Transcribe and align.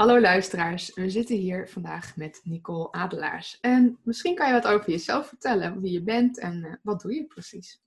Hallo 0.00 0.20
luisteraars, 0.20 0.94
we 0.94 1.10
zitten 1.10 1.36
hier 1.36 1.68
vandaag 1.68 2.16
met 2.16 2.40
Nicole 2.44 2.92
Adelaars. 2.92 3.58
En 3.60 3.98
misschien 4.02 4.34
kan 4.34 4.46
je 4.46 4.52
wat 4.52 4.66
over 4.66 4.90
jezelf 4.90 5.28
vertellen, 5.28 5.80
wie 5.80 5.92
je 5.92 6.02
bent 6.02 6.38
en 6.38 6.64
uh, 6.64 6.74
wat 6.82 7.00
doe 7.00 7.14
je 7.14 7.26
precies? 7.26 7.82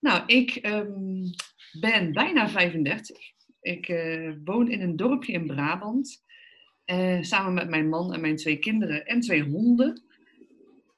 Nou, 0.00 0.22
ik 0.26 0.58
um, 0.66 1.22
ben 1.80 2.12
bijna 2.12 2.48
35. 2.48 3.18
Ik 3.60 3.88
uh, 3.88 4.34
woon 4.44 4.70
in 4.70 4.80
een 4.80 4.96
dorpje 4.96 5.32
in 5.32 5.46
Brabant, 5.46 6.24
uh, 6.86 7.22
samen 7.22 7.54
met 7.54 7.68
mijn 7.68 7.88
man 7.88 8.14
en 8.14 8.20
mijn 8.20 8.36
twee 8.36 8.58
kinderen 8.58 9.06
en 9.06 9.20
twee 9.20 9.42
honden. 9.42 10.02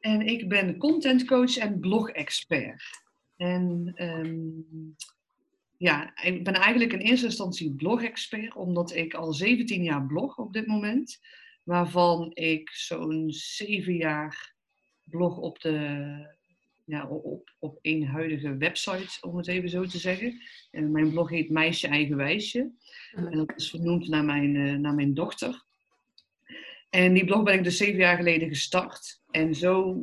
En 0.01 0.27
ik 0.27 0.49
ben 0.49 0.77
contentcoach 0.77 1.57
en 1.57 1.81
blog-expert. 1.81 2.83
En 3.37 3.95
um, 3.97 4.97
ja, 5.79 6.23
ik 6.23 6.45
ben 6.45 6.55
eigenlijk 6.55 6.93
in 6.93 6.99
eerste 6.99 7.27
instantie 7.27 7.75
blog-expert, 7.75 8.55
omdat 8.55 8.95
ik 8.95 9.15
al 9.15 9.33
17 9.33 9.83
jaar 9.83 10.07
blog 10.07 10.39
op 10.39 10.53
dit 10.53 10.67
moment. 10.67 11.21
Waarvan 11.63 12.31
ik 12.35 12.71
zo'n 12.71 13.31
7 13.31 13.95
jaar 13.95 14.55
blog 15.05 15.37
op, 15.37 15.61
de, 15.61 16.37
ja, 16.85 17.09
op, 17.09 17.55
op 17.59 17.79
één 17.83 18.07
huidige 18.07 18.57
website, 18.57 19.19
om 19.21 19.37
het 19.37 19.49
even 19.49 19.69
zo 19.69 19.85
te 19.85 19.99
zeggen. 19.99 20.43
En 20.71 20.91
mijn 20.91 21.11
blog 21.11 21.31
heet 21.31 21.51
Meisje 21.51 21.89
Eigen 21.89 22.17
Wijsje. 22.17 22.71
En 23.13 23.31
dat 23.31 23.53
is 23.57 23.71
vernoemd 23.71 24.09
naar 24.09 24.25
mijn, 24.25 24.55
uh, 24.55 24.75
naar 24.75 24.95
mijn 24.95 25.15
dochter. 25.15 25.67
En 26.91 27.13
die 27.13 27.25
blog 27.25 27.43
ben 27.43 27.55
ik 27.55 27.65
dus 27.65 27.77
zeven 27.77 27.99
jaar 27.99 28.17
geleden 28.17 28.49
gestart. 28.49 29.21
En 29.31 29.55
zo 29.55 29.97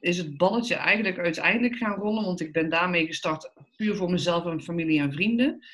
is 0.00 0.18
het 0.18 0.36
balletje 0.36 0.74
eigenlijk 0.74 1.18
uiteindelijk 1.18 1.76
gaan 1.76 1.98
rollen, 1.98 2.24
want 2.24 2.40
ik 2.40 2.52
ben 2.52 2.68
daarmee 2.68 3.06
gestart 3.06 3.52
puur 3.76 3.96
voor 3.96 4.10
mezelf 4.10 4.46
en 4.46 4.62
familie 4.62 5.00
en 5.00 5.12
vrienden. 5.12 5.64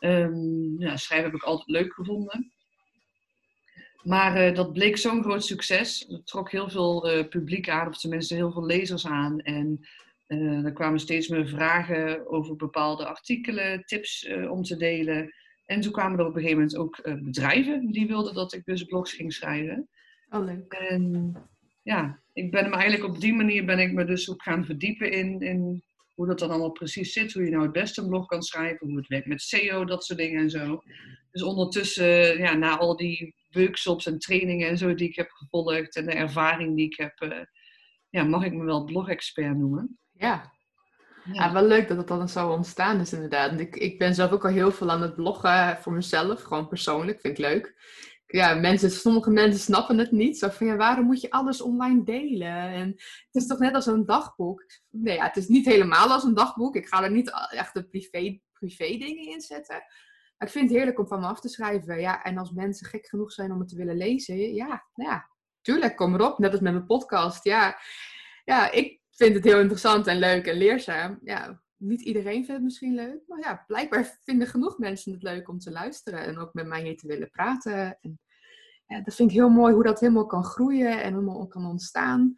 Um, 0.00 0.80
ja, 0.80 0.96
schrijven 0.96 1.30
heb 1.30 1.36
ik 1.36 1.42
altijd 1.42 1.68
leuk 1.68 1.92
gevonden. 1.92 2.52
Maar 4.02 4.48
uh, 4.48 4.54
dat 4.54 4.72
bleek 4.72 4.96
zo'n 4.96 5.22
groot 5.22 5.44
succes. 5.44 6.04
Het 6.08 6.26
trok 6.26 6.50
heel 6.50 6.68
veel 6.68 7.12
uh, 7.12 7.28
publiek 7.28 7.68
aan, 7.68 7.88
of 7.88 7.98
tenminste 7.98 8.34
heel 8.34 8.52
veel 8.52 8.66
lezers 8.66 9.06
aan. 9.06 9.40
En 9.40 9.86
uh, 10.28 10.64
er 10.64 10.72
kwamen 10.72 11.00
steeds 11.00 11.28
meer 11.28 11.48
vragen 11.48 12.30
over 12.30 12.56
bepaalde 12.56 13.06
artikelen, 13.06 13.84
tips 13.84 14.28
om 14.48 14.62
te 14.62 14.76
delen. 14.76 15.34
En 15.64 15.80
toen 15.80 15.92
kwamen 15.92 16.18
er 16.18 16.26
op 16.26 16.34
een 16.34 16.42
gegeven 16.42 16.58
moment 16.58 16.76
ook 16.76 17.00
bedrijven 17.24 17.90
die 17.90 18.06
wilden 18.06 18.34
dat 18.34 18.52
ik 18.52 18.64
dus 18.64 18.84
blogs 18.84 19.12
ging 19.12 19.32
schrijven. 19.32 19.88
Oh, 20.28 20.44
leuk. 20.44 20.72
En 20.72 21.34
ja, 21.82 22.20
ik 22.36 22.50
ben 22.50 22.70
me 22.70 22.76
eigenlijk 22.76 23.14
op 23.14 23.20
die 23.20 23.34
manier 23.34 23.64
ben 23.64 23.78
ik 23.78 23.92
me 23.92 24.04
dus 24.04 24.30
ook 24.30 24.42
gaan 24.42 24.64
verdiepen 24.64 25.10
in, 25.10 25.40
in 25.40 25.84
hoe 26.14 26.26
dat 26.26 26.38
dan 26.38 26.50
allemaal 26.50 26.72
precies 26.72 27.12
zit. 27.12 27.32
Hoe 27.32 27.44
je 27.44 27.50
nou 27.50 27.62
het 27.62 27.72
beste 27.72 28.00
een 28.00 28.08
blog 28.08 28.26
kan 28.26 28.42
schrijven, 28.42 28.86
hoe 28.86 28.96
het 28.96 29.06
werkt 29.06 29.26
met 29.26 29.42
SEO, 29.42 29.84
dat 29.84 30.04
soort 30.04 30.18
dingen 30.18 30.40
en 30.40 30.50
zo. 30.50 30.82
Dus 31.30 31.42
ondertussen, 31.42 32.38
ja, 32.38 32.54
na 32.54 32.78
al 32.78 32.96
die 32.96 33.34
workshops 33.50 34.06
en 34.06 34.18
trainingen 34.18 34.68
en 34.68 34.78
zo 34.78 34.94
die 34.94 35.08
ik 35.08 35.16
heb 35.16 35.30
gevolgd 35.30 35.96
en 35.96 36.06
de 36.06 36.12
ervaring 36.12 36.76
die 36.76 36.86
ik 36.86 36.96
heb, 36.96 37.20
uh, 37.20 37.38
ja, 38.10 38.24
mag 38.24 38.44
ik 38.44 38.52
me 38.52 38.64
wel 38.64 38.84
blog-expert 38.84 39.56
noemen. 39.56 39.98
Ja. 40.12 40.52
Ja. 41.24 41.32
ja. 41.32 41.52
wel 41.52 41.66
leuk 41.66 41.88
dat 41.88 41.96
het 41.96 42.08
dan 42.08 42.28
zo 42.28 42.48
ontstaan 42.48 43.00
is 43.00 43.12
inderdaad. 43.12 43.60
Ik, 43.60 43.76
ik 43.76 43.98
ben 43.98 44.14
zelf 44.14 44.30
ook 44.30 44.44
al 44.44 44.52
heel 44.52 44.72
veel 44.72 44.90
aan 44.90 45.02
het 45.02 45.14
bloggen 45.14 45.78
voor 45.80 45.92
mezelf, 45.92 46.42
gewoon 46.42 46.68
persoonlijk, 46.68 47.20
vind 47.20 47.38
ik 47.38 47.44
leuk 47.44 47.74
ja, 48.26 48.54
mensen, 48.54 48.90
sommige 48.90 49.30
mensen 49.30 49.60
snappen 49.60 49.98
het 49.98 50.10
niet. 50.10 50.38
Zo 50.38 50.48
van, 50.48 50.66
ja, 50.66 50.76
waarom 50.76 51.04
moet 51.04 51.20
je 51.20 51.30
alles 51.30 51.60
online 51.60 52.04
delen? 52.04 52.56
En 52.56 52.88
het 52.88 53.42
is 53.42 53.46
toch 53.46 53.58
net 53.58 53.74
als 53.74 53.86
een 53.86 54.06
dagboek? 54.06 54.64
Nee, 54.90 55.16
ja, 55.16 55.24
het 55.24 55.36
is 55.36 55.48
niet 55.48 55.66
helemaal 55.66 56.12
als 56.12 56.24
een 56.24 56.34
dagboek. 56.34 56.76
Ik 56.76 56.86
ga 56.86 57.02
er 57.02 57.10
niet 57.10 57.32
echt 57.48 57.74
de 57.74 57.84
privé, 57.84 58.40
privé 58.52 58.86
dingen 58.86 59.32
in 59.32 59.40
zetten. 59.40 59.84
Maar 60.36 60.48
ik 60.48 60.54
vind 60.54 60.68
het 60.68 60.76
heerlijk 60.76 60.98
om 60.98 61.06
van 61.06 61.20
me 61.20 61.26
af 61.26 61.40
te 61.40 61.48
schrijven. 61.48 62.00
Ja, 62.00 62.22
en 62.22 62.38
als 62.38 62.50
mensen 62.50 62.86
gek 62.86 63.06
genoeg 63.06 63.32
zijn 63.32 63.52
om 63.52 63.58
het 63.58 63.68
te 63.68 63.76
willen 63.76 63.96
lezen, 63.96 64.54
ja, 64.54 64.84
nou 64.94 65.10
ja, 65.10 65.30
tuurlijk, 65.60 65.96
kom 65.96 66.14
erop. 66.14 66.38
Net 66.38 66.52
als 66.52 66.60
met 66.60 66.72
mijn 66.72 66.86
podcast. 66.86 67.44
Ja, 67.44 67.78
ja 68.44 68.70
ik 68.70 69.00
vind 69.10 69.34
het 69.34 69.44
heel 69.44 69.60
interessant 69.60 70.06
en 70.06 70.18
leuk 70.18 70.46
en 70.46 70.56
leerzaam. 70.56 71.18
Ja, 71.22 71.62
niet 71.76 72.00
iedereen 72.00 72.34
vindt 72.34 72.52
het 72.52 72.62
misschien 72.62 72.94
leuk. 72.94 73.20
Maar 73.26 73.38
ja, 73.38 73.64
blijkbaar 73.66 74.18
vinden 74.24 74.46
genoeg 74.46 74.78
mensen 74.78 75.12
het 75.12 75.22
leuk 75.22 75.48
om 75.48 75.58
te 75.58 75.70
luisteren. 75.70 76.20
En 76.20 76.38
ook 76.38 76.54
met 76.54 76.66
mij 76.66 76.82
hier 76.82 76.96
te 76.96 77.06
willen 77.06 77.30
praten. 77.30 77.98
En 78.86 79.04
dat 79.04 79.14
vind 79.14 79.30
ik 79.30 79.36
heel 79.36 79.48
mooi 79.48 79.74
hoe 79.74 79.82
dat 79.82 80.00
helemaal 80.00 80.26
kan 80.26 80.44
groeien 80.44 81.02
en 81.02 81.12
helemaal 81.12 81.46
kan 81.46 81.66
ontstaan. 81.66 82.34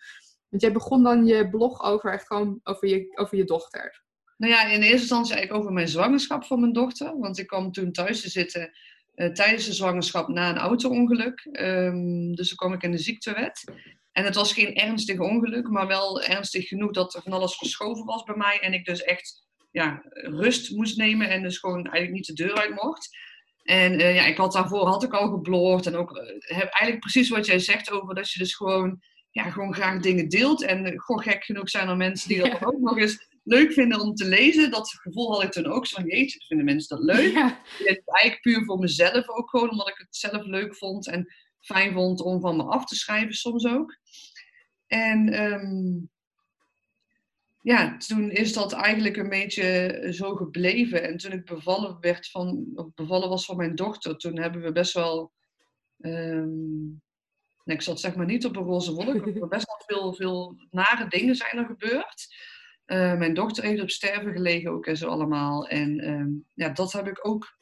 Want 0.48 0.62
jij 0.62 0.72
begon 0.72 1.02
dan 1.02 1.26
je 1.26 1.50
blog 1.50 1.82
over 1.82 2.12
echt 2.12 2.26
gewoon 2.26 2.60
over 2.62 2.88
je, 2.88 3.18
over 3.18 3.36
je 3.36 3.44
dochter. 3.44 4.02
Nou 4.36 4.52
ja, 4.52 4.64
in 4.64 4.80
eerste 4.80 4.98
instantie 4.98 5.34
eigenlijk 5.34 5.62
over 5.62 5.74
mijn 5.74 5.88
zwangerschap 5.88 6.44
van 6.44 6.60
mijn 6.60 6.72
dochter. 6.72 7.18
Want 7.18 7.38
ik 7.38 7.46
kwam 7.46 7.72
toen 7.72 7.92
thuis 7.92 8.20
te 8.20 8.28
zitten 8.28 8.70
uh, 9.14 9.32
tijdens 9.32 9.66
de 9.66 9.72
zwangerschap 9.72 10.28
na 10.28 10.50
een 10.50 10.58
auto-ongeluk. 10.58 11.48
Um, 11.52 12.34
dus 12.34 12.48
toen 12.48 12.56
kwam 12.56 12.72
ik 12.72 12.82
in 12.82 12.90
de 12.90 12.98
ziektewet. 12.98 13.64
En 14.18 14.24
het 14.24 14.34
was 14.34 14.52
geen 14.52 14.74
ernstig 14.74 15.18
ongeluk, 15.18 15.68
maar 15.68 15.86
wel 15.86 16.22
ernstig 16.22 16.68
genoeg 16.68 16.92
dat 16.92 17.14
er 17.14 17.22
van 17.22 17.32
alles 17.32 17.56
verschoven 17.56 18.04
was 18.04 18.22
bij 18.22 18.36
mij. 18.36 18.58
En 18.60 18.72
ik 18.72 18.84
dus 18.84 19.02
echt 19.02 19.46
ja, 19.70 20.02
rust 20.12 20.70
moest 20.70 20.96
nemen 20.96 21.30
en 21.30 21.42
dus 21.42 21.58
gewoon 21.58 21.84
eigenlijk 21.84 22.12
niet 22.12 22.26
de 22.26 22.32
deur 22.44 22.54
uit 22.54 22.82
mocht. 22.82 23.08
En 23.62 23.92
uh, 23.92 24.14
ja, 24.14 24.24
ik 24.24 24.36
had 24.36 24.52
daarvoor 24.52 24.86
had 24.86 25.02
ik 25.02 25.12
al 25.12 25.30
geblogd 25.30 25.86
en 25.86 25.96
ook 25.96 26.16
uh, 26.16 26.22
heb 26.38 26.68
eigenlijk 26.68 27.00
precies 27.00 27.28
wat 27.28 27.46
jij 27.46 27.58
zegt 27.58 27.90
over 27.90 28.14
dat 28.14 28.30
je 28.30 28.38
dus 28.38 28.54
gewoon, 28.54 29.02
ja, 29.30 29.50
gewoon 29.50 29.74
graag 29.74 30.00
dingen 30.00 30.28
deelt. 30.28 30.62
En 30.62 30.86
uh, 30.86 31.00
gewoon 31.00 31.22
gek 31.22 31.44
genoeg 31.44 31.70
zijn 31.70 31.88
er 31.88 31.96
mensen 31.96 32.28
die 32.28 32.38
dat 32.38 32.46
ja. 32.46 32.58
ook 32.60 32.80
nog 32.80 32.98
eens 32.98 33.28
leuk 33.44 33.72
vinden 33.72 34.00
om 34.00 34.14
te 34.14 34.24
lezen. 34.24 34.70
Dat 34.70 34.90
gevoel 34.90 35.32
had 35.32 35.42
ik 35.42 35.52
toen 35.52 35.66
ook. 35.66 35.86
Zo 35.86 36.00
van, 36.00 36.10
jeetje, 36.10 36.44
vinden 36.46 36.66
mensen 36.66 36.96
dat 36.96 37.16
leuk. 37.16 37.32
Ja. 37.32 37.62
Eigenlijk 37.84 38.40
puur 38.40 38.64
voor 38.64 38.78
mezelf 38.78 39.28
ook 39.28 39.50
gewoon, 39.50 39.70
omdat 39.70 39.88
ik 39.88 39.98
het 39.98 40.16
zelf 40.16 40.44
leuk 40.44 40.76
vond 40.76 41.08
en 41.08 41.28
fijn 41.68 41.92
vond 41.92 42.20
om 42.20 42.40
van 42.40 42.56
me 42.56 42.62
af 42.62 42.84
te 42.84 42.94
schrijven 42.94 43.34
soms 43.34 43.66
ook. 43.66 43.98
En 44.86 45.42
um, 45.42 46.10
ja, 47.60 47.96
toen 47.96 48.30
is 48.30 48.52
dat 48.52 48.72
eigenlijk 48.72 49.16
een 49.16 49.28
beetje 49.28 50.08
zo 50.10 50.34
gebleven. 50.34 51.02
En 51.02 51.16
toen 51.16 51.32
ik 51.32 51.44
bevallen, 51.44 52.00
werd 52.00 52.30
van, 52.30 52.66
bevallen 52.94 53.28
was 53.28 53.44
van 53.44 53.56
mijn 53.56 53.74
dochter, 53.74 54.16
toen 54.16 54.38
hebben 54.38 54.62
we 54.62 54.72
best 54.72 54.92
wel. 54.92 55.32
Um, 55.98 57.02
nee, 57.64 57.76
ik 57.76 57.82
zat 57.82 58.00
zeg 58.00 58.16
maar 58.16 58.26
niet 58.26 58.44
op 58.44 58.56
een 58.56 58.62
roze 58.62 58.92
wolk. 58.92 59.48
best 59.48 59.66
wel 59.66 59.82
veel, 59.86 60.14
veel 60.14 60.56
nare 60.70 61.08
dingen 61.08 61.34
zijn 61.34 61.58
er 61.58 61.66
gebeurd. 61.66 62.34
Uh, 62.86 63.14
mijn 63.18 63.34
dochter 63.34 63.64
heeft 63.64 63.82
op 63.82 63.90
sterven 63.90 64.32
gelegen 64.32 64.70
ook 64.70 64.86
en 64.86 64.96
zo 64.96 65.08
allemaal. 65.08 65.68
En 65.68 66.08
um, 66.08 66.44
ja, 66.54 66.68
dat 66.68 66.92
heb 66.92 67.06
ik 67.06 67.26
ook 67.26 67.58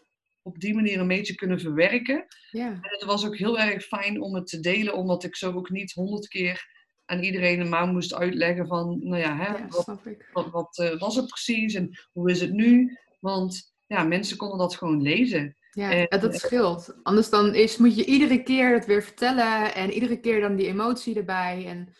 op 0.47 0.61
die 0.61 0.75
manier 0.75 1.01
een 1.01 1.09
beetje 1.09 1.35
kunnen 1.35 1.61
verwerken. 1.61 2.27
Ja. 2.51 2.67
En 2.67 2.81
het 2.81 3.05
was 3.05 3.27
ook 3.27 3.37
heel 3.37 3.59
erg 3.59 3.85
fijn 3.85 4.23
om 4.23 4.35
het 4.35 4.47
te 4.47 4.61
delen, 4.61 4.95
omdat 4.95 5.25
ik 5.25 5.37
zo 5.37 5.53
ook 5.53 5.71
niet 5.71 5.93
honderd 5.93 6.29
keer 6.29 6.75
aan 7.05 7.23
iedereen 7.23 7.69
maar 7.69 7.87
moest 7.87 8.15
uitleggen 8.15 8.67
van, 8.67 8.99
nou 9.03 9.23
ja, 9.23 9.37
hè, 9.37 9.47
ja, 9.47 9.67
wat, 9.69 10.01
wat, 10.33 10.51
wat 10.51 10.79
uh, 10.79 10.99
was 10.99 11.17
het 11.17 11.27
precies 11.27 11.75
en 11.75 11.99
hoe 12.13 12.31
is 12.31 12.41
het 12.41 12.53
nu? 12.53 12.99
Want 13.21 13.75
ja, 13.87 14.05
mensen 14.05 14.37
konden 14.37 14.59
dat 14.59 14.77
gewoon 14.77 15.03
lezen. 15.03 15.57
Ja, 15.71 16.07
en, 16.07 16.21
dat 16.21 16.35
scheelt. 16.35 16.97
Anders 17.03 17.31
dan 17.31 17.55
is, 17.55 17.77
moet 17.77 17.97
je 17.97 18.05
iedere 18.05 18.43
keer 18.43 18.73
het 18.73 18.87
weer 18.87 19.03
vertellen 19.03 19.75
en 19.75 19.91
iedere 19.91 20.21
keer 20.21 20.41
dan 20.41 20.57
die 20.57 20.67
emotie 20.67 21.17
erbij. 21.17 21.67
En 21.67 21.95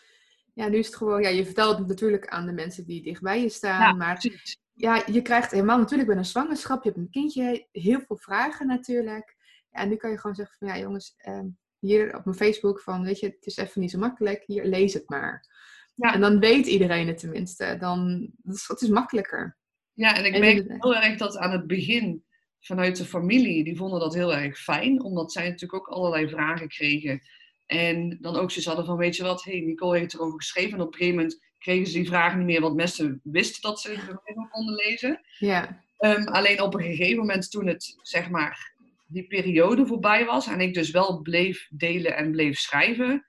ja, 0.53 0.67
nu 0.67 0.77
is 0.77 0.85
het 0.85 0.95
gewoon, 0.95 1.21
ja, 1.21 1.29
je 1.29 1.45
vertelt 1.45 1.77
het 1.77 1.87
natuurlijk 1.87 2.27
aan 2.27 2.45
de 2.45 2.53
mensen 2.53 2.85
die 2.85 3.03
dichtbij 3.03 3.41
je 3.41 3.49
staan. 3.49 3.81
Ja, 3.81 3.93
maar 3.93 4.17
precies. 4.19 4.57
Ja, 4.77 5.03
je 5.11 5.21
krijgt 5.21 5.51
helemaal 5.51 5.77
natuurlijk 5.77 6.09
bij 6.09 6.17
een 6.17 6.25
zwangerschap, 6.25 6.83
je 6.83 6.89
hebt 6.89 7.01
een 7.01 7.09
kindje, 7.09 7.67
heel 7.71 8.01
veel 8.01 8.17
vragen 8.17 8.67
natuurlijk. 8.67 9.35
Ja, 9.69 9.79
en 9.79 9.89
nu 9.89 9.95
kan 9.95 10.11
je 10.11 10.19
gewoon 10.19 10.35
zeggen 10.35 10.55
van, 10.57 10.67
ja 10.67 10.77
jongens, 10.77 11.15
um, 11.27 11.57
hier 11.79 12.15
op 12.15 12.25
mijn 12.25 12.37
Facebook 12.37 12.81
van, 12.81 13.03
weet 13.03 13.19
je, 13.19 13.25
het 13.25 13.45
is 13.45 13.57
even 13.57 13.81
niet 13.81 13.91
zo 13.91 13.99
makkelijk, 13.99 14.43
hier 14.45 14.65
lees 14.65 14.93
het 14.93 15.09
maar. 15.09 15.45
Ja. 15.93 16.13
En 16.13 16.21
dan 16.21 16.39
weet 16.39 16.67
iedereen 16.67 17.07
het 17.07 17.17
tenminste. 17.17 17.77
Dan, 17.79 18.29
dat 18.37 18.55
is, 18.55 18.67
het 18.67 18.81
is 18.81 18.89
makkelijker. 18.89 19.57
Ja, 19.93 20.15
en 20.15 20.25
ik 20.25 20.33
en 20.33 20.39
merk 20.39 20.81
heel 20.81 20.95
erg 20.95 21.17
dat 21.17 21.37
aan 21.37 21.51
het 21.51 21.67
begin 21.67 22.23
vanuit 22.59 22.97
de 22.97 23.05
familie, 23.05 23.63
die 23.63 23.77
vonden 23.77 23.99
dat 23.99 24.13
heel 24.13 24.33
erg 24.33 24.59
fijn, 24.59 25.03
omdat 25.03 25.31
zij 25.31 25.43
natuurlijk 25.43 25.73
ook 25.73 25.95
allerlei 25.95 26.29
vragen 26.29 26.67
kregen. 26.67 27.21
En 27.65 28.17
dan 28.21 28.35
ook 28.35 28.51
ze 28.51 28.67
hadden 28.67 28.85
van, 28.85 28.97
weet 28.97 29.15
je 29.15 29.23
wat, 29.23 29.43
hey, 29.43 29.59
Nicole 29.59 29.97
heeft 29.97 30.13
erover 30.13 30.37
geschreven. 30.37 30.73
En 30.73 30.81
op 30.81 30.87
een 30.87 30.97
gegeven 30.97 31.15
moment 31.15 31.46
kregen 31.59 31.87
ze 31.87 31.93
die 31.93 32.07
vragen 32.07 32.37
niet 32.37 32.47
meer, 32.47 32.61
want 32.61 32.75
mensen 32.75 33.19
wisten 33.23 33.61
dat 33.61 33.79
ze 33.79 33.89
het 33.89 34.49
konden 34.49 34.75
lezen. 34.75 35.21
Ja. 35.39 35.83
Um, 35.99 36.27
alleen 36.27 36.61
op 36.61 36.73
een 36.73 36.83
gegeven 36.83 37.17
moment 37.17 37.51
toen 37.51 37.67
het, 37.67 37.97
zeg 38.01 38.29
maar, 38.29 38.73
die 39.07 39.27
periode 39.27 39.85
voorbij 39.85 40.25
was 40.25 40.47
en 40.47 40.61
ik 40.61 40.73
dus 40.73 40.91
wel 40.91 41.21
bleef 41.21 41.67
delen 41.69 42.15
en 42.15 42.31
bleef 42.31 42.59
schrijven, 42.59 43.27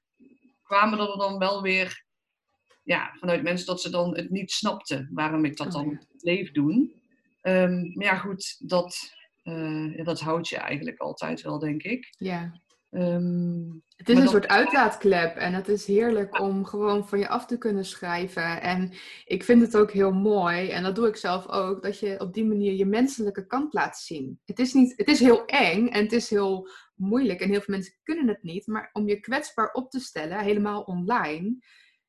kwamen 0.63 0.99
er 0.99 1.19
dan 1.19 1.39
wel 1.39 1.63
weer 1.63 2.05
ja, 2.83 3.15
vanuit 3.19 3.43
mensen 3.43 3.67
dat 3.67 3.81
ze 3.81 3.91
dan 3.91 4.17
het 4.17 4.31
niet 4.31 4.51
snapten 4.51 5.09
waarom 5.13 5.45
ik 5.45 5.57
dat 5.57 5.67
Oh, 5.67 5.73
dan 5.73 5.91
ja. 5.91 5.99
bleef 6.21 6.53
doen. 6.53 6.93
Ehm, 7.41 7.93
maar 7.95 8.05
ja, 8.05 8.17
goed, 8.17 8.57
dat, 8.59 9.13
ja, 9.43 10.05
dat 10.05 10.21
houdt 10.21 10.49
je 10.49 10.57
eigenlijk 10.57 10.99
altijd 10.99 11.43
wel, 11.43 11.59
denk 11.59 11.83
ik. 11.83 12.15
Ja. 12.19 12.61
Ehm, 12.91 13.77
Het 13.97 14.09
is 14.09 14.19
een 14.19 14.29
soort 14.29 14.49
uitlaatklep 14.49 15.37
en 15.37 15.55
het 15.55 15.69
is 15.69 15.87
heerlijk 15.87 16.41
om 16.41 16.65
gewoon 16.65 17.09
van 17.09 17.19
je 17.19 17.29
af 17.29 17.47
te 17.47 17.59
kunnen 17.59 17.85
schrijven. 17.85 18.63
En 18.63 18.93
ik 19.25 19.45
vind 19.45 19.63
het 19.63 19.77
ook 19.77 19.91
heel 19.91 20.13
mooi, 20.13 20.71
en 20.71 20.83
dat 20.83 20.95
doe 20.95 21.09
ik 21.09 21.17
zelf 21.17 21.49
ook, 21.49 21.83
dat 21.83 21.99
je 21.99 22.21
op 22.21 22.35
die 22.35 22.45
manier 22.45 22.73
je 22.73 22.87
menselijke 22.87 23.47
kant 23.47 23.73
laat 23.73 23.99
zien. 23.99 24.41
Het 24.45 24.59
is, 24.59 24.73
niet, 24.73 24.93
het 24.97 25.09
is 25.09 25.21
heel 25.21 25.45
eng 25.45 25.89
en 25.89 26.03
het 26.03 26.13
is 26.13 26.31
heel 26.31 26.69
moeilijk 26.95 27.41
en 27.41 27.49
heel 27.49 27.61
veel 27.61 27.75
mensen 27.75 27.95
kunnen 28.03 28.29
het 28.29 28.43
niet. 28.43 28.67
Maar 28.67 28.91
om 28.93 29.09
je 29.09 29.21
kwetsbaar 29.21 29.73
op 29.73 29.91
te 29.91 30.01
stellen, 30.01 30.39
helemaal 30.39 30.83
online, 30.83 31.57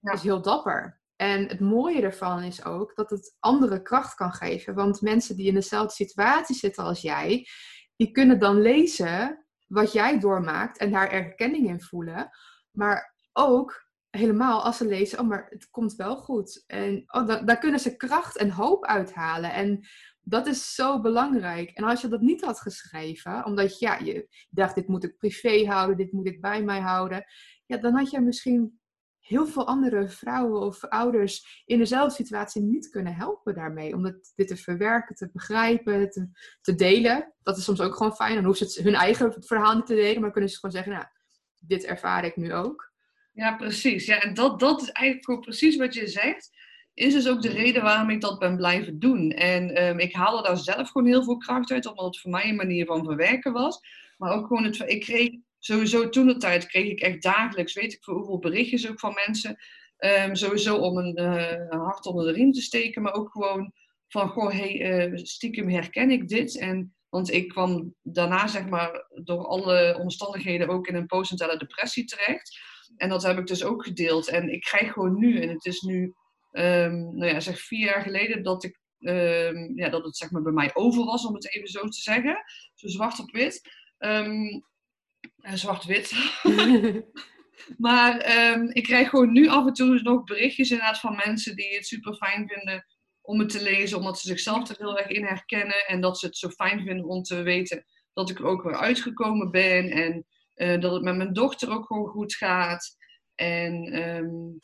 is 0.01 0.21
heel 0.21 0.41
dapper. 0.41 1.01
En 1.15 1.47
het 1.47 1.59
mooie 1.59 2.01
ervan 2.01 2.43
is 2.43 2.65
ook 2.65 2.95
dat 2.95 3.09
het 3.09 3.35
andere 3.39 3.81
kracht 3.81 4.15
kan 4.15 4.31
geven. 4.31 4.75
Want 4.75 5.01
mensen 5.01 5.35
die 5.35 5.47
in 5.47 5.53
dezelfde 5.53 5.93
situatie 5.93 6.55
zitten 6.55 6.83
als 6.83 7.01
jij, 7.01 7.47
die 7.95 8.11
kunnen 8.11 8.39
dan 8.39 8.61
lezen 8.61 9.47
wat 9.69 9.91
jij 9.91 10.19
doormaakt 10.19 10.77
en 10.77 10.91
daar 10.91 11.11
erkenning 11.11 11.67
in 11.67 11.81
voelen. 11.81 12.29
Maar 12.71 13.15
ook 13.33 13.87
helemaal 14.09 14.63
als 14.63 14.77
ze 14.77 14.85
lezen, 14.85 15.19
oh, 15.19 15.27
maar 15.27 15.47
het 15.49 15.69
komt 15.69 15.95
wel 15.95 16.17
goed. 16.17 16.63
En 16.67 17.03
oh, 17.07 17.45
daar 17.45 17.57
kunnen 17.57 17.79
ze 17.79 17.95
kracht 17.95 18.37
en 18.37 18.51
hoop 18.51 18.85
uithalen. 18.85 19.53
En 19.53 19.87
dat 20.21 20.47
is 20.47 20.75
zo 20.75 21.01
belangrijk. 21.01 21.69
En 21.69 21.83
als 21.83 22.01
je 22.01 22.07
dat 22.07 22.21
niet 22.21 22.43
had 22.43 22.59
geschreven, 22.59 23.45
omdat 23.45 23.79
ja, 23.79 23.97
je 23.97 24.27
dacht, 24.49 24.75
dit 24.75 24.87
moet 24.87 25.03
ik 25.03 25.17
privé 25.17 25.65
houden, 25.65 25.97
dit 25.97 26.11
moet 26.11 26.27
ik 26.27 26.41
bij 26.41 26.63
mij 26.63 26.79
houden. 26.79 27.25
Ja, 27.65 27.77
dan 27.77 27.95
had 27.95 28.09
je 28.09 28.21
misschien 28.21 28.78
heel 29.29 29.47
veel 29.47 29.67
andere 29.67 30.09
vrouwen 30.09 30.61
of 30.61 30.83
ouders 30.83 31.63
in 31.65 31.77
dezelfde 31.77 32.15
situatie 32.15 32.61
niet 32.61 32.89
kunnen 32.89 33.15
helpen 33.15 33.53
daarmee. 33.53 33.95
Om 33.95 34.03
dit 34.35 34.47
te 34.47 34.57
verwerken, 34.57 35.15
te 35.15 35.29
begrijpen, 35.33 36.09
te, 36.09 36.29
te 36.61 36.75
delen. 36.75 37.33
Dat 37.43 37.57
is 37.57 37.63
soms 37.63 37.81
ook 37.81 37.95
gewoon 37.95 38.15
fijn. 38.15 38.35
Dan 38.35 38.45
hoeven 38.45 38.69
ze 38.69 38.81
hun 38.81 38.95
eigen 38.95 39.35
verhaal 39.39 39.75
niet 39.75 39.85
te 39.85 39.95
delen, 39.95 40.21
maar 40.21 40.31
kunnen 40.31 40.49
ze 40.49 40.55
gewoon 40.55 40.75
zeggen, 40.75 40.93
nou, 40.93 41.05
dit 41.59 41.85
ervaar 41.85 42.25
ik 42.25 42.35
nu 42.35 42.53
ook. 42.53 42.91
Ja, 43.33 43.55
precies. 43.55 44.05
Ja, 44.05 44.19
en 44.19 44.33
dat, 44.33 44.59
dat 44.59 44.81
is 44.81 44.91
eigenlijk 44.91 45.29
ook 45.29 45.41
precies 45.41 45.75
wat 45.75 45.93
je 45.93 46.07
zegt. 46.07 46.57
Is 46.93 47.13
dus 47.13 47.27
ook 47.27 47.41
de 47.41 47.49
reden 47.49 47.83
waarom 47.83 48.09
ik 48.09 48.21
dat 48.21 48.39
ben 48.39 48.55
blijven 48.55 48.99
doen. 48.99 49.31
En 49.31 49.83
um, 49.83 49.99
ik 49.99 50.13
haalde 50.13 50.47
daar 50.47 50.57
zelf 50.57 50.89
gewoon 50.89 51.07
heel 51.07 51.23
veel 51.23 51.37
kracht 51.37 51.71
uit, 51.71 51.85
omdat 51.85 52.05
het 52.05 52.19
voor 52.19 52.31
mij 52.31 52.49
een 52.49 52.55
manier 52.55 52.85
van 52.85 53.05
verwerken 53.05 53.53
was. 53.53 53.79
Maar 54.17 54.31
ook 54.31 54.47
gewoon 54.47 54.63
het. 54.63 54.83
Ik 54.85 55.01
kreeg 55.01 55.29
sowieso 55.59 56.09
toen 56.09 56.27
de 56.27 56.37
tijd 56.37 56.65
kreeg 56.65 56.89
ik 56.89 56.99
echt 56.99 57.21
dagelijks, 57.21 57.73
weet 57.73 57.93
ik 57.93 58.03
voor 58.03 58.15
hoeveel 58.15 58.39
berichtjes 58.39 58.89
ook 58.89 58.99
van 58.99 59.13
mensen. 59.25 59.57
Um, 59.99 60.35
sowieso 60.35 60.77
om 60.77 60.97
een 60.97 61.19
uh, 61.19 61.81
hart 61.81 62.05
onder 62.05 62.25
de 62.25 62.31
riem 62.31 62.51
te 62.51 62.61
steken, 62.61 63.01
maar 63.01 63.13
ook 63.13 63.31
gewoon 63.31 63.73
van, 64.07 64.29
goh, 64.29 64.51
hey, 64.51 65.07
uh, 65.07 65.17
stiekem 65.23 65.69
herken 65.69 66.11
ik 66.11 66.27
dit. 66.27 66.57
En, 66.57 66.95
want 67.09 67.31
ik 67.31 67.47
kwam 67.47 67.95
daarna, 68.01 68.47
zeg 68.47 68.69
maar, 68.69 69.07
door 69.23 69.45
alle 69.45 69.97
omstandigheden 69.99 70.67
ook 70.67 70.87
in 70.87 70.95
een 70.95 71.05
postnatale 71.05 71.57
depressie 71.57 72.05
terecht. 72.05 72.59
En 72.97 73.09
dat 73.09 73.23
heb 73.23 73.37
ik 73.37 73.47
dus 73.47 73.63
ook 73.63 73.83
gedeeld. 73.83 74.27
En 74.27 74.49
ik 74.49 74.61
krijg 74.61 74.91
gewoon 74.93 75.19
nu, 75.19 75.41
en 75.41 75.49
het 75.49 75.65
is 75.65 75.81
nu, 75.81 76.13
um, 76.51 77.15
nou 77.17 77.25
ja, 77.25 77.39
zeg 77.39 77.59
vier 77.59 77.85
jaar 77.85 78.01
geleden 78.01 78.43
dat 78.43 78.63
ik, 78.63 78.79
um, 78.99 79.77
ja, 79.77 79.89
dat 79.89 80.05
het 80.05 80.17
zeg 80.17 80.31
maar 80.31 80.41
bij 80.41 80.51
mij 80.51 80.71
over 80.73 81.05
was, 81.05 81.25
om 81.25 81.33
het 81.33 81.55
even 81.55 81.67
zo 81.67 81.87
te 81.87 82.01
zeggen. 82.01 82.43
Zo 82.73 82.87
zwart 82.87 83.19
op 83.19 83.31
wit. 83.31 83.61
Um, 83.97 84.65
zwart-wit. 85.53 86.13
maar 87.77 88.15
ik 88.73 88.83
krijg 88.83 89.09
gewoon 89.09 89.31
nu 89.31 89.47
af 89.47 89.65
en 89.65 89.73
toe 89.73 90.01
nog 90.01 90.23
berichtjes 90.23 90.71
inderdaad 90.71 90.99
van 90.99 91.21
mensen 91.25 91.55
die 91.55 91.75
het 91.75 91.87
super 91.87 92.15
fijn 92.15 92.47
vinden 92.47 92.85
om 93.21 93.39
het 93.39 93.49
te 93.49 93.63
lezen, 93.63 93.97
omdat 93.97 94.19
ze 94.19 94.27
zichzelf 94.27 94.69
er 94.69 94.75
heel 94.77 94.97
erg 94.97 95.07
in 95.07 95.25
herkennen 95.25 95.85
en 95.87 96.01
dat 96.01 96.19
ze 96.19 96.25
het 96.25 96.37
zo 96.37 96.49
fijn 96.49 96.83
vinden 96.83 97.05
om 97.05 97.23
te 97.23 97.41
weten 97.41 97.85
dat 98.13 98.29
ik 98.29 98.39
er 98.39 98.45
ook 98.45 98.63
weer 98.63 98.75
uitgekomen 98.75 99.51
ben 99.51 99.89
en 99.89 100.25
uh, 100.55 100.81
dat 100.81 100.93
het 100.93 101.03
met 101.03 101.15
mijn 101.15 101.33
dochter 101.33 101.71
ook 101.71 101.85
gewoon 101.85 102.07
goed 102.07 102.35
gaat. 102.35 102.97
En 103.35 104.01
um, 104.15 104.59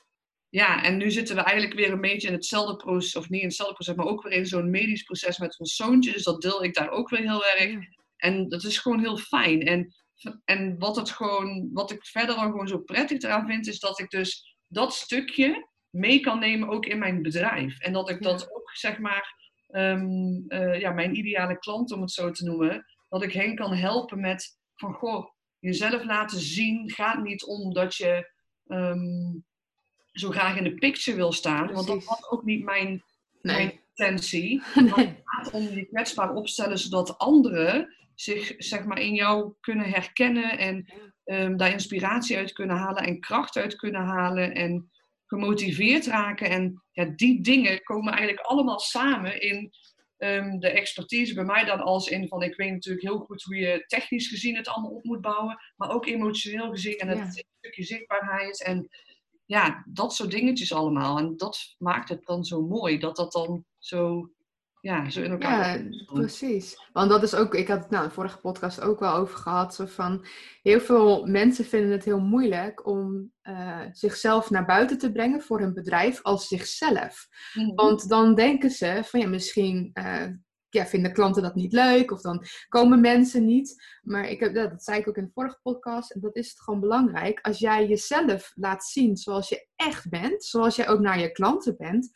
ja, 0.50 0.84
en 0.84 0.98
nu 0.98 1.12
zitten 1.12 1.36
we 1.36 1.42
eigenlijk 1.42 1.80
weer 1.80 1.92
een 1.92 2.02
beetje 2.02 2.28
in 2.28 2.34
hetzelfde 2.34 2.76
proces, 2.76 3.16
of 3.16 3.30
niet 3.30 3.42
in 3.42 3.48
hetzelfde 3.48 3.76
proces, 3.76 3.96
maar 3.96 4.06
ook 4.06 4.24
weer 4.24 4.32
in 4.32 4.46
zo'n 4.46 4.70
medisch 4.70 5.04
proces 5.04 5.38
met 5.38 5.60
ons 5.60 5.76
zoontje. 5.76 6.12
Dus 6.12 6.24
dat 6.24 6.42
deel 6.42 6.64
ik 6.64 6.74
daar 6.74 6.90
ook 6.90 7.10
weer 7.10 7.20
heel 7.22 7.46
erg. 7.46 7.76
En 8.18 8.50
dat 8.50 8.64
is 8.64 8.78
gewoon 8.78 9.00
heel 9.00 9.18
fijn. 9.18 9.62
En, 9.62 9.94
en 10.46 10.80
wat, 10.80 10.96
het 10.96 11.10
gewoon, 11.10 11.70
wat 11.74 11.92
ik 11.92 12.06
verder 12.06 12.36
dan 12.36 12.52
gewoon 12.52 12.68
zo 12.68 12.78
prettig 12.78 13.22
eraan 13.22 13.48
vind, 13.48 13.68
is 13.68 13.80
dat 13.80 14.00
ik 14.00 14.10
dus 14.10 14.58
dat 14.68 14.94
stukje 14.94 15.70
mee 15.90 16.20
kan 16.20 16.40
nemen 16.40 16.70
ook 16.70 16.86
in 16.86 17.00
mijn 17.00 17.22
bedrijf. 17.22 17.80
En 17.80 17.94
dat 17.94 18.10
ik 18.10 18.22
dat 18.22 18.54
ook, 18.54 18.70
zeg 18.74 18.98
maar, 18.98 19.36
um, 19.70 20.46
uh, 20.48 20.80
ja, 20.80 20.92
mijn 20.92 21.18
ideale 21.18 21.58
klant, 21.58 21.92
om 21.92 22.02
het 22.02 22.12
zo 22.12 22.32
te 22.32 22.46
noemen, 22.46 22.86
dat 23.10 23.24
ik 23.24 23.34
hen 23.34 23.56
kan 23.56 23.74
helpen 23.74 24.20
met 24.20 24.60
van, 24.76 24.94
goh, 24.94 25.30
jezelf 25.60 26.04
laten 26.04 26.40
zien 26.40 26.92
gaat 26.92 27.24
niet 27.24 27.46
om 27.46 27.74
dat 27.74 27.96
je 27.96 28.32
um, 28.68 29.46
zo 30.12 30.30
graag 30.30 30.58
in 30.58 30.64
de 30.64 30.76
picture 30.76 31.18
wil 31.18 31.32
staan. 31.32 31.74
Want 31.74 31.88
dat 31.88 32.04
was 32.04 32.30
ook 32.30 32.44
niet 32.44 32.64
mijn, 32.64 33.04
mijn 33.42 33.80
intentie. 33.96 34.62
Nee. 34.76 35.08
het 35.08 35.22
gaat 35.24 35.52
om 35.52 35.64
je 35.64 35.86
kwetsbaar 35.86 36.34
opstellen 36.34 36.80
zodat 36.80 37.18
anderen 37.18 37.96
zich 38.16 38.54
zeg 38.58 38.86
maar, 38.86 39.00
in 39.00 39.14
jou 39.14 39.54
kunnen 39.60 39.90
herkennen 39.90 40.58
en 40.58 40.94
um, 41.26 41.58
daar 41.58 41.72
inspiratie 41.72 42.38
uit 42.38 42.52
kunnen 42.52 42.76
halen 42.76 43.04
en 43.04 43.20
kracht 43.20 43.58
uit 43.58 43.76
kunnen 43.76 44.02
halen 44.02 44.54
en 44.54 44.92
gemotiveerd 45.26 46.06
raken. 46.06 46.50
En 46.50 46.84
ja, 46.92 47.06
die 47.06 47.42
dingen 47.42 47.84
komen 47.84 48.14
eigenlijk 48.14 48.48
allemaal 48.48 48.80
samen 48.80 49.42
in 49.42 49.72
um, 50.18 50.60
de 50.60 50.70
expertise 50.70 51.34
bij 51.34 51.44
mij 51.44 51.66
dan 51.66 51.80
als 51.80 52.08
in 52.08 52.28
van 52.28 52.44
ik 52.44 52.56
weet 52.56 52.72
natuurlijk 52.72 53.08
heel 53.08 53.20
goed 53.20 53.44
hoe 53.44 53.56
je 53.56 53.84
technisch 53.88 54.28
gezien 54.28 54.56
het 54.56 54.68
allemaal 54.68 54.92
op 54.92 55.04
moet 55.04 55.22
bouwen, 55.22 55.60
maar 55.76 55.92
ook 55.92 56.06
emotioneel 56.06 56.70
gezien 56.70 56.98
en 56.98 57.08
het 57.08 57.46
stukje 57.60 57.84
zichtbaarheid 57.84 58.64
en 58.64 58.90
ja, 59.46 59.86
dat 59.88 60.14
soort 60.14 60.32
dingetjes 60.32 60.74
allemaal. 60.74 61.18
En 61.18 61.38
dat 61.38 61.76
maakt 61.78 62.10
het 62.10 62.26
dan 62.26 62.44
zo 62.44 62.62
mooi 62.62 62.98
dat 62.98 63.16
dat 63.16 63.32
dan 63.32 63.66
zo 63.78 64.30
ja, 64.86 65.10
zo 65.10 65.22
in 65.22 65.32
elkaar. 65.32 65.84
Ja, 65.84 66.04
precies. 66.06 66.90
Want 66.94 67.10
dat 67.10 67.24
is 67.24 67.36
ook, 67.36 67.56
ik 67.56 67.68
had 67.68 67.80
het 67.80 67.90
nou 67.90 68.04
in 68.04 68.10
de 68.10 68.16
vorige 68.16 68.40
podcast 68.40 68.82
ook 68.82 69.00
wel 69.00 69.14
over 69.14 69.38
gehad. 69.38 69.76
Zo 69.76 69.86
van, 69.86 70.26
heel 70.62 70.80
veel 70.80 71.26
mensen 71.26 71.66
vinden 71.66 71.92
het 71.92 72.04
heel 72.04 72.20
moeilijk 72.20 72.88
om 72.88 73.32
uh, 73.44 73.82
zichzelf 73.92 74.50
naar 74.50 74.66
buiten 74.66 74.98
te 74.98 75.12
brengen 75.12 75.42
voor 75.42 75.60
hun 75.60 75.74
bedrijf 75.74 76.22
als 76.22 76.48
zichzelf. 76.48 77.28
Mhm. 77.54 77.76
Want 77.76 78.10
dan 78.10 78.36
denken 78.36 78.70
ze 78.70 79.02
van 79.06 79.20
ja, 79.20 79.28
misschien 79.28 79.92
uh, 79.94 80.28
ja, 80.70 80.86
vinden 80.86 81.14
klanten 81.14 81.44
dat 81.44 81.56
niet 81.56 81.74
leuk 81.74 82.12
of 82.12 82.22
dan 82.22 82.46
komen 82.68 83.02
mensen 83.02 83.46
niet. 83.46 83.84
Maar 84.02 84.30
ik 84.30 84.40
heb, 84.40 84.54
dat 84.54 84.84
zei 84.84 85.00
ik 85.00 85.08
ook 85.08 85.18
in 85.18 85.26
de 85.26 85.32
vorige 85.34 85.60
podcast 85.62 86.12
en 86.12 86.22
dat 86.22 86.36
is 86.36 86.50
het 86.50 86.62
gewoon 86.62 86.80
belangrijk. 86.80 87.40
Als 87.42 87.60
jij 87.60 87.88
jezelf 87.88 88.52
laat 88.56 88.84
zien 88.84 89.18
zoals 89.18 89.50
je 89.50 89.68
echt 89.76 90.10
bent, 90.10 90.44
zoals 90.44 90.76
jij 90.76 90.88
ook 90.88 91.00
naar 91.00 91.20
je 91.20 91.32
klanten 91.32 91.76
bent, 91.78 92.10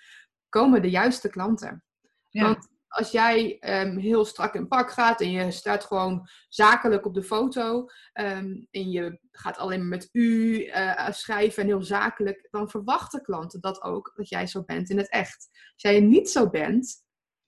komen 0.50 0.82
de 0.82 0.90
juiste 0.90 1.30
klanten. 1.30 1.84
Want 2.32 2.68
als 2.88 3.12
jij 3.12 3.58
um, 3.60 3.98
heel 3.98 4.26
strak 4.26 4.56
in 4.56 4.68
pak 4.68 4.92
gaat 4.92 5.22
en 5.22 5.32
je 5.32 5.52
staat 5.52 5.84
gewoon 5.84 6.28
zakelijk 6.48 7.06
op 7.06 7.14
de 7.14 7.24
foto 7.24 7.90
um, 8.14 8.68
en 8.72 8.92
je 8.92 9.20
gaat 9.32 9.58
alleen 9.58 9.80
maar 9.80 9.88
met 9.88 10.10
u 10.12 10.60
uh, 10.66 11.10
schrijven 11.10 11.62
en 11.64 11.68
heel 11.68 11.84
zakelijk, 11.84 12.48
dan 12.52 12.70
verwachten 12.70 13.22
klanten 13.22 13.62
dat 13.62 13.82
ook, 13.82 14.12
dat 14.16 14.30
jij 14.30 14.48
zo 14.48 14.64
bent 14.64 14.90
in 14.90 14.98
het 14.98 15.10
echt. 15.10 15.48
Als 15.52 15.82
jij 15.82 16.00
niet 16.00 16.30
zo 16.30 16.50
bent, 16.50 16.96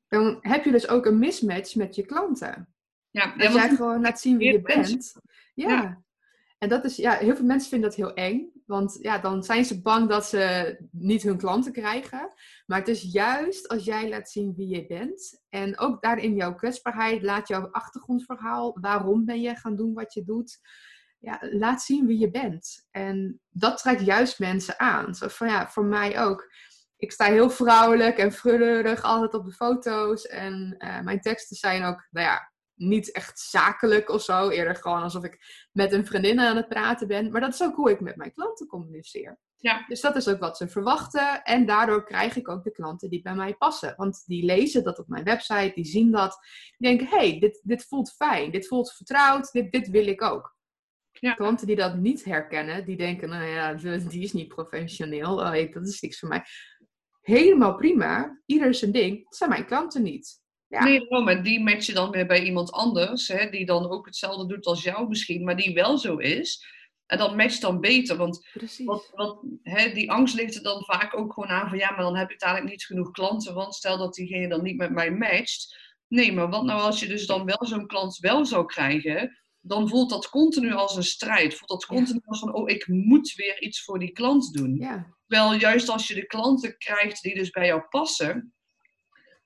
dan 0.08 0.38
heb 0.42 0.64
je 0.64 0.72
dus 0.72 0.88
ook 0.88 1.06
een 1.06 1.20
mismatch 1.20 1.76
met 1.76 1.96
je 1.96 2.06
klanten. 2.06 2.74
Ja, 3.10 3.34
als 3.38 3.54
jij 3.54 3.70
gewoon 3.70 4.02
laat 4.02 4.20
zien 4.20 4.38
wie 4.38 4.52
je 4.52 4.62
bent. 4.62 5.14
Ja. 5.54 5.70
ja. 5.70 6.04
En 6.58 6.70
dat 6.70 6.86
is, 6.86 6.96
ja, 6.96 7.14
heel 7.14 7.36
veel 7.36 7.46
mensen 7.46 7.70
vinden 7.70 7.90
dat 7.90 7.98
heel 7.98 8.14
eng. 8.14 8.52
Want 8.72 8.98
ja, 9.02 9.18
dan 9.18 9.44
zijn 9.44 9.66
ze 9.66 9.82
bang 9.82 10.10
dat 10.10 10.26
ze 10.26 10.78
niet 10.92 11.24
hun 11.24 11.38
klanten 11.38 11.72
krijgen. 11.72 12.34
Maar 12.66 12.80
het 12.80 12.88
is 12.88 13.02
juist 13.12 13.68
als 13.68 13.84
jij 13.84 14.10
laat 14.10 14.30
zien 14.30 14.54
wie 14.56 14.68
je 14.68 14.86
bent. 14.86 15.42
En 15.50 15.80
ook 15.80 16.02
daarin 16.02 16.36
jouw 16.36 16.56
kwetsbaarheid, 16.56 17.22
laat 17.22 17.48
jouw 17.48 17.68
achtergrondverhaal. 17.72 18.78
Waarom 18.82 19.26
ben 19.26 19.42
je 19.42 19.56
gaan 19.56 19.76
doen 19.76 19.94
wat 19.94 20.14
je 20.14 20.24
doet? 20.24 20.60
Ja, 21.20 21.40
laat 21.42 21.82
zien 21.82 22.06
wie 22.06 22.20
je 22.20 22.32
bent. 22.32 22.88
En 22.92 23.42
dat 23.50 23.78
trekt 23.78 24.06
juist 24.06 24.40
mensen 24.40 24.80
aan. 24.80 25.16
Zo 25.16 25.28
van 25.28 25.48
ja, 25.48 25.70
voor 25.70 25.86
mij 25.86 26.20
ook. 26.20 26.52
Ik 26.98 27.12
sta 27.12 27.26
heel 27.26 27.50
vrouwelijk 27.50 28.18
en 28.18 28.32
frullerig 28.32 29.04
altijd 29.04 29.34
op 29.34 29.46
de 29.46 29.52
foto's. 29.54 30.26
En 30.28 30.76
uh, 30.78 31.02
mijn 31.02 31.22
teksten 31.22 31.56
zijn 31.56 31.84
ook, 31.84 32.08
nou 32.10 32.28
ja, 32.28 32.51
niet 32.82 33.12
echt 33.12 33.40
zakelijk 33.40 34.10
of 34.10 34.22
zo. 34.22 34.50
Eerder 34.50 34.76
gewoon 34.76 35.02
alsof 35.02 35.24
ik 35.24 35.68
met 35.72 35.92
een 35.92 36.06
vriendin 36.06 36.40
aan 36.40 36.56
het 36.56 36.68
praten 36.68 37.08
ben. 37.08 37.32
Maar 37.32 37.42
dat 37.42 37.54
is 37.54 37.64
ook 37.64 37.76
hoe 37.76 37.92
ik 37.92 38.00
met 38.00 38.16
mijn 38.16 38.34
klanten 38.34 38.68
communiceer. 38.68 39.40
Ja. 39.56 39.86
Dus 39.88 40.02
dat 40.02 40.16
is 40.16 40.28
ook 40.28 40.40
wat 40.40 40.58
ze 40.58 40.68
verwachten. 40.68 41.44
En 41.44 41.66
daardoor 41.66 42.06
krijg 42.06 42.36
ik 42.36 42.50
ook 42.50 42.64
de 42.64 42.72
klanten 42.72 43.10
die 43.10 43.22
bij 43.22 43.36
mij 43.36 43.54
passen. 43.56 43.94
Want 43.98 44.24
die 44.26 44.46
lezen 44.46 44.84
dat 44.84 45.00
op 45.00 45.08
mijn 45.08 45.24
website, 45.24 45.72
die 45.76 45.86
zien 45.86 46.12
dat. 46.12 46.40
Die 46.78 46.88
denken, 46.88 47.18
hey, 47.18 47.40
dit, 47.40 47.62
dit 47.64 47.86
voelt 47.86 48.12
fijn, 48.12 48.52
dit 48.52 48.68
voelt 48.68 48.94
vertrouwd, 48.94 49.52
dit, 49.52 49.72
dit 49.72 49.90
wil 49.90 50.08
ik 50.08 50.22
ook. 50.22 50.56
Ja. 51.12 51.34
Klanten 51.34 51.68
die 51.68 51.76
dat 51.76 51.98
niet 51.98 52.24
herkennen, 52.24 52.86
die 52.86 52.98
denken, 52.98 53.30
nou 53.30 53.46
ja, 53.46 53.74
die 54.10 54.24
is 54.24 54.34
niet 54.34 54.48
professioneel, 54.48 55.34
oh, 55.34 55.74
dat 55.74 55.88
is 55.88 56.02
niks 56.02 56.20
voor 56.20 56.30
mij. 56.30 56.44
Helemaal 57.22 57.76
prima, 57.76 58.42
ieder 58.46 58.74
zijn 58.74 58.92
ding, 58.92 59.24
dat 59.24 59.36
zijn 59.36 59.50
mijn 59.50 59.66
klanten 59.66 60.04
niet. 60.04 60.41
Ja. 60.72 60.84
Nee, 60.84 61.22
maar 61.24 61.44
die 61.44 61.60
match 61.60 61.86
je 61.86 61.94
dan 61.94 62.12
weer 62.12 62.28
bij 62.28 62.44
iemand 62.44 62.72
anders, 62.72 63.28
hè, 63.28 63.50
die 63.50 63.66
dan 63.66 63.90
ook 63.90 64.06
hetzelfde 64.06 64.48
doet 64.48 64.66
als 64.66 64.84
jou 64.84 65.08
misschien, 65.08 65.44
maar 65.44 65.56
die 65.56 65.74
wel 65.74 65.98
zo 65.98 66.18
is. 66.18 66.66
En 67.06 67.18
dat 67.18 67.36
matcht 67.36 67.62
dan 67.62 67.80
beter, 67.80 68.18
want 68.18 68.48
wat, 68.86 69.12
wat, 69.16 69.44
hè, 69.64 69.92
die 69.92 70.12
angst 70.12 70.36
ligt 70.36 70.56
er 70.56 70.64
dan 70.64 70.84
vaak 70.86 71.18
ook 71.18 71.34
gewoon 71.34 71.50
aan 71.50 71.70
van 71.70 71.78
ja, 71.78 71.92
maar 71.92 72.02
dan 72.02 72.16
heb 72.16 72.32
ik 72.32 72.42
eigenlijk 72.42 72.74
niet 72.74 72.86
genoeg 72.86 73.12
klanten, 73.12 73.54
want 73.54 73.76
stel 73.76 73.98
dat 73.98 74.14
diegene 74.14 74.48
dan 74.48 74.64
niet 74.64 74.78
met 74.78 74.92
mij 74.92 75.12
matcht. 75.12 75.78
Nee, 76.08 76.34
maar 76.34 76.50
wat 76.50 76.64
nou 76.64 76.82
als 76.82 77.00
je 77.00 77.08
dus 77.08 77.26
dan 77.26 77.46
wel 77.46 77.66
zo'n 77.68 77.88
klant 77.88 78.18
wel 78.18 78.46
zou 78.46 78.66
krijgen, 78.66 79.42
dan 79.60 79.90
voelt 79.90 80.10
dat 80.10 80.30
continu 80.30 80.74
als 80.74 80.96
een 80.96 81.04
strijd. 81.04 81.54
Voelt 81.54 81.70
dat 81.70 81.86
continu 81.86 82.20
als 82.26 82.40
van, 82.40 82.54
oh, 82.54 82.70
ik 82.70 82.88
moet 82.88 83.34
weer 83.34 83.62
iets 83.62 83.84
voor 83.84 84.00
die 84.00 84.12
klant 84.12 84.54
doen. 84.54 84.76
Ja. 84.76 85.16
Terwijl 85.28 85.60
juist 85.60 85.90
als 85.90 86.08
je 86.08 86.14
de 86.14 86.26
klanten 86.26 86.78
krijgt 86.78 87.22
die 87.22 87.36
dus 87.36 87.50
bij 87.50 87.66
jou 87.66 87.82
passen, 87.82 88.54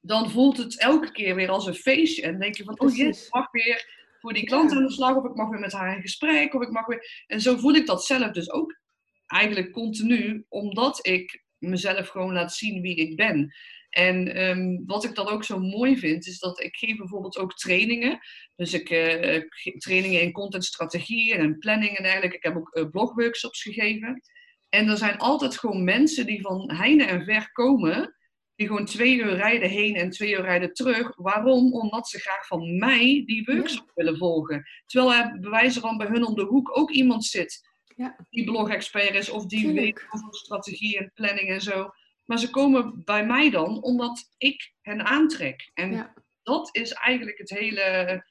dan 0.06 0.32
voelt 0.32 0.58
het 0.58 0.80
elke 0.80 1.12
keer 1.12 1.36
weer 1.36 1.50
als 1.50 1.66
een 1.66 1.76
feestje. 1.76 2.22
En 2.22 2.40
denk 2.40 2.56
je 2.56 2.64
van, 2.64 2.80
oh 2.80 2.96
yes, 2.96 3.26
ik 3.26 3.34
mag 3.34 3.52
weer 3.52 3.94
voor 4.20 4.34
die 4.34 4.46
klant 4.46 4.72
aan 4.72 4.86
de 4.86 4.92
slag, 4.92 5.16
of 5.16 5.26
ik 5.26 5.36
mag 5.36 5.50
weer 5.50 5.60
met 5.60 5.72
haar 5.72 5.96
in 5.96 6.02
gesprek, 6.02 6.54
of 6.54 6.62
ik 6.62 6.72
mag 6.72 6.86
weer... 6.86 7.24
En 7.28 7.42
zo 7.42 7.58
voel 7.58 7.74
ik 7.74 7.86
dat 7.86 8.06
zelf 8.06 8.32
dus 8.32 8.52
ook 8.52 8.80
eigenlijk 9.26 9.72
continu, 9.72 10.46
omdat 10.50 11.08
ik 11.08 11.44
mezelf 11.58 12.08
gewoon 12.08 12.34
laat 12.34 12.54
zien 12.54 12.82
wie 12.82 12.96
ik 12.96 13.16
ben. 13.16 13.54
En 13.90 14.36
ehm, 14.36 14.86
wat 14.86 15.04
ik 15.04 15.16
dan 15.16 15.28
ook 15.28 15.44
zo 15.44 15.60
mooi 15.60 15.98
vind, 15.98 16.26
is 16.26 16.40
dat 16.40 16.60
ik 16.60 16.76
geef 16.76 16.98
bijvoorbeeld 16.98 17.38
ook 17.38 17.54
trainingen. 17.54 18.20
Dus 18.56 18.74
ik 18.74 18.90
uh, 18.90 19.42
trainingen 19.78 20.22
in 20.22 20.32
contentstrategie 20.32 21.34
en 21.34 21.58
planning 21.58 21.98
en 21.98 22.04
eigenlijk. 22.04 22.34
Ik 22.34 22.44
heb 22.44 22.56
ook 22.56 22.76
uh, 22.76 22.90
blogworkshops 22.90 23.62
gegeven. 23.62 24.22
En 24.70 24.90
er 24.90 24.98
zijn 24.98 25.18
altijd 25.18 25.58
gewoon 25.58 25.84
mensen 25.84 26.26
die 26.26 26.42
van 26.42 26.72
heine 26.74 27.06
en 27.06 27.24
ver 27.24 27.52
komen, 27.52 28.16
die 28.56 28.68
gewoon 28.68 28.86
twee 28.86 29.16
uur 29.16 29.36
rijden 29.36 29.70
heen 29.70 29.96
en 29.96 30.10
twee 30.10 30.32
uur 30.32 30.42
rijden 30.42 30.74
terug. 30.74 31.16
Waarom? 31.16 31.74
Omdat 31.74 32.08
ze 32.08 32.20
graag 32.20 32.48
van 32.48 32.78
mij 32.78 33.24
die 33.26 33.44
workshop 33.46 33.92
willen 33.96 34.18
volgen. 34.18 34.64
Terwijl 34.86 35.14
er 35.14 35.40
bewijzen 35.40 35.82
van 35.82 35.98
bij 35.98 36.08
hun 36.08 36.26
om 36.26 36.36
de 36.36 36.44
hoek 36.44 36.78
ook 36.78 36.92
iemand 36.92 37.26
zit 37.26 37.74
ja. 37.96 38.16
die 38.30 38.46
blog-expert 38.46 39.16
is 39.16 39.30
of 39.30 39.46
die 39.46 39.74
weet 39.74 40.06
over 40.10 40.36
strategie 40.36 40.98
en 40.98 41.12
planning 41.14 41.50
en 41.50 41.62
zo. 41.62 41.90
Maar 42.26 42.40
ze 42.40 42.50
komen 42.50 43.02
bij 43.04 43.26
mij 43.26 43.50
dan 43.50 43.84
omdat 43.84 44.30
ik 44.38 44.74
hen 44.82 45.06
aantrek. 45.06 45.72
En 45.74 46.14
dat 46.44 46.70
is 46.72 46.92
eigenlijk 46.92 47.38
het 47.38 47.50
hele, 47.50 48.24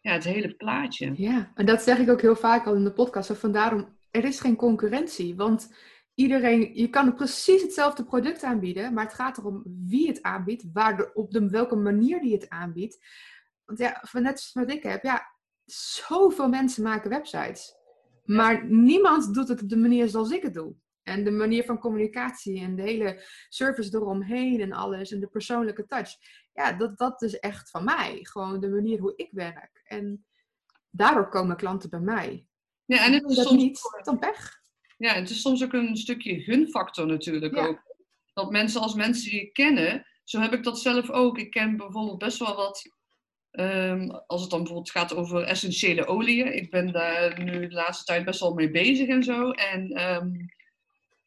ja, 0.00 0.12
het 0.12 0.24
hele 0.24 0.54
plaatje. 0.54 1.12
Ja, 1.16 1.52
en 1.54 1.66
dat 1.66 1.82
zeg 1.82 1.98
ik 1.98 2.10
ook 2.10 2.20
heel 2.20 2.36
vaak 2.36 2.66
al 2.66 2.74
in 2.74 2.84
de 2.84 2.92
podcast. 2.92 3.32
Van 3.32 3.52
daarom, 3.52 3.98
er 4.10 4.24
is 4.24 4.40
geen 4.40 4.56
concurrentie. 4.56 5.36
Want 5.36 5.74
iedereen, 6.18 6.74
je 6.74 6.88
kan 6.88 7.14
precies 7.14 7.62
hetzelfde 7.62 8.04
product 8.04 8.42
aanbieden, 8.42 8.94
maar 8.94 9.04
het 9.04 9.14
gaat 9.14 9.38
erom 9.38 9.62
wie 9.64 10.08
het 10.08 10.22
aanbiedt, 10.22 10.64
waar 10.72 10.96
de, 10.96 11.10
op 11.14 11.30
de, 11.30 11.48
welke 11.48 11.76
manier 11.76 12.20
die 12.20 12.32
het 12.32 12.48
aanbiedt. 12.48 12.98
Want 13.64 13.78
ja, 13.78 13.98
van 14.02 14.22
net 14.22 14.40
zoals 14.40 14.66
wat 14.66 14.76
ik 14.76 14.82
heb, 14.82 15.02
ja, 15.02 15.34
zoveel 15.64 16.48
mensen 16.48 16.82
maken 16.82 17.10
websites. 17.10 17.74
Maar 18.24 18.66
niemand 18.66 19.34
doet 19.34 19.48
het 19.48 19.62
op 19.62 19.68
de 19.68 19.76
manier 19.76 20.08
zoals 20.08 20.30
ik 20.30 20.42
het 20.42 20.54
doe. 20.54 20.74
En 21.02 21.24
de 21.24 21.30
manier 21.30 21.64
van 21.64 21.78
communicatie 21.78 22.60
en 22.60 22.76
de 22.76 22.82
hele 22.82 23.24
service 23.48 23.96
eromheen 23.96 24.60
en 24.60 24.72
alles 24.72 25.12
en 25.12 25.20
de 25.20 25.28
persoonlijke 25.28 25.86
touch. 25.86 26.10
Ja, 26.52 26.72
dat, 26.72 26.98
dat 26.98 27.22
is 27.22 27.38
echt 27.38 27.70
van 27.70 27.84
mij. 27.84 28.18
Gewoon 28.22 28.60
de 28.60 28.68
manier 28.68 29.00
hoe 29.00 29.12
ik 29.16 29.28
werk. 29.32 29.80
En 29.84 30.26
daardoor 30.90 31.28
komen 31.28 31.56
klanten 31.56 31.90
bij 31.90 32.00
mij. 32.00 32.46
Ja, 32.84 33.04
en 33.04 33.12
het 33.12 33.30
is 33.30 33.36
soms 33.36 33.62
niet, 33.62 33.80
dan 34.02 34.18
pech. 34.18 34.57
Ja, 34.98 35.14
het 35.14 35.30
is 35.30 35.40
soms 35.40 35.64
ook 35.64 35.72
een 35.72 35.96
stukje 35.96 36.40
gunfactor 36.40 37.06
natuurlijk 37.06 37.56
ook. 37.56 37.82
Dat 38.32 38.50
mensen 38.50 38.80
als 38.80 38.94
mensen 38.94 39.30
die 39.30 39.40
je 39.40 39.52
kennen, 39.52 40.06
zo 40.24 40.40
heb 40.40 40.52
ik 40.52 40.64
dat 40.64 40.80
zelf 40.80 41.10
ook. 41.10 41.38
Ik 41.38 41.50
ken 41.50 41.76
bijvoorbeeld 41.76 42.18
best 42.18 42.38
wel 42.38 42.56
wat 42.56 42.98
Ehm, 43.50 44.08
als 44.26 44.40
het 44.40 44.50
dan 44.50 44.58
bijvoorbeeld 44.58 44.90
gaat 44.90 45.14
over 45.14 45.42
essentiële 45.42 46.06
oliën. 46.06 46.56
Ik 46.56 46.70
ben 46.70 46.92
daar 46.92 47.42
nu 47.44 47.68
de 47.68 47.74
laatste 47.74 48.04
tijd 48.04 48.24
best 48.24 48.40
wel 48.40 48.54
mee 48.54 48.70
bezig 48.70 49.08
en 49.08 49.22
zo. 49.22 49.50
En 49.50 49.80
um, 49.80 50.48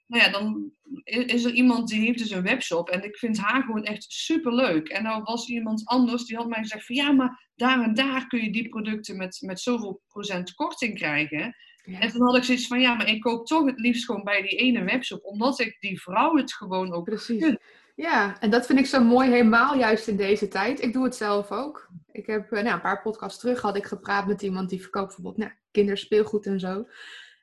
nou 0.07 0.23
ja, 0.23 0.29
dan 0.29 0.71
is 1.03 1.43
er 1.43 1.53
iemand 1.53 1.87
die 1.87 1.99
heeft 1.99 2.17
dus 2.17 2.31
een 2.31 2.43
webshop. 2.43 2.89
En 2.89 3.03
ik 3.03 3.17
vind 3.17 3.37
haar 3.37 3.61
gewoon 3.63 3.83
echt 3.83 4.05
super 4.07 4.53
leuk. 4.53 4.87
En 4.89 5.03
nou 5.03 5.23
was 5.23 5.47
iemand 5.47 5.85
anders 5.85 6.25
die 6.25 6.37
had 6.37 6.47
mij 6.47 6.61
gezegd 6.61 6.85
van 6.85 6.95
ja, 6.95 7.11
maar 7.11 7.49
daar 7.55 7.83
en 7.83 7.93
daar 7.93 8.27
kun 8.27 8.43
je 8.43 8.51
die 8.51 8.69
producten 8.69 9.17
met, 9.17 9.41
met 9.41 9.59
zoveel 9.59 10.01
procent 10.07 10.53
korting 10.53 10.95
krijgen. 10.95 11.55
En 11.83 12.09
toen 12.09 12.21
had 12.21 12.35
ik 12.35 12.43
zoiets 12.43 12.67
van 12.67 12.79
ja, 12.79 12.93
maar 12.93 13.07
ik 13.07 13.21
koop 13.21 13.45
toch 13.45 13.65
het 13.65 13.79
liefst 13.79 14.05
gewoon 14.05 14.23
bij 14.23 14.41
die 14.41 14.57
ene 14.57 14.83
webshop. 14.83 15.23
Omdat 15.23 15.59
ik 15.59 15.77
die 15.79 16.01
vrouw 16.01 16.35
het 16.35 16.53
gewoon 16.53 16.93
ook 16.93 17.03
Precies. 17.03 17.55
Ja, 17.95 18.39
en 18.39 18.49
dat 18.49 18.65
vind 18.65 18.79
ik 18.79 18.85
zo 18.85 19.03
mooi 19.03 19.29
helemaal 19.29 19.77
juist 19.77 20.07
in 20.07 20.15
deze 20.15 20.47
tijd. 20.47 20.81
Ik 20.81 20.93
doe 20.93 21.03
het 21.03 21.15
zelf 21.15 21.51
ook. 21.51 21.89
Ik 22.11 22.25
heb 22.25 22.51
eh, 22.51 22.63
nou, 22.63 22.75
een 22.75 22.81
paar 22.81 23.01
podcasts 23.01 23.39
terug 23.39 23.61
had 23.61 23.75
ik 23.75 23.85
gepraat 23.85 24.27
met 24.27 24.41
iemand 24.41 24.69
die 24.69 24.81
verkoopt 24.81 25.05
bijvoorbeeld 25.05 25.37
nou, 25.37 25.51
kinderspeelgoed 25.71 26.45
en 26.45 26.59
zo. 26.59 26.87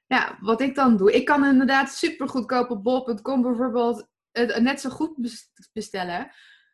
Ja, 0.06 0.38
wat 0.40 0.60
ik 0.60 0.74
dan 0.74 0.96
doe, 0.96 1.12
ik 1.12 1.24
kan 1.24 1.44
inderdaad 1.44 1.92
super 1.92 2.28
goedkoop 2.28 2.70
op 2.70 2.82
bol.com 2.82 3.42
bijvoorbeeld 3.42 4.06
het 4.32 4.62
net 4.62 4.80
zo 4.80 4.90
goed 4.90 5.42
bestellen. 5.72 6.30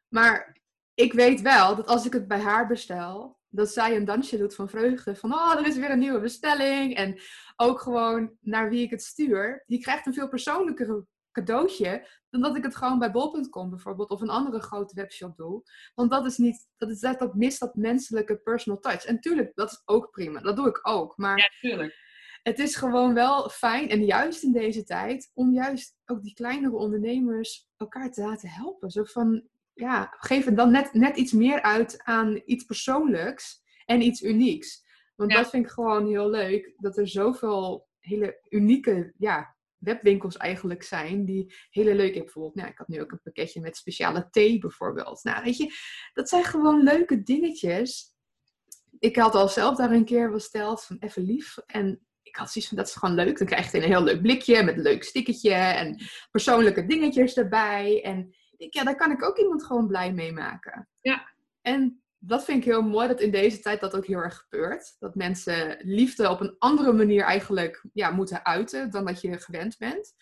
Maar 0.09 0.57
ik 0.95 1.13
weet 1.13 1.41
wel 1.41 1.77
dat 1.77 1.87
als 1.87 2.07
ik 2.07 2.13
het 2.13 2.29
bij 2.29 2.41
haar 2.41 2.67
bestel, 2.67 3.39
dat 3.55 3.71
zij 3.71 3.97
een 3.97 4.05
dansje 4.05 4.39
doet 4.39 4.55
van 4.55 4.69
vreugde. 4.69 5.17
Van, 5.17 5.33
oh, 5.33 5.55
er 5.59 5.67
is 5.67 5.77
weer 5.77 5.91
een 5.91 5.99
nieuwe 5.99 6.21
bestelling. 6.21 6.95
En 6.97 7.21
ook 7.57 7.81
gewoon 7.81 8.37
naar 8.41 8.71
wie 8.71 8.83
ik 8.83 8.91
het 8.91 9.03
stuur. 9.03 9.63
Die 9.67 9.81
krijgt 9.81 10.07
een 10.07 10.15
veel 10.15 10.29
persoonlijkere 10.29 11.07
cadeautje 11.33 12.09
dan 12.31 12.41
dat 12.41 12.57
ik 12.57 12.63
het 12.63 12.77
gewoon 12.77 12.99
bij 12.99 13.11
bol.com 13.11 13.71
bijvoorbeeld 13.71 14.11
of 14.11 14.21
een 14.21 14.31
andere 14.31 14.61
grote 14.61 14.95
webshop 14.95 15.37
doe. 15.37 15.63
Want 15.95 16.11
dat 16.11 16.27
is 16.27 16.37
niet, 16.37 16.69
dat, 16.77 16.91
is, 16.91 17.01
dat, 17.01 17.19
dat 17.19 17.35
mist 17.35 17.61
dat 17.61 17.75
menselijke 17.75 18.37
personal 18.37 18.81
touch. 18.81 19.05
En 19.05 19.21
tuurlijk, 19.21 19.53
dat 19.55 19.71
is 19.71 19.83
ook 19.85 20.11
prima. 20.11 20.41
Dat 20.41 20.57
doe 20.57 20.69
ik 20.69 20.81
ook. 20.83 21.17
Maar 21.17 21.39
ja, 21.39 21.51
tuurlijk. 21.61 22.03
Het 22.43 22.59
is 22.59 22.77
gewoon 22.77 23.15
wel 23.15 23.49
fijn, 23.49 23.89
en 23.89 24.05
juist 24.05 24.43
in 24.43 24.53
deze 24.53 24.85
tijd, 24.85 25.31
om 25.35 25.53
juist 25.53 25.97
ook 26.05 26.23
die 26.23 26.35
kleinere 26.35 26.77
ondernemers 26.77 27.69
elkaar 27.77 28.11
te 28.11 28.23
laten 28.23 28.49
helpen. 28.49 28.91
Zo 28.91 29.05
van, 29.05 29.49
ja, 29.75 30.15
geef 30.19 30.45
het 30.45 30.57
dan 30.57 30.71
net, 30.71 30.93
net 30.93 31.17
iets 31.17 31.33
meer 31.33 31.63
uit 31.63 32.03
aan 32.03 32.43
iets 32.45 32.65
persoonlijks 32.65 33.63
en 33.85 34.03
iets 34.03 34.23
unieks. 34.23 34.85
Want 35.17 35.31
dat 35.31 35.51
vind 35.51 35.65
ik 35.65 35.71
gewoon 35.71 36.07
heel 36.07 36.31
leuk, 36.31 36.75
dat 36.77 36.97
er 36.97 37.09
zoveel 37.09 37.89
hele 37.99 38.41
unieke 38.49 39.15
ja, 39.19 39.57
webwinkels 39.79 40.37
eigenlijk 40.37 40.83
zijn 40.83 41.25
die 41.25 41.55
hele 41.71 41.95
leuk. 41.95 42.15
Ik 42.15 42.23
bijvoorbeeld, 42.23 42.55
nou, 42.55 42.69
ik 42.69 42.79
had 42.79 42.89
nu 42.89 43.01
ook 43.01 43.13
een 43.13 43.23
pakketje 43.23 43.61
met 43.61 43.77
speciale 43.77 44.29
thee 44.31 44.59
bijvoorbeeld. 44.59 45.23
Nou, 45.23 45.45
weet 45.45 45.57
je, 45.57 45.71
dat 46.13 46.29
zijn 46.29 46.45
gewoon 46.45 46.83
leuke 46.83 47.23
dingetjes. 47.23 48.13
Ik 48.99 49.17
had 49.17 49.35
al 49.35 49.49
zelf 49.49 49.77
daar 49.77 49.91
een 49.91 50.05
keer 50.05 50.31
besteld 50.31 50.85
van 50.85 50.97
even 51.01 51.23
lief. 51.23 51.59
En 51.67 52.07
ik 52.23 52.37
had 52.37 52.51
zoiets 52.51 52.69
van, 52.69 52.79
dat 52.79 52.89
is 52.89 52.95
gewoon 52.95 53.15
leuk. 53.15 53.39
Dan 53.39 53.47
krijg 53.47 53.73
je 53.73 53.79
een 53.79 53.89
heel 53.89 54.03
leuk 54.03 54.23
blikje 54.23 54.63
met 54.63 54.77
een 54.77 54.83
leuk 54.83 55.05
stickertje 55.05 55.55
en 55.55 56.03
persoonlijke 56.31 56.87
dingetjes 56.87 57.37
erbij. 57.37 58.03
En 58.03 58.35
ik, 58.65 58.75
ja, 58.75 58.85
daar 58.85 58.97
kan 58.97 59.11
ik 59.11 59.23
ook 59.23 59.39
iemand 59.39 59.65
gewoon 59.65 59.87
blij 59.87 60.13
mee 60.13 60.33
maken. 60.33 60.89
Ja. 61.01 61.33
En 61.61 62.03
dat 62.19 62.45
vind 62.45 62.59
ik 62.59 62.65
heel 62.65 62.83
mooi 62.83 63.09
dat 63.09 63.21
in 63.21 63.31
deze 63.31 63.61
tijd 63.61 63.81
dat 63.81 63.97
ook 63.97 64.07
heel 64.07 64.19
erg 64.19 64.37
gebeurt. 64.37 64.97
Dat 64.99 65.15
mensen 65.15 65.77
liefde 65.81 66.31
op 66.31 66.41
een 66.41 66.57
andere 66.59 66.93
manier 66.93 67.23
eigenlijk 67.23 67.85
ja, 67.93 68.11
moeten 68.11 68.45
uiten 68.45 68.91
dan 68.91 69.05
dat 69.05 69.21
je 69.21 69.39
gewend 69.39 69.79
bent. 69.79 70.15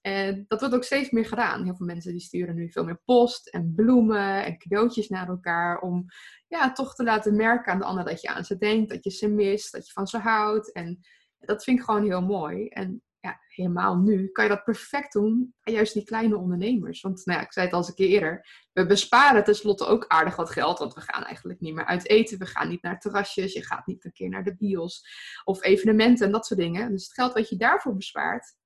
En 0.00 0.44
dat 0.48 0.60
wordt 0.60 0.74
ook 0.74 0.84
steeds 0.84 1.10
meer 1.10 1.26
gedaan. 1.26 1.64
Heel 1.64 1.76
veel 1.76 1.86
mensen 1.86 2.12
die 2.12 2.20
sturen 2.20 2.54
nu 2.54 2.70
veel 2.70 2.84
meer 2.84 3.00
post 3.04 3.48
en 3.48 3.72
bloemen 3.74 4.44
en 4.44 4.58
cadeautjes 4.58 5.08
naar 5.08 5.28
elkaar. 5.28 5.80
Om 5.80 6.04
ja, 6.48 6.72
toch 6.72 6.94
te 6.94 7.02
laten 7.02 7.36
merken 7.36 7.72
aan 7.72 7.78
de 7.78 7.84
ander 7.84 8.04
dat 8.04 8.20
je 8.20 8.28
aan 8.28 8.44
ze 8.44 8.56
denkt, 8.56 8.90
dat 8.90 9.04
je 9.04 9.10
ze 9.10 9.28
mist, 9.28 9.72
dat 9.72 9.86
je 9.86 9.92
van 9.92 10.06
ze 10.06 10.18
houdt. 10.18 10.72
En 10.72 11.00
dat 11.38 11.64
vind 11.64 11.78
ik 11.78 11.84
gewoon 11.84 12.04
heel 12.04 12.22
mooi. 12.22 12.68
En 12.68 13.02
ja, 13.24 13.40
helemaal 13.48 13.96
nu 13.96 14.28
kan 14.28 14.44
je 14.44 14.50
dat 14.50 14.64
perfect 14.64 15.12
doen 15.12 15.54
aan 15.60 15.74
juist 15.74 15.94
die 15.94 16.04
kleine 16.04 16.36
ondernemers. 16.36 17.00
Want 17.00 17.26
nou 17.26 17.38
ja, 17.38 17.44
ik 17.44 17.52
zei 17.52 17.64
het 17.64 17.74
al 17.74 17.80
eens 17.80 17.88
een 17.88 17.94
keer 17.94 18.08
eerder, 18.08 18.66
we 18.72 18.86
besparen 18.86 19.44
tenslotte 19.44 19.86
ook 19.86 20.04
aardig 20.06 20.36
wat 20.36 20.50
geld, 20.50 20.78
want 20.78 20.94
we 20.94 21.00
gaan 21.00 21.24
eigenlijk 21.24 21.60
niet 21.60 21.74
meer 21.74 21.84
uit 21.84 22.08
eten, 22.08 22.38
we 22.38 22.46
gaan 22.46 22.68
niet 22.68 22.82
naar 22.82 23.00
terrasjes, 23.00 23.52
je 23.52 23.64
gaat 23.64 23.86
niet 23.86 24.04
een 24.04 24.12
keer 24.12 24.28
naar 24.28 24.44
de 24.44 24.56
bios 24.56 25.06
of 25.44 25.62
evenementen 25.62 26.26
en 26.26 26.32
dat 26.32 26.46
soort 26.46 26.60
dingen. 26.60 26.90
Dus 26.90 27.04
het 27.04 27.14
geld 27.14 27.32
wat 27.32 27.48
je 27.48 27.56
daarvoor 27.56 27.96
bespaart, 27.96 28.56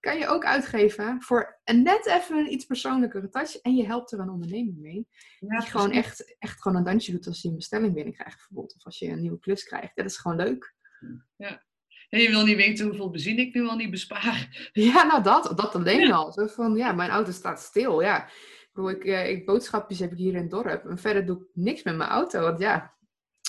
kan 0.00 0.18
je 0.18 0.26
ook 0.26 0.44
uitgeven 0.44 1.22
voor 1.22 1.60
een 1.64 1.82
net 1.82 2.06
even 2.06 2.36
een 2.36 2.52
iets 2.52 2.64
persoonlijkere 2.64 3.28
touch 3.28 3.60
en 3.60 3.76
je 3.76 3.86
helpt 3.86 4.12
er 4.12 4.18
een 4.18 4.30
onderneming 4.30 4.78
mee. 4.78 5.08
Ja, 5.38 5.58
die 5.58 5.68
gewoon 5.68 5.90
echt, 5.90 6.36
echt 6.38 6.62
gewoon 6.62 6.76
een 6.76 6.84
dansje 6.84 7.12
doet 7.12 7.26
als 7.26 7.42
je 7.42 7.48
een 7.48 7.54
bestelling 7.54 7.94
binnenkrijgt 7.94 8.36
bijvoorbeeld, 8.36 8.74
of 8.76 8.84
als 8.84 8.98
je 8.98 9.08
een 9.08 9.20
nieuwe 9.20 9.38
klus 9.38 9.64
krijgt. 9.64 9.96
Dat 9.96 10.04
is 10.04 10.16
gewoon 10.16 10.36
leuk. 10.36 10.76
Ja, 11.36 11.66
en 12.08 12.20
je 12.20 12.30
wil 12.30 12.44
niet 12.44 12.56
weten 12.56 12.86
hoeveel 12.86 13.10
benzine 13.10 13.40
ik 13.40 13.54
nu 13.54 13.66
al 13.66 13.76
niet 13.76 13.90
bespaar. 13.90 14.68
Ja, 14.72 15.04
nou 15.04 15.22
dat, 15.22 15.52
dat 15.56 15.74
alleen 15.74 16.12
al. 16.12 16.32
Zo 16.32 16.46
van, 16.46 16.76
ja, 16.76 16.92
mijn 16.92 17.10
auto 17.10 17.32
staat 17.32 17.60
stil. 17.60 18.02
Ja, 18.02 18.26
ik, 18.26 18.70
bedoel, 18.72 18.90
ik, 18.90 19.04
eh, 19.04 19.30
ik 19.30 19.46
boodschapjes 19.46 19.98
heb 19.98 20.12
ik 20.12 20.18
hier 20.18 20.34
in 20.34 20.40
het 20.40 20.50
dorp. 20.50 20.84
En 20.84 20.98
verder 20.98 21.26
doe 21.26 21.36
ik 21.36 21.46
niks 21.52 21.82
met 21.82 21.96
mijn 21.96 22.10
auto. 22.10 22.40
Want 22.40 22.60
ja, 22.60 22.94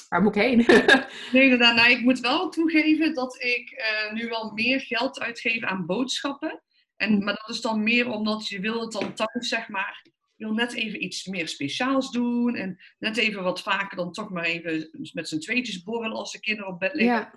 waar 0.09 0.21
moet 0.21 0.35
ik 0.35 0.41
heen? 0.41 0.57
nee, 1.33 1.43
inderdaad. 1.43 1.75
Nou, 1.75 1.91
ik 1.91 2.01
moet 2.01 2.19
wel 2.19 2.49
toegeven 2.49 3.13
dat 3.13 3.43
ik 3.43 3.71
uh, 3.71 4.13
nu 4.13 4.27
wel 4.27 4.51
meer 4.51 4.79
geld 4.79 5.19
uitgeef 5.19 5.63
aan 5.63 5.85
boodschappen. 5.85 6.61
En, 6.95 7.23
maar 7.23 7.35
dat 7.35 7.55
is 7.55 7.61
dan 7.61 7.83
meer 7.83 8.09
omdat 8.09 8.47
je 8.47 8.59
wil 8.59 8.81
het 8.81 8.91
dan 8.91 9.13
thuis, 9.13 9.47
zeg 9.47 9.67
maar, 9.67 10.05
wil 10.35 10.53
net 10.53 10.73
even 10.73 11.03
iets 11.03 11.25
meer 11.25 11.47
speciaals 11.47 12.11
doen. 12.11 12.55
En 12.55 12.79
net 12.99 13.17
even 13.17 13.43
wat 13.43 13.61
vaker 13.61 13.97
dan 13.97 14.11
toch 14.11 14.29
maar 14.29 14.43
even 14.43 14.89
met 15.13 15.27
z'n 15.27 15.39
tweetjes 15.39 15.83
borrelen 15.83 16.17
als 16.17 16.31
de 16.31 16.39
kinderen 16.39 16.71
op 16.71 16.79
bed 16.79 16.93
liggen. 16.93 17.15
Ja. 17.15 17.31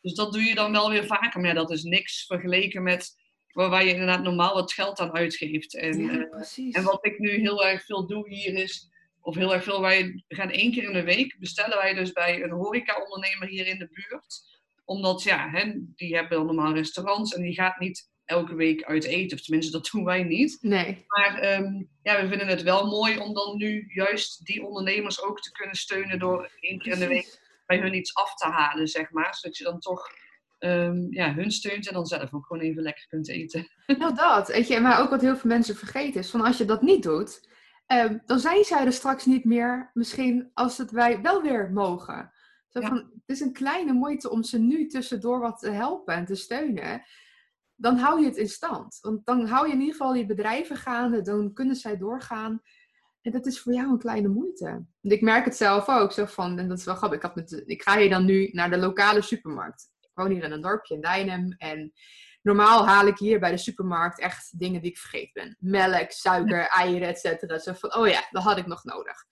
Dus 0.00 0.14
dat 0.14 0.32
doe 0.32 0.42
je 0.42 0.54
dan 0.54 0.72
wel 0.72 0.90
weer 0.90 1.06
vaker. 1.06 1.40
Maar 1.40 1.54
dat 1.54 1.70
is 1.70 1.82
niks 1.82 2.26
vergeleken 2.26 2.82
met 2.82 3.18
waar, 3.52 3.84
je 3.84 3.92
inderdaad 3.92 4.22
normaal 4.22 4.54
wat 4.54 4.72
geld 4.72 5.00
aan 5.00 5.12
uitgeeft. 5.12 5.76
En, 5.76 5.98
ja, 5.98 6.28
uh, 6.56 6.76
en 6.76 6.82
wat 6.82 7.06
ik 7.06 7.18
nu 7.18 7.30
heel 7.30 7.66
erg 7.66 7.84
veel 7.84 8.06
doe 8.06 8.28
hier 8.28 8.54
is, 8.54 8.88
of 9.20 9.34
heel 9.34 9.54
erg 9.54 9.64
veel, 9.64 9.80
wij 9.80 10.24
gaan 10.28 10.50
één 10.50 10.72
keer 10.72 10.82
in 10.82 10.92
de 10.92 11.02
week 11.02 11.36
bestellen 11.38 11.76
wij 11.76 11.94
dus 11.94 12.12
bij 12.12 12.42
een 12.42 12.50
horeca-ondernemer 12.50 13.48
hier 13.48 13.66
in 13.66 13.78
de 13.78 13.88
buurt. 13.92 14.58
Omdat, 14.84 15.22
ja, 15.22 15.50
hè, 15.50 15.72
die 15.94 16.14
hebben 16.14 16.36
dan 16.36 16.46
normaal 16.46 16.74
restaurants 16.74 17.34
en 17.34 17.42
die 17.42 17.54
gaat 17.54 17.78
niet 17.78 18.08
elke 18.24 18.54
week 18.54 18.84
uit 18.84 19.04
eten. 19.04 19.38
Of 19.38 19.44
tenminste, 19.44 19.72
dat 19.72 19.88
doen 19.92 20.04
wij 20.04 20.22
niet. 20.22 20.58
Nee. 20.60 21.04
Maar 21.06 21.38
ehm, 21.38 21.82
ja, 22.02 22.22
we 22.22 22.28
vinden 22.28 22.46
het 22.46 22.62
wel 22.62 22.86
mooi 22.86 23.18
om 23.18 23.34
dan 23.34 23.56
nu 23.56 23.84
juist 23.88 24.46
die 24.46 24.66
ondernemers 24.66 25.22
ook 25.22 25.40
te 25.40 25.50
kunnen 25.50 25.76
steunen 25.76 26.18
door 26.18 26.50
één 26.60 26.78
keer 26.78 26.92
in 26.92 26.98
de 26.98 27.06
week 27.06 27.39
bij 27.70 27.80
hun 27.80 27.94
iets 27.94 28.14
af 28.14 28.34
te 28.34 28.46
halen, 28.46 28.88
zeg 28.88 29.10
maar. 29.10 29.34
Zodat 29.34 29.56
je 29.56 29.64
dan 29.64 29.78
toch 29.78 30.06
ehm, 30.58 31.06
ja, 31.10 31.34
hun 31.34 31.50
steunt 31.50 31.88
en 31.88 31.94
dan 31.94 32.06
zelf 32.06 32.34
ook 32.34 32.46
gewoon 32.46 32.62
even 32.62 32.82
lekker 32.82 33.06
kunt 33.08 33.28
eten. 33.28 33.68
Nou, 33.86 34.14
dat. 34.14 34.48
Weet 34.48 34.68
je, 34.68 34.80
maar 34.80 35.00
ook 35.00 35.10
wat 35.10 35.20
heel 35.20 35.36
veel 35.36 35.50
mensen 35.50 35.76
vergeten 35.76 36.20
is, 36.20 36.30
van 36.30 36.40
als 36.40 36.58
je 36.58 36.64
dat 36.64 36.82
niet 36.82 37.02
doet, 37.02 37.48
ehm, 37.86 38.18
dan 38.26 38.38
zijn 38.38 38.64
zij 38.64 38.84
er 38.84 38.92
straks 38.92 39.26
niet 39.26 39.44
meer, 39.44 39.90
misschien 39.94 40.50
als 40.54 40.78
het 40.78 40.90
wij 40.90 41.20
wel 41.20 41.42
weer 41.42 41.72
mogen. 41.72 42.32
Zo 42.68 42.80
van, 42.80 42.96
Het 42.96 43.36
is 43.36 43.40
een 43.40 43.52
kleine 43.52 43.92
moeite 43.92 44.30
om 44.30 44.42
ze 44.42 44.58
nu 44.58 44.86
tussendoor 44.86 45.40
wat 45.40 45.58
te 45.58 45.70
helpen 45.70 46.14
en 46.14 46.24
te 46.24 46.34
steunen 46.34 47.02
dan 47.80 47.96
hou 47.96 48.20
je 48.20 48.26
het 48.26 48.36
in 48.36 48.48
stand. 48.48 48.98
Want 49.00 49.26
dan 49.26 49.46
hou 49.46 49.66
je 49.66 49.72
in 49.72 49.80
ieder 49.80 49.94
geval 49.94 50.14
je 50.14 50.26
bedrijven 50.26 50.76
gaande, 50.76 51.22
dan 51.22 51.52
kunnen 51.52 51.76
zij 51.76 51.96
doorgaan. 51.96 52.62
En 53.22 53.32
dat 53.32 53.46
is 53.46 53.60
voor 53.60 53.72
jou 53.72 53.90
een 53.90 53.98
kleine 53.98 54.28
moeite. 54.28 54.84
ik 55.00 55.20
merk 55.20 55.44
het 55.44 55.56
zelf 55.56 55.88
ook, 55.88 56.12
zo 56.12 56.24
van, 56.24 56.58
en 56.58 56.68
dat 56.68 56.78
is 56.78 56.84
wel 56.84 56.94
grappig, 56.94 57.18
ik, 57.18 57.24
had 57.24 57.34
met, 57.34 57.62
ik 57.66 57.82
ga 57.82 57.98
hier 57.98 58.10
dan 58.10 58.24
nu 58.24 58.48
naar 58.52 58.70
de 58.70 58.78
lokale 58.78 59.22
supermarkt. 59.22 59.90
Ik 60.00 60.10
woon 60.14 60.30
hier 60.30 60.44
in 60.44 60.52
een 60.52 60.60
dorpje 60.60 60.94
in 60.94 61.00
Dijnem 61.00 61.52
en 61.52 61.92
normaal 62.42 62.86
haal 62.86 63.06
ik 63.06 63.18
hier 63.18 63.40
bij 63.40 63.50
de 63.50 63.56
supermarkt 63.56 64.20
echt 64.20 64.58
dingen 64.58 64.82
die 64.82 64.90
ik 64.90 64.98
vergeten 64.98 65.32
ben. 65.32 65.56
Melk, 65.58 66.10
suiker, 66.10 66.66
eieren, 66.66 67.08
et 67.08 67.18
cetera. 67.18 67.58
Zo 67.58 67.72
van, 67.72 67.94
oh 67.94 68.08
ja, 68.08 68.26
dat 68.30 68.42
had 68.42 68.58
ik 68.58 68.66
nog 68.66 68.84
nodig 68.84 69.26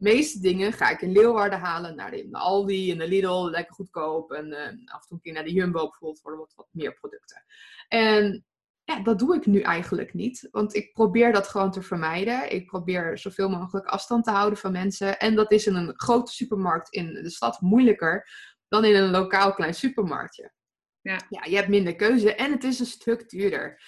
meeste 0.00 0.40
dingen 0.40 0.72
ga 0.72 0.90
ik 0.90 1.00
in 1.00 1.12
Leeuwarden 1.12 1.58
halen. 1.58 1.96
Naar 1.96 2.10
de, 2.10 2.28
Aldi 2.30 2.90
en 2.90 2.98
de 2.98 3.08
Lidl, 3.08 3.48
lekker 3.50 3.74
goedkoop. 3.74 4.32
En 4.32 4.46
uh, 4.46 4.92
af 4.94 5.00
en 5.02 5.08
toe 5.08 5.16
een 5.16 5.20
keer 5.20 5.32
naar 5.32 5.44
de 5.44 5.52
Jumbo 5.52 5.88
bijvoorbeeld 5.88 6.20
voor 6.20 6.36
wat, 6.36 6.52
wat 6.56 6.68
meer 6.70 6.94
producten. 6.94 7.44
En 7.88 8.44
ja, 8.84 9.00
dat 9.00 9.18
doe 9.18 9.36
ik 9.36 9.46
nu 9.46 9.60
eigenlijk 9.60 10.14
niet. 10.14 10.48
Want 10.50 10.74
ik 10.74 10.92
probeer 10.92 11.32
dat 11.32 11.48
gewoon 11.48 11.70
te 11.70 11.82
vermijden. 11.82 12.52
Ik 12.52 12.66
probeer 12.66 13.18
zoveel 13.18 13.48
mogelijk 13.48 13.86
afstand 13.86 14.24
te 14.24 14.30
houden 14.30 14.58
van 14.58 14.72
mensen. 14.72 15.18
En 15.18 15.34
dat 15.34 15.52
is 15.52 15.66
in 15.66 15.74
een 15.74 15.92
grote 15.96 16.32
supermarkt 16.32 16.92
in 16.92 17.12
de 17.12 17.30
stad 17.30 17.60
moeilijker 17.60 18.28
dan 18.68 18.84
in 18.84 18.94
een 18.94 19.10
lokaal 19.10 19.54
klein 19.54 19.74
supermarktje. 19.74 20.52
Ja. 21.00 21.20
ja, 21.28 21.44
je 21.44 21.56
hebt 21.56 21.68
minder 21.68 21.96
keuze 21.96 22.34
en 22.34 22.50
het 22.50 22.64
is 22.64 22.78
een 22.78 22.86
stuk 22.86 23.28
duurder. 23.28 23.82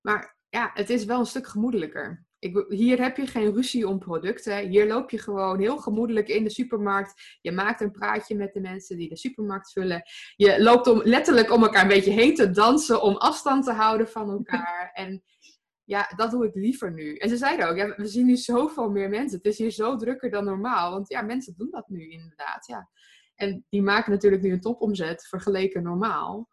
Maar 0.00 0.38
ja, 0.48 0.70
het 0.74 0.90
is 0.90 1.04
wel 1.04 1.18
een 1.18 1.26
stuk 1.26 1.46
gemoedelijker. 1.46 2.26
Ik, 2.38 2.64
hier 2.68 3.02
heb 3.02 3.16
je 3.16 3.26
geen 3.26 3.54
ruzie 3.54 3.88
om 3.88 3.98
producten. 3.98 4.68
Hier 4.68 4.86
loop 4.86 5.10
je 5.10 5.18
gewoon 5.18 5.60
heel 5.60 5.76
gemoedelijk 5.76 6.28
in 6.28 6.44
de 6.44 6.50
supermarkt. 6.50 7.38
Je 7.40 7.52
maakt 7.52 7.80
een 7.80 7.90
praatje 7.90 8.34
met 8.34 8.52
de 8.52 8.60
mensen 8.60 8.96
die 8.96 9.08
de 9.08 9.16
supermarkt 9.16 9.72
vullen. 9.72 10.02
Je 10.36 10.62
loopt 10.62 10.86
om, 10.86 11.00
letterlijk 11.04 11.52
om 11.52 11.62
elkaar 11.62 11.82
een 11.82 11.88
beetje 11.88 12.10
heen 12.10 12.34
te 12.34 12.50
dansen 12.50 13.02
om 13.02 13.16
afstand 13.16 13.64
te 13.64 13.72
houden 13.72 14.08
van 14.08 14.30
elkaar. 14.30 14.90
En 14.98 15.22
ja, 15.84 16.12
dat 16.16 16.30
doe 16.30 16.46
ik 16.46 16.54
liever 16.54 16.92
nu. 16.92 17.16
En 17.16 17.28
ze 17.28 17.36
zeiden 17.36 17.68
ook, 17.68 17.76
ja, 17.76 17.94
we 17.96 18.06
zien 18.06 18.26
nu 18.26 18.36
zoveel 18.36 18.90
meer 18.90 19.08
mensen. 19.08 19.36
Het 19.36 19.46
is 19.46 19.58
hier 19.58 19.70
zo 19.70 19.96
drukker 19.96 20.30
dan 20.30 20.44
normaal. 20.44 20.90
Want 20.90 21.08
ja, 21.08 21.22
mensen 21.22 21.54
doen 21.56 21.70
dat 21.70 21.88
nu 21.88 22.10
inderdaad. 22.10 22.66
Ja. 22.66 22.88
En 23.34 23.64
die 23.68 23.82
maken 23.82 24.12
natuurlijk 24.12 24.42
nu 24.42 24.52
een 24.52 24.60
topomzet 24.60 25.26
vergeleken 25.26 25.82
normaal. 25.82 26.48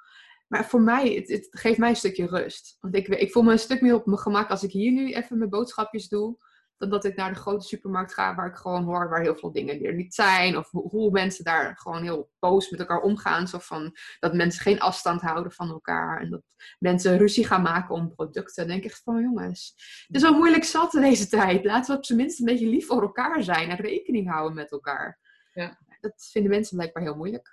Maar 0.47 0.65
voor 0.65 0.81
mij, 0.81 1.13
het, 1.13 1.29
het, 1.29 1.47
geeft 1.51 1.77
mij 1.77 1.89
een 1.89 1.95
stukje 1.95 2.27
rust. 2.27 2.77
Want 2.79 2.95
ik, 2.95 3.07
ik 3.07 3.31
voel 3.31 3.43
me 3.43 3.51
een 3.51 3.59
stuk 3.59 3.81
meer 3.81 3.95
op 3.95 4.05
mijn 4.05 4.19
gemak 4.19 4.49
als 4.49 4.63
ik 4.63 4.71
hier 4.71 4.91
nu 4.91 5.13
even 5.13 5.37
mijn 5.37 5.49
boodschapjes 5.49 6.07
doe. 6.07 6.37
Dan 6.77 6.89
dat 6.89 7.05
ik 7.05 7.15
naar 7.15 7.33
de 7.33 7.39
grote 7.39 7.67
supermarkt 7.67 8.13
ga 8.13 8.35
waar 8.35 8.47
ik 8.47 8.55
gewoon 8.55 8.83
hoor 8.83 9.09
waar 9.09 9.21
heel 9.21 9.35
veel 9.35 9.51
dingen 9.51 9.83
er 9.83 9.93
niet 9.93 10.13
zijn. 10.13 10.57
Of 10.57 10.71
hoe, 10.71 11.11
mensen 11.11 11.43
daar 11.43 11.77
gewoon 11.77 12.03
heel 12.03 12.31
boos 12.39 12.69
met 12.69 12.79
elkaar 12.79 13.01
omgaan. 13.01 13.47
Zo 13.47 13.57
van 13.59 13.97
dat 14.19 14.33
mensen 14.33 14.61
geen 14.61 14.79
afstand 14.79 15.21
houden 15.21 15.51
van 15.51 15.69
elkaar. 15.69 16.21
En 16.21 16.29
dat 16.29 16.41
mensen 16.79 17.17
ruzie 17.17 17.45
gaan 17.45 17.61
maken 17.61 17.95
om 17.95 18.15
producten. 18.15 18.55
Dan 18.55 18.67
denk 18.67 18.83
ik 18.83 18.91
echt 18.91 19.01
van 19.03 19.21
jongens, 19.21 19.73
het 20.07 20.15
is 20.15 20.21
wel 20.21 20.37
moeilijk 20.37 20.63
zat 20.63 20.93
in 20.93 21.01
deze 21.01 21.27
tijd. 21.27 21.65
Laten 21.65 21.91
we 21.91 21.97
op 21.97 22.05
zijn 22.05 22.17
minst 22.17 22.39
een 22.39 22.45
beetje 22.45 22.67
lief 22.67 22.85
voor 22.85 23.01
elkaar 23.01 23.43
zijn 23.43 23.69
en 23.69 23.77
rekening 23.77 24.29
houden 24.29 24.55
met 24.55 24.71
elkaar. 24.71 25.19
Ja. 25.53 25.79
Dat 26.01 26.29
vinden 26.31 26.51
mensen 26.51 26.77
blijkbaar 26.77 27.03
heel 27.03 27.15
moeilijk. 27.15 27.51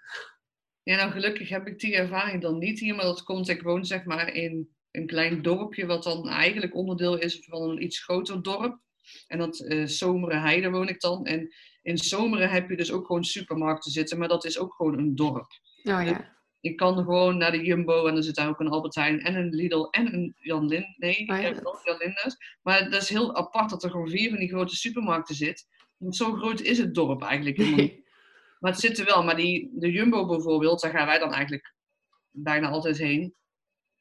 Ja, 0.82 0.96
nou 0.96 1.10
gelukkig 1.10 1.48
heb 1.48 1.66
ik 1.66 1.78
die 1.78 1.96
ervaring 1.96 2.42
dan 2.42 2.58
niet 2.58 2.78
hier, 2.80 2.94
maar 2.94 3.04
dat 3.04 3.22
komt, 3.22 3.48
ik 3.48 3.62
woon 3.62 3.84
zeg 3.84 4.04
maar 4.04 4.34
in 4.34 4.68
een 4.90 5.06
klein 5.06 5.42
dorpje, 5.42 5.86
wat 5.86 6.02
dan 6.02 6.28
eigenlijk 6.28 6.74
onderdeel 6.74 7.18
is 7.18 7.46
van 7.48 7.62
een 7.62 7.82
iets 7.82 8.04
groter 8.04 8.42
dorp. 8.42 8.80
En 9.26 9.38
dat 9.38 9.60
uh, 9.60 9.86
Zomeren 9.86 10.40
Heide 10.40 10.70
woon 10.70 10.88
ik 10.88 11.00
dan. 11.00 11.24
En 11.24 11.54
in 11.82 11.98
Zomeren 11.98 12.50
heb 12.50 12.70
je 12.70 12.76
dus 12.76 12.92
ook 12.92 13.06
gewoon 13.06 13.24
supermarkten 13.24 13.90
zitten, 13.90 14.18
maar 14.18 14.28
dat 14.28 14.44
is 14.44 14.58
ook 14.58 14.74
gewoon 14.74 14.98
een 14.98 15.14
dorp. 15.14 15.50
Oh 15.82 16.04
ja. 16.04 16.40
Ik 16.60 16.76
kan 16.76 16.96
gewoon 16.96 17.36
naar 17.36 17.52
de 17.52 17.64
Jumbo 17.64 18.06
en 18.06 18.16
er 18.16 18.22
zit 18.22 18.34
daar 18.34 18.48
ook 18.48 18.60
een 18.60 18.68
Albert 18.68 18.94
Heijn 18.94 19.20
en 19.20 19.34
een 19.34 19.54
Lidl 19.54 19.86
en 19.90 20.14
een 20.14 20.34
Jan 20.38 20.66
Lind. 20.66 20.98
Nee, 20.98 21.18
oh, 21.20 21.40
ja. 21.40 21.52
Jan 21.84 21.96
Linders. 21.98 22.36
Maar 22.62 22.90
dat 22.90 23.02
is 23.02 23.08
heel 23.08 23.36
apart 23.36 23.70
dat 23.70 23.82
er 23.82 23.90
gewoon 23.90 24.08
vier 24.08 24.28
van 24.28 24.38
die 24.38 24.48
grote 24.48 24.76
supermarkten 24.76 25.34
zit. 25.34 25.66
Want 25.96 26.16
zo 26.16 26.32
groot 26.32 26.60
is 26.60 26.78
het 26.78 26.94
dorp 26.94 27.22
eigenlijk 27.22 27.56
helemaal 27.56 28.01
maar 28.62 28.70
het 28.72 28.80
zit 28.80 28.98
er 28.98 29.04
wel. 29.04 29.24
Maar 29.24 29.36
die, 29.36 29.70
de 29.72 29.90
Jumbo 29.90 30.26
bijvoorbeeld, 30.26 30.80
daar 30.80 30.90
gaan 30.90 31.06
wij 31.06 31.18
dan 31.18 31.32
eigenlijk 31.32 31.74
bijna 32.30 32.68
altijd 32.68 32.98
heen. 32.98 33.34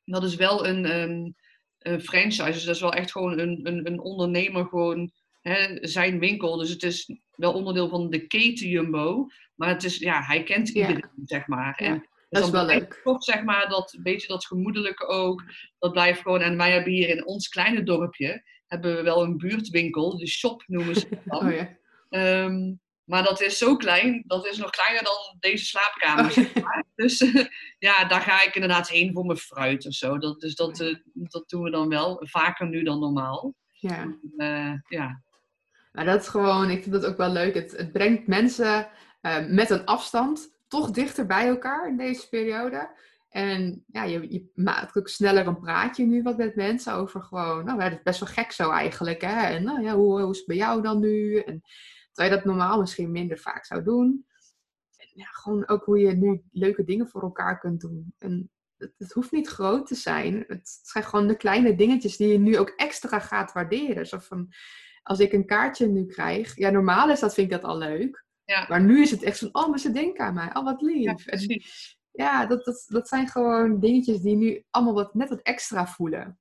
Dat 0.04 0.24
is 0.24 0.36
wel 0.36 0.68
een, 0.68 1.02
een, 1.02 1.36
een 1.80 2.02
franchise. 2.02 2.52
Dus 2.52 2.64
dat 2.64 2.76
is 2.76 2.82
wel 2.82 2.94
echt 2.94 3.12
gewoon 3.12 3.40
een, 3.40 3.60
een, 3.64 3.88
een 3.88 4.00
ondernemer, 4.00 4.66
gewoon 4.66 5.12
hè, 5.42 5.78
zijn 5.88 6.20
winkel. 6.20 6.58
Dus 6.58 6.70
het 6.70 6.84
is 6.84 7.20
wel 7.32 7.54
onderdeel 7.54 7.90
van 7.90 8.10
de 8.10 8.28
keten 8.28 8.68
Jumbo. 8.68 9.28
Maar 9.56 9.70
het 9.70 9.84
is, 9.84 9.98
ja, 9.98 10.22
hij 10.22 10.44
kent 10.44 10.70
iedereen, 10.70 11.10
zeg 11.26 11.48
maar. 11.48 11.76
En, 11.76 12.10
dat 12.30 12.44
is 12.44 12.50
wel 12.50 12.66
leuk. 12.66 13.02
Toch 13.04 13.24
zeg 13.24 13.44
maar 13.44 13.70
dat 13.70 13.98
beetje 14.02 14.28
dat 14.28 14.46
gemoedelijke 14.46 15.06
ook. 15.06 15.44
Dat 15.80 15.92
blijft 15.92 16.22
gewoon. 16.22 16.42
En 16.42 16.58
wij 16.58 16.72
hebben 16.72 16.94
hier 16.94 17.10
in 17.10 17.26
ons 17.26 17.48
kleine 17.48 17.84
dorpje 17.84 18.44
hebben 18.68 18.96
we 18.96 19.02
wel 19.02 19.24
een 19.24 19.38
buurtwinkel, 19.38 20.18
de 20.18 20.28
shop 20.28 20.64
noemen 20.68 20.96
ze 20.96 21.08
het 21.10 21.20
dan. 21.26 21.46
Oh, 21.48 21.54
ja. 21.54 21.78
Ehm, 22.10 22.74
maar 23.12 23.24
dat 23.24 23.42
is 23.42 23.58
zo 23.58 23.76
klein, 23.76 24.24
dat 24.28 24.46
is 24.46 24.58
nog 24.58 24.70
kleiner 24.70 25.04
dan 25.04 25.38
deze 25.40 25.66
slaapkamer. 25.66 26.52
Oh. 26.56 26.80
Dus 26.96 27.20
ja, 27.88 28.06
daar 28.06 28.22
ga 28.22 28.44
ik 28.46 28.56
inderdaad 28.56 28.90
heen 28.90 29.14
voor 29.14 29.26
mijn 29.26 29.38
fruit 29.38 29.86
of 29.86 29.94
zo. 29.94 30.18
Dat, 30.18 30.40
dus 30.40 30.56
dat, 30.56 30.80
uh, 30.80 30.96
dat 31.14 31.50
doen 31.50 31.64
we 31.64 31.70
dan 31.70 31.90
wel, 31.90 32.18
vaker 32.22 32.68
nu 32.68 32.84
dan 32.84 33.00
normaal. 33.00 33.54
Ja. 33.72 34.18
Uh, 34.38 34.74
ja. 34.88 35.22
Maar 35.92 36.06
dat 36.06 36.22
is 36.22 36.28
gewoon, 36.28 36.70
ik 36.70 36.82
vind 36.82 36.94
dat 36.94 37.06
ook 37.06 37.18
wel 37.18 37.32
leuk. 37.32 37.54
Het, 37.54 37.72
het 37.72 37.92
brengt 37.92 38.28
mensen 38.28 38.88
uh, 39.22 39.48
met 39.48 39.70
een 39.70 39.86
afstand 39.86 40.56
toch 40.68 40.92
dichter 40.92 41.26
bij 41.26 41.48
elkaar 41.48 41.88
in 41.88 41.98
deze 41.98 42.30
periode. 42.30 42.90
En 43.30 43.84
ja, 43.88 44.04
je, 44.04 44.32
je, 44.32 44.52
maakt 44.56 44.98
ook 44.98 45.08
sneller 45.08 45.48
een 45.48 45.60
praatje 45.60 46.06
nu 46.06 46.22
wat 46.22 46.38
met 46.38 46.56
mensen 46.56 46.94
over 46.94 47.22
gewoon, 47.22 47.66
nou, 47.66 47.82
het 47.82 47.94
is 47.94 48.04
best 48.04 48.20
wel 48.20 48.30
gek 48.30 48.52
zo 48.52 48.72
eigenlijk. 48.72 49.22
Hè? 49.22 49.42
En 49.42 49.64
nou 49.64 49.82
ja, 49.82 49.96
hoe, 49.96 50.22
hoe 50.22 50.32
is 50.32 50.38
het 50.38 50.48
bij 50.48 50.56
jou 50.56 50.82
dan 50.82 51.00
nu? 51.00 51.38
En 51.38 51.64
Terwijl 52.12 52.36
je 52.36 52.42
dat 52.42 52.46
normaal 52.46 52.80
misschien 52.80 53.12
minder 53.12 53.38
vaak 53.38 53.66
zou 53.66 53.84
doen. 53.84 54.26
En 54.96 55.08
ja, 55.14 55.26
gewoon 55.26 55.68
ook 55.68 55.84
hoe 55.84 56.00
je 56.00 56.12
nu 56.12 56.44
leuke 56.52 56.84
dingen 56.84 57.08
voor 57.08 57.22
elkaar 57.22 57.60
kunt 57.60 57.82
doen. 57.82 58.14
En 58.18 58.52
het, 58.78 58.94
het, 58.98 59.12
hoeft 59.12 59.32
niet 59.32 59.48
groot 59.48 59.88
te 59.88 59.96
zijn. 59.96 60.44
Het 60.48 60.80
zijn 60.84 61.04
gewoon 61.04 61.28
de 61.28 61.38
kleine 61.38 61.76
dingetjes 61.76 62.18
die 62.18 62.28
je 62.28 62.40
nu 62.40 62.58
ook 62.58 62.70
extra 62.70 63.20
gaat 63.20 63.54
waarderen. 63.54 64.08
Zo 64.08 64.18
van, 64.18 64.54
als 65.04 65.20
ik 65.20 65.34
een 65.34 65.46
kaartje 65.46 65.88
nu 65.88 66.06
krijg. 66.06 66.56
Ja, 66.56 66.70
normaal 66.70 67.10
is 67.10 67.20
dat, 67.20 67.34
vind 67.34 67.52
ik 67.52 67.62
dat 67.62 67.70
al 67.70 67.78
leuk. 67.78 68.26
Ja. 68.46 68.66
Maar 68.70 68.84
nu 68.84 69.02
is 69.02 69.12
het 69.12 69.24
echt 69.24 69.40
van, 69.40 69.50
oh, 69.52 69.70
maar 69.70 69.80
ze 69.80 69.92
denken 69.92 70.26
aan 70.26 70.34
mij. 70.34 70.56
Oh, 70.56 70.64
wat 70.64 70.82
lief. 70.82 71.26
Ja, 71.26 71.60
ja 72.12 72.46
dat, 72.46 72.66
dat, 72.66 72.86
dat 72.88 73.08
zijn 73.08 73.28
gewoon 73.28 73.80
dingetjes 73.80 74.20
die 74.20 74.36
nu 74.36 74.64
allemaal 74.70 74.94
wat, 74.94 75.14
net 75.14 75.30
wat 75.30 75.42
extra 75.42 75.88
voelen. 75.88 76.40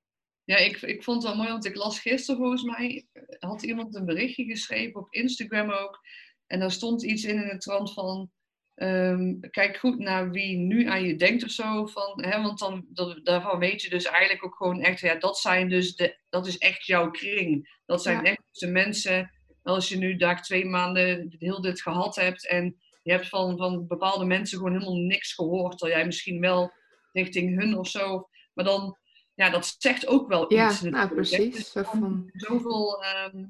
Ja, 0.51 0.57
ik, 0.57 0.83
ik 0.83 1.05
vond 1.05 1.23
het 1.23 1.27
wel 1.27 1.37
mooi, 1.37 1.49
want 1.51 1.65
ik 1.65 1.77
las 1.77 2.01
gisteren 2.01 2.41
volgens 2.41 2.63
mij, 2.63 3.07
had 3.39 3.63
iemand 3.63 3.95
een 3.95 4.05
berichtje 4.05 4.45
geschreven 4.45 5.01
op 5.01 5.13
Instagram 5.13 5.71
ook. 5.71 6.01
En 6.47 6.61
daar 6.61 6.71
stond 6.71 7.03
iets 7.03 7.25
in 7.25 7.43
in 7.43 7.49
het 7.49 7.61
trant 7.61 7.93
van, 7.93 8.31
ehm, 8.75 9.41
kijk 9.51 9.77
goed 9.77 9.99
naar 9.99 10.31
wie 10.31 10.57
nu 10.57 10.87
aan 10.87 11.03
je 11.03 11.17
denkt 11.17 11.45
of 11.45 11.51
zo. 11.51 11.87
Van, 11.87 12.25
hè, 12.25 12.43
want 12.43 12.59
dan, 12.59 12.87
dat, 12.89 13.25
daarvan 13.25 13.59
weet 13.59 13.83
je 13.83 13.91
dus 13.91 14.05
eigenlijk 14.05 14.45
ook 14.45 14.57
gewoon 14.57 14.81
echt, 14.81 15.01
ja, 15.01 15.15
dat 15.15 15.39
zijn 15.39 15.69
dus 15.69 15.95
de, 15.95 16.19
dat 16.29 16.47
is 16.47 16.59
echt 16.59 16.87
jouw 16.87 17.11
kring. 17.11 17.79
Dat 17.87 18.03
zijn 18.03 18.25
echt 18.25 18.43
de 18.51 18.67
mensen, 18.67 19.31
als 19.63 19.89
je 19.89 19.97
nu 19.97 20.17
daar 20.17 20.43
twee 20.43 20.65
maanden 20.65 21.35
heel 21.39 21.61
dit 21.61 21.83
gehad 21.83 22.17
hebt 22.17 22.49
en 22.49 22.77
je 23.03 23.13
hebt 23.13 23.29
van, 23.29 23.57
van 23.57 23.87
bepaalde 23.87 24.25
mensen 24.25 24.59
gewoon 24.59 24.73
helemaal 24.73 25.01
niks 25.01 25.35
gehoord, 25.35 25.79
terwijl 25.79 25.99
jij 25.99 26.07
misschien 26.07 26.41
wel 26.41 26.73
richting 27.13 27.59
hun 27.59 27.79
of 27.79 27.89
zo, 27.89 28.29
maar 28.55 28.65
dan 28.65 28.99
ja, 29.40 29.50
dat 29.50 29.74
zegt 29.79 30.07
ook 30.07 30.29
wel 30.29 30.53
iets. 30.53 30.81
Ja, 30.81 30.88
nou, 30.88 31.09
precies. 31.09 31.72
Dus 31.72 31.87
van... 31.87 32.31
Zoveel, 32.33 33.05
ehm, 33.05 33.44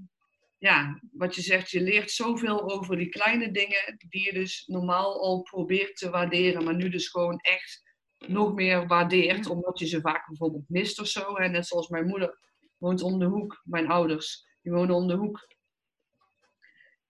ja, 0.59 1.01
wat 1.13 1.35
je 1.35 1.43
zegt, 1.43 1.71
je 1.71 1.81
leert 1.81 2.11
zoveel 2.11 2.71
over 2.71 2.97
die 2.97 3.09
kleine 3.09 3.51
dingen 3.51 3.97
die 4.09 4.25
je 4.25 4.33
dus 4.33 4.67
normaal 4.67 5.23
al 5.23 5.43
probeert 5.43 5.97
te 5.97 6.11
waarderen, 6.11 6.65
maar 6.65 6.75
nu 6.75 6.89
dus 6.89 7.09
gewoon 7.09 7.39
echt 7.39 7.83
nog 8.19 8.55
meer 8.55 8.87
waardeert, 8.87 9.47
omdat 9.47 9.79
je 9.79 9.87
ze 9.87 10.01
vaak 10.01 10.27
bijvoorbeeld 10.27 10.69
mist 10.69 11.01
of 11.01 11.07
zo. 11.07 11.35
En 11.35 11.53
net 11.53 11.67
zoals 11.67 11.89
mijn 11.89 12.07
moeder 12.07 12.39
woont 12.77 13.03
om 13.03 13.19
de 13.19 13.27
hoek, 13.27 13.61
mijn 13.65 13.89
ouders, 13.89 14.47
die 14.63 14.73
wonen 14.73 14.95
om 14.95 15.07
de 15.07 15.15
hoek. 15.15 15.49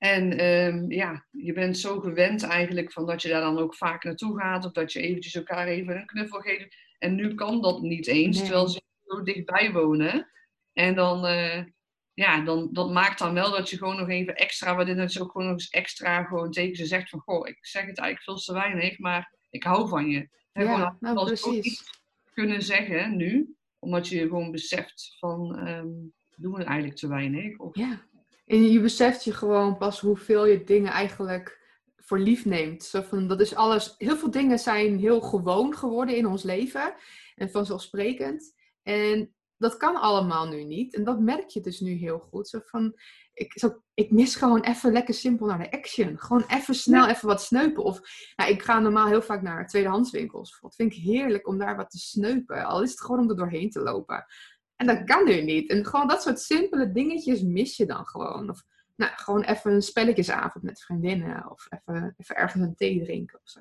En 0.01 0.39
ehm, 0.39 0.91
ja, 0.91 1.27
je 1.31 1.53
bent 1.53 1.79
zo 1.79 2.01
gewend 2.01 2.43
eigenlijk 2.43 2.93
van 2.93 3.07
dat 3.07 3.23
je 3.23 3.29
daar 3.29 3.41
dan 3.41 3.59
ook 3.59 3.75
vaak 3.75 4.05
naartoe 4.05 4.39
gaat. 4.39 4.65
Of 4.65 4.73
dat 4.73 4.93
je 4.93 5.01
eventjes 5.01 5.35
elkaar 5.35 5.67
even 5.67 5.97
een 5.97 6.07
knuffel 6.07 6.41
geeft. 6.41 6.77
En 6.99 7.15
nu 7.15 7.35
kan 7.35 7.63
dat 7.63 7.81
niet 7.81 8.07
eens, 8.07 8.39
terwijl 8.39 8.69
ze 8.69 8.83
zo 9.07 9.23
dichtbij 9.23 9.73
wonen. 9.73 10.31
En 10.73 10.95
dan, 10.95 11.27
uh, 11.27 11.65
ja, 12.15 12.41
dan, 12.41 12.69
dat 12.73 12.91
maakt 12.91 13.19
dan 13.19 13.35
wel 13.35 13.51
dat 13.51 13.71
je 13.71 13.77
gewoon 13.77 13.97
nog 13.97 14.09
even 14.09 14.37
extra, 14.37 14.75
waarin 14.75 14.97
dat 14.97 15.13
je 15.13 15.21
ook 15.21 15.31
gewoon 15.31 15.47
nog 15.47 15.57
eens 15.57 15.71
extra 15.71 16.23
gewoon 16.23 16.51
tegen 16.51 16.77
ze 16.77 16.87
zegt 16.87 17.09
van, 17.09 17.21
goh, 17.21 17.49
ik 17.49 17.59
zeg 17.61 17.87
het 17.87 17.99
eigenlijk 17.99 18.23
veel 18.23 18.55
te 18.55 18.61
weinig, 18.61 18.99
maar 18.99 19.35
ik 19.51 19.63
hou 19.63 19.89
van 19.89 20.09
je. 20.09 20.29
Ja, 20.53 20.97
nou, 21.01 21.27
precies. 21.27 21.83
kunnen 22.33 22.63
zeggen 22.63 23.17
nu, 23.17 23.57
omdat 23.79 24.09
je 24.09 24.21
gewoon 24.21 24.51
beseft 24.51 25.17
van, 25.19 25.69
um, 25.69 26.13
doen 26.37 26.53
we 26.53 26.65
eigenlijk 26.65 26.99
te 26.99 27.09
weinig? 27.09 27.59
Of... 27.59 27.77
Ja, 27.77 28.09
en 28.51 28.71
je 28.71 28.81
beseft 28.81 29.25
je 29.25 29.33
gewoon 29.33 29.77
pas 29.77 30.01
hoeveel 30.01 30.47
je 30.47 30.65
dingen 30.65 30.93
eigenlijk 30.93 31.59
voor 31.97 32.19
lief 32.19 32.45
neemt. 32.45 32.85
Zo 32.85 33.03
van, 33.03 33.27
dat 33.27 33.41
is 33.41 33.55
alles, 33.55 33.95
heel 33.99 34.17
veel 34.17 34.31
dingen 34.31 34.59
zijn 34.59 34.99
heel 34.99 35.21
gewoon 35.21 35.77
geworden 35.77 36.17
in 36.17 36.27
ons 36.27 36.43
leven 36.43 36.95
en 37.35 37.51
vanzelfsprekend. 37.51 38.55
En 38.83 39.35
dat 39.57 39.77
kan 39.77 39.97
allemaal 39.97 40.49
nu 40.49 40.65
niet. 40.65 40.95
En 40.95 41.05
dat 41.05 41.21
merk 41.21 41.49
je 41.49 41.61
dus 41.61 41.81
nu 41.81 41.93
heel 41.93 42.19
goed. 42.19 42.49
Zo 42.49 42.59
van, 42.65 42.95
ik, 43.33 43.59
zo, 43.59 43.83
ik 43.95 44.11
mis 44.11 44.35
gewoon 44.35 44.61
even 44.61 44.93
lekker 44.93 45.15
simpel 45.15 45.47
naar 45.47 45.59
de 45.59 45.71
action. 45.71 46.19
Gewoon 46.19 46.45
even 46.49 46.75
snel 46.75 47.09
even 47.09 47.29
wat 47.29 47.43
sneupen. 47.43 47.85
Of 47.85 48.01
nou, 48.37 48.51
ik 48.51 48.63
ga 48.63 48.79
normaal 48.79 49.07
heel 49.07 49.23
vaak 49.23 49.43
naar 49.43 49.67
tweedehandswinkels. 49.67 50.59
Dat 50.61 50.75
vind 50.75 50.93
ik 50.93 51.03
heerlijk 51.03 51.49
om 51.49 51.59
daar 51.59 51.77
wat 51.77 51.91
te 51.91 51.99
sneupen. 51.99 52.65
Al 52.65 52.83
is 52.83 52.91
het 52.91 53.01
gewoon 53.01 53.21
om 53.21 53.31
er 53.31 53.37
doorheen 53.37 53.71
te 53.71 53.81
lopen. 53.81 54.27
En 54.81 54.87
dat 54.87 55.05
kan 55.05 55.25
nu 55.25 55.43
niet. 55.43 55.71
En 55.71 55.87
gewoon 55.87 56.09
dat 56.09 56.23
soort 56.23 56.41
simpele 56.41 56.93
dingetjes 56.93 57.43
mis 57.43 57.77
je 57.77 57.87
dan 57.87 58.07
gewoon. 58.07 58.51
Of 58.51 58.65
nou, 58.97 59.13
gewoon 59.15 59.43
even 59.43 59.73
een 59.73 59.83
spelletjesavond 59.83 60.65
met 60.65 60.83
vriendinnen. 60.83 61.51
Of 61.51 61.67
even, 61.71 62.15
even 62.17 62.37
ergens 62.37 62.63
een 62.63 62.75
thee 62.75 63.03
drinken 63.05 63.41
of 63.43 63.49
zo. 63.49 63.61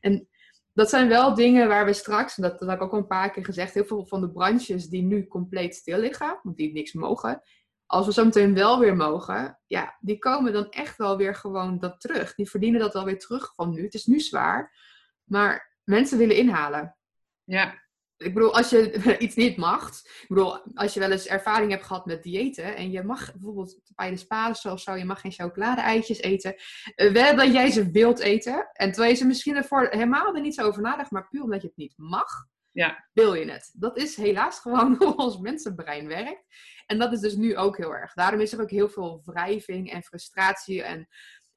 En 0.00 0.28
dat 0.72 0.88
zijn 0.88 1.08
wel 1.08 1.34
dingen 1.34 1.68
waar 1.68 1.84
we 1.84 1.92
straks, 1.92 2.36
dat, 2.36 2.58
dat 2.58 2.68
heb 2.68 2.78
ik 2.78 2.84
ook 2.84 2.92
al 2.92 2.98
een 2.98 3.06
paar 3.06 3.30
keer 3.30 3.44
gezegd, 3.44 3.74
heel 3.74 3.84
veel 3.84 4.06
van 4.06 4.20
de 4.20 4.30
branches 4.30 4.88
die 4.88 5.02
nu 5.02 5.26
compleet 5.26 5.74
stil 5.74 5.98
liggen, 5.98 6.40
want 6.42 6.56
die 6.56 6.72
niks 6.72 6.92
mogen. 6.92 7.42
Als 7.86 8.06
we 8.06 8.12
zo 8.12 8.24
meteen 8.24 8.54
wel 8.54 8.78
weer 8.78 8.96
mogen, 8.96 9.58
ja, 9.66 9.96
die 10.00 10.18
komen 10.18 10.52
dan 10.52 10.70
echt 10.70 10.96
wel 10.96 11.16
weer 11.16 11.34
gewoon 11.34 11.78
dat 11.78 12.00
terug. 12.00 12.34
Die 12.34 12.50
verdienen 12.50 12.80
dat 12.80 12.92
wel 12.92 13.04
weer 13.04 13.18
terug 13.18 13.54
van 13.54 13.70
nu. 13.70 13.82
Het 13.82 13.94
is 13.94 14.06
nu 14.06 14.20
zwaar, 14.20 14.76
maar 15.24 15.76
mensen 15.84 16.18
willen 16.18 16.36
inhalen. 16.36 16.96
Ja, 17.44 17.87
ik 18.18 18.34
bedoel, 18.34 18.54
als 18.54 18.70
je 18.70 19.16
iets 19.18 19.34
niet 19.34 19.56
mag. 19.56 19.88
Ik 19.88 20.24
bedoel, 20.28 20.74
als 20.74 20.94
je 20.94 21.00
wel 21.00 21.10
eens 21.10 21.26
ervaring 21.26 21.70
hebt 21.70 21.84
gehad 21.84 22.06
met 22.06 22.22
diëten. 22.22 22.76
En 22.76 22.90
je 22.90 23.02
mag 23.02 23.32
bijvoorbeeld 23.32 23.80
bij 23.94 24.10
de 24.10 24.16
spades 24.16 24.64
of 24.64 24.80
zo. 24.80 24.94
Je 24.94 25.04
mag 25.04 25.20
geen 25.20 25.32
chocolade-eitjes 25.32 26.20
eten. 26.20 26.54
Uh, 26.96 27.12
wel 27.12 27.36
dat 27.36 27.52
jij 27.52 27.70
ze 27.70 27.90
wilt 27.90 28.18
eten. 28.18 28.68
En 28.72 28.90
terwijl 28.90 29.12
je 29.12 29.18
ze 29.18 29.26
misschien 29.26 29.56
ervoor 29.56 29.86
helemaal 29.90 30.34
er 30.34 30.40
niet 30.40 30.54
zo 30.54 30.66
over 30.66 30.82
nadenkt. 30.82 31.10
Maar 31.10 31.28
puur 31.28 31.42
omdat 31.42 31.60
je 31.60 31.66
het 31.66 31.76
niet 31.76 31.94
mag. 31.96 32.46
Ja. 32.70 33.08
Wil 33.12 33.34
je 33.34 33.50
het. 33.50 33.70
Dat 33.74 33.98
is 33.98 34.16
helaas 34.16 34.58
gewoon 34.64 34.94
hoe 34.98 35.16
ons 35.16 35.38
mensenbrein 35.38 36.06
werkt. 36.06 36.44
En 36.86 36.98
dat 36.98 37.12
is 37.12 37.20
dus 37.20 37.34
nu 37.34 37.56
ook 37.56 37.76
heel 37.76 37.94
erg. 37.94 38.12
Daarom 38.14 38.40
is 38.40 38.52
er 38.52 38.60
ook 38.60 38.70
heel 38.70 38.88
veel 38.88 39.22
wrijving 39.24 39.90
en 39.92 40.02
frustratie. 40.02 40.82
En 40.82 41.08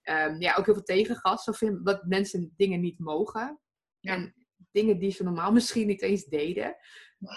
um, 0.03 0.41
ja, 0.41 0.55
ook 0.55 0.65
heel 0.65 0.73
veel 0.73 0.83
tegengas. 0.83 1.47
Of 1.47 1.59
dat 1.83 2.03
mensen 2.05 2.53
dingen 2.55 2.81
niet 2.81 2.99
mogen. 2.99 3.59
Ja. 3.99 4.13
En 4.13 4.40
dingen 4.71 4.99
die 4.99 5.11
ze 5.11 5.23
normaal 5.23 5.51
misschien 5.51 5.87
niet 5.87 6.01
eens 6.01 6.25
deden. 6.25 6.75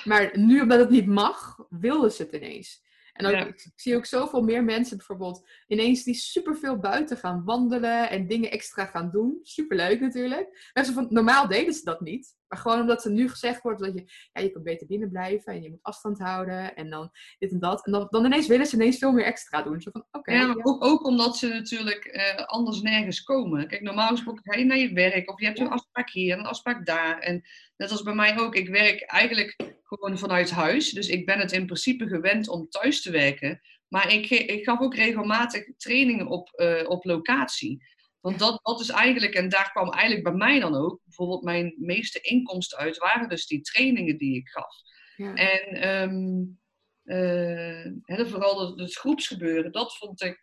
Maar 0.04 0.38
nu, 0.38 0.60
omdat 0.60 0.78
het 0.78 0.90
niet 0.90 1.06
mag, 1.06 1.56
wilden 1.68 2.12
ze 2.12 2.22
het 2.22 2.32
ineens. 2.32 2.82
En 3.12 3.26
ook, 3.26 3.46
ik, 3.46 3.72
zie 3.76 3.96
ook 3.96 4.06
zoveel 4.06 4.42
meer 4.42 4.64
mensen 4.64 4.96
bijvoorbeeld 4.96 5.48
ineens 5.66 6.04
die 6.04 6.14
superveel 6.14 6.78
buiten 6.78 7.16
gaan 7.16 7.44
wandelen 7.44 8.10
en 8.10 8.26
dingen 8.26 8.50
extra 8.50 8.84
gaan 8.84 9.10
doen. 9.10 9.38
Superleuk 9.42 10.00
natuurlijk. 10.00 10.70
Mensen 10.72 10.94
van, 10.94 11.06
normaal 11.10 11.48
deden 11.48 11.74
ze 11.74 11.84
dat 11.84 12.00
niet. 12.00 12.36
Maar 12.48 12.58
gewoon 12.58 12.80
omdat 12.80 13.04
er 13.04 13.10
nu 13.10 13.28
gezegd 13.28 13.62
wordt 13.62 13.80
dat 13.80 13.94
je, 13.94 14.04
ja, 14.32 14.42
je 14.42 14.50
kan 14.50 14.62
beter 14.62 14.86
binnen 14.86 15.10
blijven 15.10 15.52
en 15.52 15.62
je 15.62 15.70
moet 15.70 15.82
afstand 15.82 16.18
houden 16.18 16.76
en 16.76 16.90
dan 16.90 17.10
dit 17.38 17.52
en 17.52 17.58
dat. 17.58 17.86
En 17.86 17.92
dan, 17.92 18.06
dan 18.10 18.24
ineens 18.24 18.46
willen 18.46 18.66
ze 18.66 18.74
ineens 18.74 18.98
veel 18.98 19.12
meer 19.12 19.24
extra 19.24 19.62
doen. 19.62 19.80
Zo 19.80 19.90
van, 19.90 20.06
oké. 20.10 20.32
ja, 20.32 20.54
Ook, 20.62 20.84
ook, 20.84 21.06
omdat 21.06 21.36
ze 21.36 21.48
natuurlijk 21.48 22.04
eh, 22.04 22.44
anders 22.44 22.80
nergens 22.80 23.22
komen. 23.22 23.68
Kijk, 23.68 23.82
normaal 23.82 24.08
gesproken 24.08 24.42
ga 24.44 24.58
je 24.58 24.64
naar 24.64 24.78
je 24.78 24.92
werk 24.92 25.30
of 25.30 25.40
je 25.40 25.46
hebt 25.46 25.58
een 25.58 25.68
afspraak 25.68 26.10
hier 26.10 26.32
en 26.32 26.38
een 26.38 26.46
afspraak 26.46 26.86
daar. 26.86 27.18
En 27.18 27.42
net 27.76 27.90
als 27.90 28.02
bij 28.02 28.14
mij 28.14 28.38
ook, 28.38 28.54
ik 28.54 28.68
werk 28.68 29.00
eigenlijk 29.00 29.74
gewoon 29.82 30.18
vanuit 30.18 30.50
huis. 30.50 30.90
Dus 30.90 31.08
ik 31.08 31.26
ben 31.26 31.38
het 31.38 31.52
in 31.52 31.66
principe 31.66 32.06
gewend 32.06 32.48
om 32.48 32.68
thuis 32.68 33.02
te 33.02 33.10
werken. 33.10 33.60
Maar 33.88 34.12
ik, 34.12 34.30
ik 34.30 34.64
gaf 34.64 34.80
ook 34.80 34.94
regelmatig 34.94 35.76
trainingen 35.76 36.26
op, 36.26 36.52
uh, 36.56 36.88
op 36.88 37.04
locatie. 37.04 37.82
Want 38.24 38.38
dat, 38.38 38.60
dat 38.62 38.80
is 38.80 38.88
eigenlijk, 38.88 39.34
en 39.34 39.48
daar 39.48 39.70
kwam 39.70 39.90
eigenlijk 39.90 40.24
bij 40.24 40.32
mij 40.32 40.60
dan 40.60 40.74
ook, 40.74 41.00
bijvoorbeeld 41.04 41.42
mijn 41.42 41.74
meeste 41.78 42.20
inkomsten 42.20 42.78
uit, 42.78 42.96
waren 42.96 43.28
dus 43.28 43.46
die 43.46 43.60
trainingen 43.60 44.18
die 44.18 44.36
ik 44.36 44.48
gaf. 44.48 44.76
Ja. 45.16 45.34
En 45.34 45.88
um, 46.02 46.58
uh, 47.04 48.26
vooral 48.26 48.76
het, 48.76 48.94
groepsgebeuren, 48.94 49.72
dat 49.72 49.96
vond 49.96 50.22
ik, 50.22 50.42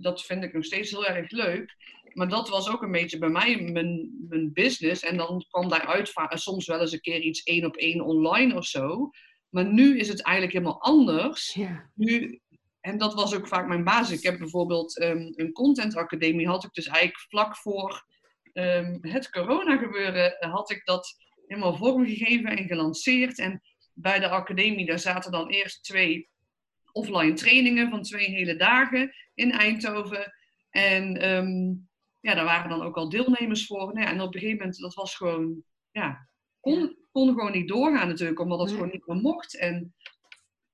dat 0.00 0.22
vind 0.22 0.44
ik 0.44 0.52
nog 0.52 0.64
steeds 0.64 0.90
heel 0.90 1.06
erg 1.06 1.30
leuk. 1.30 1.76
Maar 2.12 2.28
dat 2.28 2.48
was 2.48 2.70
ook 2.70 2.82
een 2.82 2.92
beetje 2.92 3.18
bij 3.18 3.28
mij 3.28 3.60
mijn, 3.60 4.10
mijn 4.28 4.52
business. 4.52 5.02
En 5.02 5.16
dan 5.16 5.44
kwam 5.48 5.68
daaruit 5.68 6.12
soms 6.28 6.66
wel 6.66 6.80
eens 6.80 6.92
een 6.92 7.00
keer 7.00 7.20
iets 7.20 7.42
één 7.42 7.64
op 7.64 7.76
één 7.76 8.00
online 8.00 8.56
of 8.56 8.64
zo. 8.66 9.10
Maar 9.48 9.72
nu 9.72 9.98
is 9.98 10.08
het 10.08 10.22
eigenlijk 10.22 10.56
helemaal 10.56 10.82
anders. 10.82 11.54
Ja. 11.54 11.90
Nu, 11.94 12.40
en 12.82 12.98
dat 12.98 13.14
was 13.14 13.34
ook 13.34 13.48
vaak 13.48 13.66
mijn 13.66 13.84
basis. 13.84 14.18
Ik 14.18 14.24
heb 14.24 14.38
bijvoorbeeld 14.38 15.00
um, 15.02 15.32
een 15.36 15.52
contentacademie, 15.52 16.46
had 16.46 16.64
ik 16.64 16.72
dus 16.72 16.86
eigenlijk 16.86 17.18
vlak 17.28 17.56
voor 17.56 18.06
um, 18.52 18.98
het 19.00 19.30
corona 19.30 19.76
gebeuren, 19.76 20.36
had 20.50 20.70
ik 20.70 20.84
dat 20.84 21.14
helemaal 21.46 21.76
vormgegeven 21.76 22.56
en 22.56 22.66
gelanceerd. 22.66 23.38
En 23.38 23.62
bij 23.94 24.18
de 24.18 24.28
academie, 24.28 24.86
daar 24.86 24.98
zaten 24.98 25.32
dan 25.32 25.48
eerst 25.48 25.84
twee 25.84 26.28
offline 26.92 27.32
trainingen 27.32 27.90
van 27.90 28.02
twee 28.02 28.28
hele 28.28 28.56
dagen 28.56 29.14
in 29.34 29.52
Eindhoven. 29.52 30.32
En 30.70 31.30
um, 31.30 31.88
ja, 32.20 32.34
daar 32.34 32.44
waren 32.44 32.70
dan 32.70 32.82
ook 32.82 32.96
al 32.96 33.08
deelnemers 33.08 33.66
voor. 33.66 33.94
Nou 33.94 34.00
ja, 34.00 34.12
en 34.12 34.20
op 34.20 34.34
een 34.34 34.40
gegeven 34.40 34.58
moment, 34.58 34.78
dat 34.78 34.94
was 34.94 35.16
gewoon, 35.16 35.62
ja, 35.90 36.28
kon, 36.60 36.96
kon 37.12 37.28
gewoon 37.28 37.52
niet 37.52 37.68
doorgaan 37.68 38.08
natuurlijk, 38.08 38.40
omdat 38.40 38.60
het 38.60 38.70
gewoon 38.70 38.90
niet 38.92 39.06
meer 39.06 39.16
mocht. 39.16 39.58
En 39.58 39.94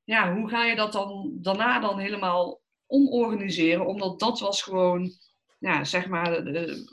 ja, 0.09 0.35
hoe 0.35 0.49
ga 0.49 0.65
je 0.65 0.77
dat 0.77 0.93
dan 0.93 1.39
daarna 1.41 1.81
dan 1.81 1.99
helemaal 1.99 2.61
omorganiseren? 2.87 3.87
Omdat 3.87 4.21
dat 4.21 4.41
was 4.41 4.63
gewoon, 4.63 5.13
ja, 5.59 5.85
zeg 5.85 6.09
maar, 6.09 6.43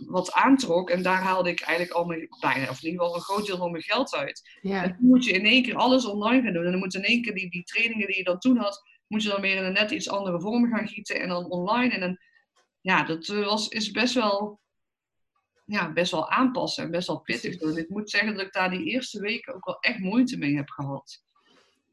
wat 0.05 0.31
aantrok. 0.31 0.89
En 0.89 1.01
daar 1.01 1.21
haalde 1.21 1.49
ik 1.49 1.61
eigenlijk 1.61 1.97
al 1.97 2.05
mijn, 2.05 2.27
bijna, 2.39 2.69
of 2.69 2.83
in 2.83 2.89
ieder 2.89 3.01
geval 3.01 3.15
een 3.15 3.21
groot 3.21 3.45
deel 3.45 3.57
van 3.57 3.71
mijn 3.71 3.83
geld 3.83 4.15
uit. 4.15 4.57
Ja. 4.61 4.83
En 4.83 4.89
dan 4.89 5.09
moet 5.09 5.25
je 5.25 5.31
in 5.31 5.45
één 5.45 5.63
keer 5.63 5.75
alles 5.75 6.05
online 6.05 6.43
gaan 6.43 6.53
doen. 6.53 6.65
En 6.65 6.71
dan 6.71 6.79
moet 6.79 6.95
in 6.95 7.03
één 7.03 7.21
keer 7.21 7.33
die, 7.33 7.49
die 7.49 7.63
trainingen 7.63 8.07
die 8.07 8.17
je 8.17 8.23
dan 8.23 8.39
toen 8.39 8.57
had, 8.57 8.83
moet 9.07 9.23
je 9.23 9.29
dan 9.29 9.41
weer 9.41 9.55
in 9.55 9.63
een 9.63 9.73
net 9.73 9.91
iets 9.91 10.09
andere 10.09 10.41
vorm 10.41 10.67
gaan 10.67 10.87
gieten. 10.87 11.21
En 11.21 11.27
dan 11.27 11.49
online. 11.49 11.93
En 11.93 11.99
dan 11.99 12.17
ja, 12.81 13.03
dat 13.03 13.27
eh, 13.27 13.45
was, 13.45 13.67
is 13.67 13.91
best 13.91 14.13
wel, 14.13 14.59
ja, 15.65 15.93
best 15.93 16.11
wel 16.11 16.29
aanpassen 16.29 16.83
en 16.83 16.91
best 16.91 17.07
wel 17.07 17.19
pittig. 17.19 17.57
Dus 17.57 17.75
ik 17.75 17.89
moet 17.89 18.09
zeggen 18.09 18.35
dat 18.35 18.45
ik 18.45 18.53
daar 18.53 18.69
die 18.69 18.85
eerste 18.85 19.19
weken 19.19 19.53
ook 19.53 19.65
wel 19.65 19.79
echt 19.79 19.99
moeite 19.99 20.37
mee 20.37 20.55
heb 20.55 20.69
gehad. 20.69 21.24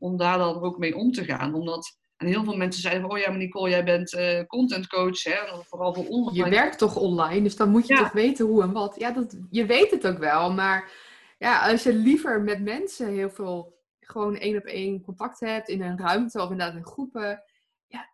Om 0.03 0.17
daar 0.17 0.38
dan 0.38 0.62
ook 0.62 0.79
mee 0.79 0.97
om 0.97 1.12
te 1.12 1.25
gaan. 1.25 1.55
Omdat, 1.55 1.99
en 2.17 2.27
heel 2.27 2.45
veel 2.45 2.57
mensen 2.57 2.83
zeiden 2.83 3.03
van, 3.03 3.11
oh 3.11 3.19
ja, 3.19 3.29
maar 3.29 3.38
Nicole, 3.38 3.71
jij 3.71 3.85
bent 3.85 4.12
uh, 4.12 4.43
content 4.47 4.87
coach, 4.87 5.23
hè, 5.23 5.35
vooral 5.65 5.95
voor 5.95 6.07
online. 6.07 6.45
Je 6.45 6.51
werkt 6.51 6.79
toch 6.79 6.97
online, 6.97 7.43
dus 7.43 7.57
dan 7.57 7.71
moet 7.71 7.87
je 7.87 7.97
toch 7.97 8.12
weten 8.12 8.47
hoe 8.47 8.62
en 8.62 8.73
wat. 8.73 8.95
Ja, 8.99 9.11
dat, 9.11 9.37
je 9.51 9.67
weet 9.67 9.91
het 9.91 10.07
ook 10.07 10.19
wel, 10.19 10.53
maar 10.53 10.91
ja, 11.38 11.71
als 11.71 11.83
je 11.83 11.95
liever 11.95 12.43
met 12.43 12.62
mensen 12.62 13.09
heel 13.09 13.31
veel 13.31 13.81
gewoon 14.01 14.37
één 14.37 14.57
op 14.57 14.65
één 14.65 15.03
contact 15.03 15.41
hebt 15.41 15.69
in 15.69 15.83
een 15.83 15.99
ruimte 15.99 16.43
of 16.43 16.51
inderdaad 16.51 16.77
in 16.77 16.87
groepen, 16.87 17.43
ja, 17.87 18.12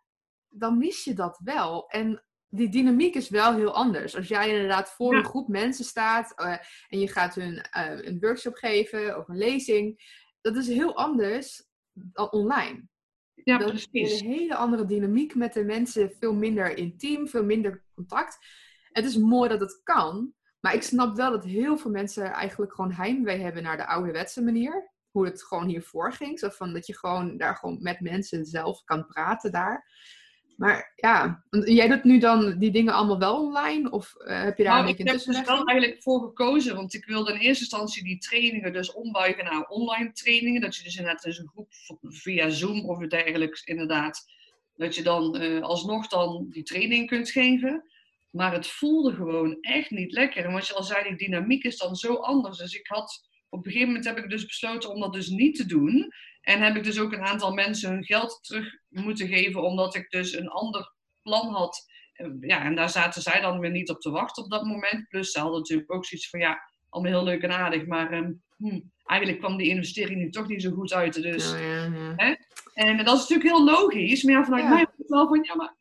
dan 0.49 0.77
mis 0.77 1.03
je 1.03 1.13
dat 1.13 1.39
wel. 1.43 1.87
En 1.87 2.23
die 2.49 2.69
dynamiek 2.69 3.15
is 3.15 3.29
wel 3.29 3.53
heel 3.53 3.73
anders. 3.73 4.15
Als 4.15 4.27
jij 4.27 4.49
inderdaad 4.49 4.89
voor 4.89 5.15
een 5.15 5.25
groep 5.25 5.47
mensen 5.47 5.85
staat 5.85 6.33
uh, 6.41 6.57
en 6.87 6.99
je 6.99 7.07
gaat 7.07 7.35
hun 7.35 7.65
uh, 7.77 8.05
een 8.05 8.17
workshop 8.19 8.55
geven 8.55 9.17
of 9.17 9.27
een 9.27 9.37
lezing, 9.37 10.17
dat 10.41 10.55
is 10.55 10.67
heel 10.67 10.95
anders 10.95 11.68
online. 12.13 12.87
Ja, 13.43 13.57
dat 13.57 13.69
precies. 13.69 13.89
is 13.91 14.21
een 14.21 14.27
hele 14.27 14.55
andere 14.55 14.85
dynamiek 14.85 15.35
met 15.35 15.53
de 15.53 15.63
mensen, 15.63 16.11
veel 16.19 16.33
minder 16.33 16.77
intiem, 16.77 17.27
veel 17.27 17.43
minder 17.43 17.83
contact. 17.93 18.37
Het 18.91 19.05
is 19.05 19.17
mooi 19.17 19.49
dat 19.49 19.59
het 19.59 19.81
kan, 19.83 20.33
maar 20.59 20.73
ik 20.73 20.83
snap 20.83 21.15
wel 21.15 21.31
dat 21.31 21.43
heel 21.43 21.77
veel 21.77 21.91
mensen 21.91 22.31
eigenlijk 22.31 22.73
gewoon 22.73 22.91
heimwee 22.91 23.39
hebben 23.39 23.63
naar 23.63 23.77
de 23.77 23.87
ouderwetse 23.87 24.43
manier. 24.43 24.91
Hoe 25.09 25.25
het 25.25 25.43
gewoon 25.43 25.67
hiervoor 25.67 26.13
ging. 26.13 26.39
Zo 26.39 26.49
van 26.49 26.73
dat 26.73 26.87
je 26.87 26.97
gewoon 26.97 27.37
daar 27.37 27.55
gewoon 27.55 27.77
met 27.81 27.99
mensen 27.99 28.45
zelf 28.45 28.83
kan 28.83 29.05
praten 29.05 29.51
daar. 29.51 29.87
Maar 30.59 30.91
ja, 30.95 31.43
jij 31.49 31.87
doet 31.87 32.03
nu 32.03 32.17
dan 32.17 32.57
die 32.57 32.71
dingen 32.71 32.93
allemaal 32.93 33.19
wel 33.19 33.45
online? 33.45 33.91
Of 33.91 34.15
uh, 34.17 34.43
heb 34.43 34.57
je 34.57 34.63
daar 34.63 34.73
nou, 34.73 34.89
een 34.89 34.95
beetje 34.95 35.11
tussen? 35.11 35.31
Ik 35.31 35.37
heb 35.37 35.47
er 35.47 35.51
dus 35.51 35.63
wel 35.63 35.67
eigenlijk 35.67 36.03
voor 36.03 36.21
gekozen, 36.21 36.75
want 36.75 36.93
ik 36.93 37.05
wilde 37.05 37.33
in 37.33 37.39
eerste 37.39 37.63
instantie 37.63 38.03
die 38.03 38.17
trainingen 38.17 38.73
dus 38.73 38.91
ombuigen 38.91 39.43
naar 39.43 39.67
online 39.67 40.11
trainingen. 40.11 40.61
Dat 40.61 40.75
je 40.75 40.83
dus 40.83 40.95
inderdaad 40.95 41.25
in 41.25 41.31
een 41.37 41.47
groep 41.47 41.67
via 42.01 42.49
Zoom 42.49 42.89
of 42.89 43.07
dergelijks 43.07 43.63
inderdaad, 43.63 44.25
dat 44.75 44.95
je 44.95 45.03
dan 45.03 45.41
uh, 45.41 45.61
alsnog 45.61 46.07
dan 46.07 46.47
die 46.49 46.63
training 46.63 47.07
kunt 47.07 47.29
geven. 47.29 47.83
Maar 48.29 48.53
het 48.53 48.67
voelde 48.67 49.13
gewoon 49.13 49.57
echt 49.61 49.89
niet 49.89 50.11
lekker. 50.11 50.45
En 50.45 50.51
wat 50.51 50.67
je 50.67 50.73
al 50.73 50.83
zei, 50.83 51.03
die 51.03 51.27
dynamiek 51.27 51.63
is 51.63 51.77
dan 51.77 51.95
zo 51.95 52.13
anders. 52.13 52.57
Dus 52.57 52.73
ik 52.73 52.87
had, 52.87 53.29
op 53.49 53.65
een 53.65 53.71
gegeven 53.71 53.93
moment 53.93 54.05
heb 54.05 54.17
ik 54.17 54.29
dus 54.29 54.45
besloten 54.45 54.89
om 54.89 54.99
dat 54.99 55.13
dus 55.13 55.27
niet 55.27 55.55
te 55.55 55.65
doen. 55.65 56.13
En 56.49 56.61
heb 56.61 56.75
ik 56.75 56.83
dus 56.83 56.99
ook 56.99 57.13
een 57.13 57.25
aantal 57.25 57.53
mensen 57.53 57.89
hun 57.89 58.03
geld 58.03 58.39
terug 58.41 58.77
moeten 58.89 59.27
geven, 59.27 59.63
omdat 59.63 59.95
ik 59.95 60.09
dus 60.09 60.37
een 60.37 60.47
ander 60.47 60.93
plan 61.21 61.53
had. 61.53 61.85
Ja, 62.39 62.63
en 62.63 62.75
daar 62.75 62.89
zaten 62.89 63.21
zij 63.21 63.41
dan 63.41 63.59
weer 63.59 63.71
niet 63.71 63.89
op 63.89 64.01
te 64.01 64.09
wachten 64.09 64.43
op 64.43 64.49
dat 64.49 64.63
moment. 64.63 65.07
Plus 65.09 65.31
ze 65.31 65.39
hadden 65.39 65.59
natuurlijk 65.59 65.93
ook 65.93 66.05
zoiets 66.05 66.29
van, 66.29 66.39
ja, 66.39 66.61
allemaal 66.89 67.11
heel 67.11 67.23
leuk 67.23 67.41
en 67.41 67.51
aardig, 67.51 67.85
maar 67.85 68.11
ehm, 68.11 68.31
hm, 68.57 68.79
eigenlijk 69.05 69.39
kwam 69.39 69.57
die 69.57 69.69
investering 69.69 70.19
nu 70.19 70.29
toch 70.29 70.47
niet 70.47 70.61
zo 70.61 70.71
goed 70.71 70.93
uit. 70.93 71.21
Dus, 71.21 71.53
Oh, 71.53 71.59
ja, 71.59 71.83
ja. 71.83 72.13
hè? 72.15 72.35
En 72.73 72.97
dat 73.05 73.15
is 73.15 73.27
natuurlijk 73.27 73.49
heel 73.49 73.63
logisch, 73.63 74.23
maar 74.23 74.33
ja, 74.33 74.43
vanuit 74.43 74.69
mij 74.69 74.83
was 74.83 74.97
het 74.97 75.09
wel 75.09 75.27
van, 75.27 75.43
ja, 75.43 75.55
maar 75.55 75.75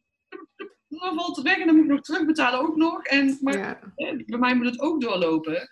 dan 0.89 1.15
valt 1.15 1.37
het 1.37 1.45
weg 1.45 1.59
en 1.59 1.67
dan 1.67 1.75
moet 1.75 1.85
ik 1.85 1.91
nog 1.91 2.01
terugbetalen 2.01 2.61
ook 2.61 2.77
nog. 2.77 3.03
En, 3.03 3.39
maar 3.41 3.81
bij 4.27 4.39
mij 4.39 4.55
moet 4.55 4.67
het 4.67 4.81
ook 4.81 5.01
doorlopen. 5.01 5.69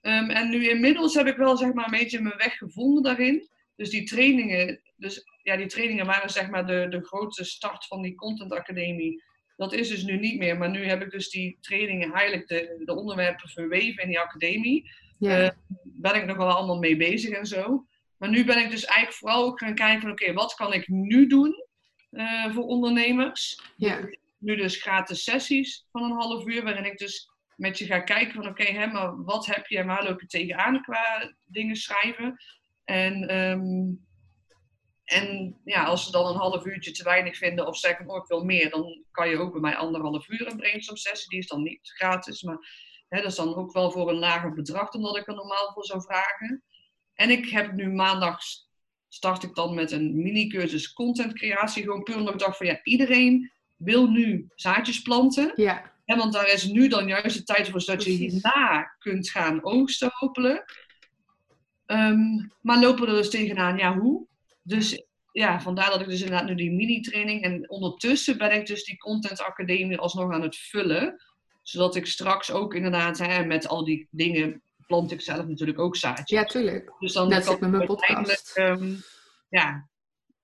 Ehm, 0.00 0.30
en 0.30 0.48
nu 0.50 0.68
inmiddels 0.68 1.14
heb 1.14 1.26
ik 1.26 1.36
wel 1.36 1.56
zeg 1.56 1.72
maar 1.72 1.84
een 1.84 1.98
beetje 1.98 2.20
mijn 2.20 2.36
weg 2.36 2.56
gevonden 2.56 3.02
daarin. 3.02 3.48
Dus 3.78 3.90
die 3.90 4.04
trainingen, 4.04 4.80
dus, 4.96 5.24
ja, 5.42 5.56
die 5.56 5.66
trainingen 5.66 6.06
waren 6.06 6.30
zeg 6.30 6.50
maar 6.50 6.66
de, 6.66 6.86
de 6.90 7.04
grote 7.04 7.44
start 7.44 7.86
van 7.86 8.02
die 8.02 8.14
Content 8.14 8.52
Academie. 8.52 9.22
Dat 9.56 9.72
is 9.72 9.88
dus 9.88 10.02
nu 10.02 10.18
niet 10.18 10.38
meer, 10.38 10.58
maar 10.58 10.70
nu 10.70 10.84
heb 10.84 11.02
ik 11.02 11.10
dus 11.10 11.30
die 11.30 11.58
trainingen, 11.60 12.12
eigenlijk 12.12 12.48
de, 12.48 12.82
de 12.84 12.94
onderwerpen 12.94 13.48
verweven 13.48 14.02
in 14.02 14.08
die 14.08 14.18
academie. 14.18 14.90
Ja. 15.18 15.42
Eh, 15.42 15.50
ben 15.82 16.14
ik 16.14 16.24
nog 16.24 16.36
wel 16.36 16.50
allemaal 16.50 16.78
mee 16.78 16.96
bezig 16.96 17.30
en 17.30 17.46
zo. 17.46 17.86
Maar 18.16 18.28
nu 18.28 18.44
ben 18.44 18.58
ik 18.58 18.70
dus 18.70 18.84
eigenlijk 18.84 19.18
vooral 19.18 19.44
ook 19.44 19.58
gaan 19.58 19.74
kijken 19.74 20.00
van 20.00 20.10
oké, 20.10 20.32
wat 20.32 20.54
kan 20.54 20.72
ik 20.72 20.88
nu 20.88 21.26
doen 21.26 21.64
eh, 22.10 22.54
voor 22.54 22.64
ondernemers? 22.64 23.60
ja. 23.76 24.08
nu 24.38 24.56
dus 24.56 24.82
gratis 24.82 25.24
sessies 25.24 25.86
van 25.92 26.02
een 26.02 26.16
half 26.16 26.46
uur, 26.46 26.62
waarin 26.62 26.84
ik 26.84 26.98
dus 26.98 27.30
met 27.56 27.78
je 27.78 27.84
ga 27.86 28.00
kijken 28.00 28.34
van 28.34 28.48
oké, 28.48 28.64
hè, 28.64 28.86
maar 28.86 29.24
wat 29.24 29.46
heb 29.46 29.66
je 29.66 29.78
en 29.78 29.86
waar 29.86 30.04
loop 30.04 30.20
je 30.20 30.26
tegenaan 30.26 30.82
qua 30.82 31.32
dingen 31.44 31.76
schrijven? 31.76 32.36
En, 32.88 33.28
ehm, 33.28 33.94
en 35.04 35.56
ja, 35.64 35.84
als 35.84 36.04
ze 36.04 36.10
dan 36.10 36.26
een 36.26 36.40
half 36.40 36.66
uurtje 36.66 36.90
te 36.90 37.04
weinig 37.04 37.36
vinden 37.36 37.66
of 37.66 37.78
zeggen, 37.78 38.08
oh 38.08 38.16
ik 38.16 38.26
wil 38.26 38.44
meer, 38.44 38.70
dan 38.70 39.04
kan 39.10 39.28
je 39.28 39.38
ook 39.38 39.52
bij 39.52 39.60
mij 39.60 39.76
anderhalf 39.76 40.28
uur 40.28 40.46
een 40.46 40.56
brainstorm 40.56 40.96
sessie. 40.96 41.28
Die 41.28 41.38
is 41.38 41.46
dan 41.46 41.62
niet 41.62 41.80
gratis, 41.82 42.42
maar 42.42 42.58
hè, 43.08 43.20
dat 43.20 43.30
is 43.30 43.36
dan 43.36 43.54
ook 43.54 43.72
wel 43.72 43.90
voor 43.90 44.08
een 44.08 44.18
lager 44.18 44.52
bedrag 44.52 44.90
dan 44.90 45.02
dat 45.02 45.16
ik 45.16 45.28
er 45.28 45.34
normaal 45.34 45.72
voor 45.74 45.84
zou 45.84 46.02
vragen. 46.02 46.62
En 47.14 47.30
ik 47.30 47.48
heb 47.48 47.72
nu 47.72 47.92
maandag 47.92 48.40
start 49.08 49.42
ik 49.42 49.54
dan 49.54 49.74
met 49.74 49.92
een 49.92 50.22
mini-cursus 50.22 50.92
content 50.92 51.32
creatie. 51.32 51.82
Gewoon 51.82 52.02
puur 52.02 52.16
omdat 52.16 52.34
ik 52.34 52.40
dacht 52.40 52.56
van 52.56 52.66
ja, 52.66 52.80
iedereen 52.82 53.52
wil 53.76 54.10
nu 54.10 54.48
zaadjes 54.54 55.02
planten. 55.02 55.52
ja. 55.54 55.96
Hè, 56.04 56.16
want 56.16 56.32
daar 56.32 56.52
is 56.52 56.64
nu 56.64 56.88
dan 56.88 57.08
juist 57.08 57.36
de 57.36 57.42
tijd 57.42 57.68
voor, 57.68 57.80
zodat 57.80 58.04
je 58.04 58.10
hierna 58.10 58.94
kunt 58.98 59.30
gaan 59.30 59.64
oogsten 59.64 60.10
hopelijk. 60.12 60.87
Ehm, 61.88 62.46
maar 62.60 62.80
lopen 62.80 63.04
we 63.04 63.10
er 63.10 63.16
dus 63.16 63.30
tegenaan, 63.30 63.76
ja 63.76 63.98
hoe? 63.98 64.26
Dus 64.62 65.02
ja, 65.32 65.60
vandaar 65.60 65.90
dat 65.90 66.00
ik 66.00 66.08
dus 66.08 66.20
inderdaad 66.20 66.48
nu 66.48 66.54
die 66.54 66.72
mini-training... 66.72 67.42
En 67.42 67.70
ondertussen 67.70 68.38
ben 68.38 68.52
ik 68.52 68.66
dus 68.66 68.84
die 68.84 68.96
Content 68.96 69.42
Academie 69.42 69.98
alsnog 69.98 70.32
aan 70.32 70.42
het 70.42 70.56
vullen. 70.56 71.22
Zodat 71.62 71.96
ik 71.96 72.06
straks 72.06 72.50
ook 72.50 72.74
inderdaad, 72.74 73.18
hè, 73.18 73.44
met 73.44 73.68
al 73.68 73.84
die 73.84 74.08
dingen 74.10 74.62
plant 74.86 75.12
ik 75.12 75.20
zelf 75.20 75.46
natuurlijk 75.46 75.78
ook 75.78 75.96
zaadjes. 75.96 76.30
ja, 76.30 76.44
tuurlijk. 76.44 76.92
Dus 76.98 77.12
dan 77.12 77.28
Net 77.28 77.44
kan 77.44 77.56
met 77.60 77.70
mijn 77.70 77.86
podcast. 77.86 78.56
ehm, 78.56 78.94
ja, 79.48 79.88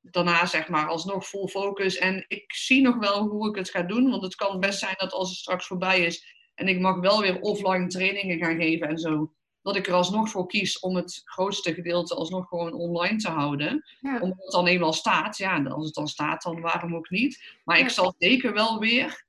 daarna 0.01 0.47
zeg 0.47 0.69
maar 0.69 0.89
alsnog 0.89 1.29
vol 1.29 1.49
focus. 1.49 1.97
En 1.97 2.25
ik 2.29 2.55
zie 2.55 2.83
nog 2.83 2.97
wel 2.97 3.29
hoe 3.29 3.49
ik 3.49 3.57
het 3.57 3.71
ga 3.71 3.83
doen. 3.83 4.11
Want 4.11 4.23
het 4.23 4.35
kan 4.35 4.61
best 4.61 4.79
zijn 4.79 4.95
dat 4.97 5.13
als 5.13 5.29
het 5.29 5.39
straks 5.39 5.67
voorbij 5.67 6.01
is 6.01 6.25
en 6.55 6.69
ik 6.69 6.81
mag 6.81 7.01
wel 7.01 7.21
weer 7.21 7.41
offline 7.41 7.87
trainingen 7.87 8.39
gaan 8.39 8.57
geven 8.57 8.89
en 8.89 8.99
zo. 8.99 9.33
Dat 9.65 9.77
ik 9.77 9.87
er 9.87 9.93
alsnog 9.93 10.29
voor 10.31 10.47
kies 10.47 10.79
om 10.79 10.97
het 10.97 11.23
grootste 11.25 11.75
gedeelte 11.75 12.15
alsnog 12.15 12.49
gewoon 12.49 12.73
online 12.73 13.17
te 13.17 13.29
houden. 13.29 13.85
Ja. 14.01 14.21
Omdat 14.21 14.39
het 14.43 14.51
dan 14.53 14.67
eenmaal 14.67 14.93
staat. 14.93 15.37
Ja, 15.39 15.63
als 15.63 15.85
het 15.85 15.95
dan 15.95 16.09
staat, 16.09 16.43
dan 16.43 16.61
waarom 16.61 16.95
ook 16.97 17.11
niet. 17.11 17.43
Maar 17.65 17.79
Ja. 17.79 17.85
ik 17.85 17.91
zal 17.91 18.15
zeker 18.19 18.53
wel 18.53 18.79
weer 18.79 19.25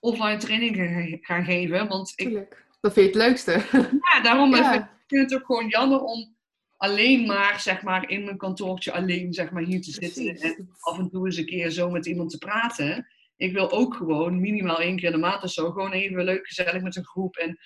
offline 0.00 0.36
trainingen 0.36 1.04
ge- 1.08 1.18
gaan 1.20 1.44
geven. 1.44 1.88
Want 1.88 2.12
ik 2.16 2.26
Tuurlijk. 2.26 2.66
Dat 2.80 2.92
vind 2.92 3.06
je 3.06 3.12
het 3.18 3.28
leukste. 3.28 3.52
ja, 4.12 4.20
daarom 4.22 4.54
Ja. 4.56 4.70
vind 4.72 4.82
ik 4.84 4.88
vind 5.06 5.30
het 5.30 5.40
ook 5.40 5.46
gewoon 5.46 5.68
jammer 5.68 6.00
om 6.02 6.34
alleen 6.76 7.26
maar, 7.26 7.60
zeg 7.60 7.82
maar, 7.82 8.08
in 8.10 8.24
mijn 8.24 8.36
kantoortje 8.36 8.92
alleen, 8.92 9.32
zeg 9.32 9.50
maar, 9.50 9.62
hier 9.62 9.82
te 9.82 9.90
zitten. 9.90 10.36
En 10.36 10.70
af 10.80 10.98
en 10.98 11.10
toe 11.10 11.26
eens 11.26 11.36
een 11.36 11.46
keer 11.46 11.70
zo 11.70 11.90
met 11.90 12.06
iemand 12.06 12.30
te 12.30 12.38
praten. 12.38 13.06
Ik 13.36 13.52
wil 13.52 13.70
ook 13.70 13.94
gewoon 13.94 14.40
minimaal 14.40 14.80
één 14.80 14.96
keer 14.96 15.06
in 15.06 15.12
de 15.12 15.18
maand 15.18 15.42
of 15.42 15.50
zo, 15.50 15.70
gewoon 15.70 15.92
even 15.92 16.24
leuk, 16.24 16.46
gezellig 16.46 16.82
met 16.82 16.96
een 16.96 17.04
groep. 17.04 17.36
En 17.36 17.58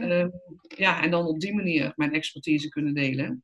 Ja. 0.00 0.14
ja, 0.14 0.30
ja 0.68 1.02
en 1.02 1.10
dan 1.10 1.26
op 1.26 1.40
die 1.40 1.54
manier 1.54 1.92
mijn 1.96 2.12
expertise 2.12 2.68
kunnen 2.68 2.94
delen. 2.94 3.42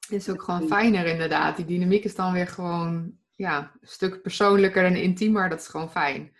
Het 0.00 0.10
is 0.10 0.28
ook 0.28 0.42
gewoon 0.42 0.66
fijner 0.66 1.06
inderdaad. 1.06 1.56
Die 1.56 1.64
dynamiek 1.64 2.04
is 2.04 2.14
dan 2.14 2.32
weer 2.32 2.46
gewoon 2.46 3.18
ja, 3.30 3.72
een 3.80 3.88
stuk 3.88 4.22
persoonlijker 4.22 4.84
en 4.84 4.96
intiemer. 4.96 5.48
Dat 5.48 5.60
is 5.60 5.66
gewoon 5.68 5.90
fijn. 5.90 6.36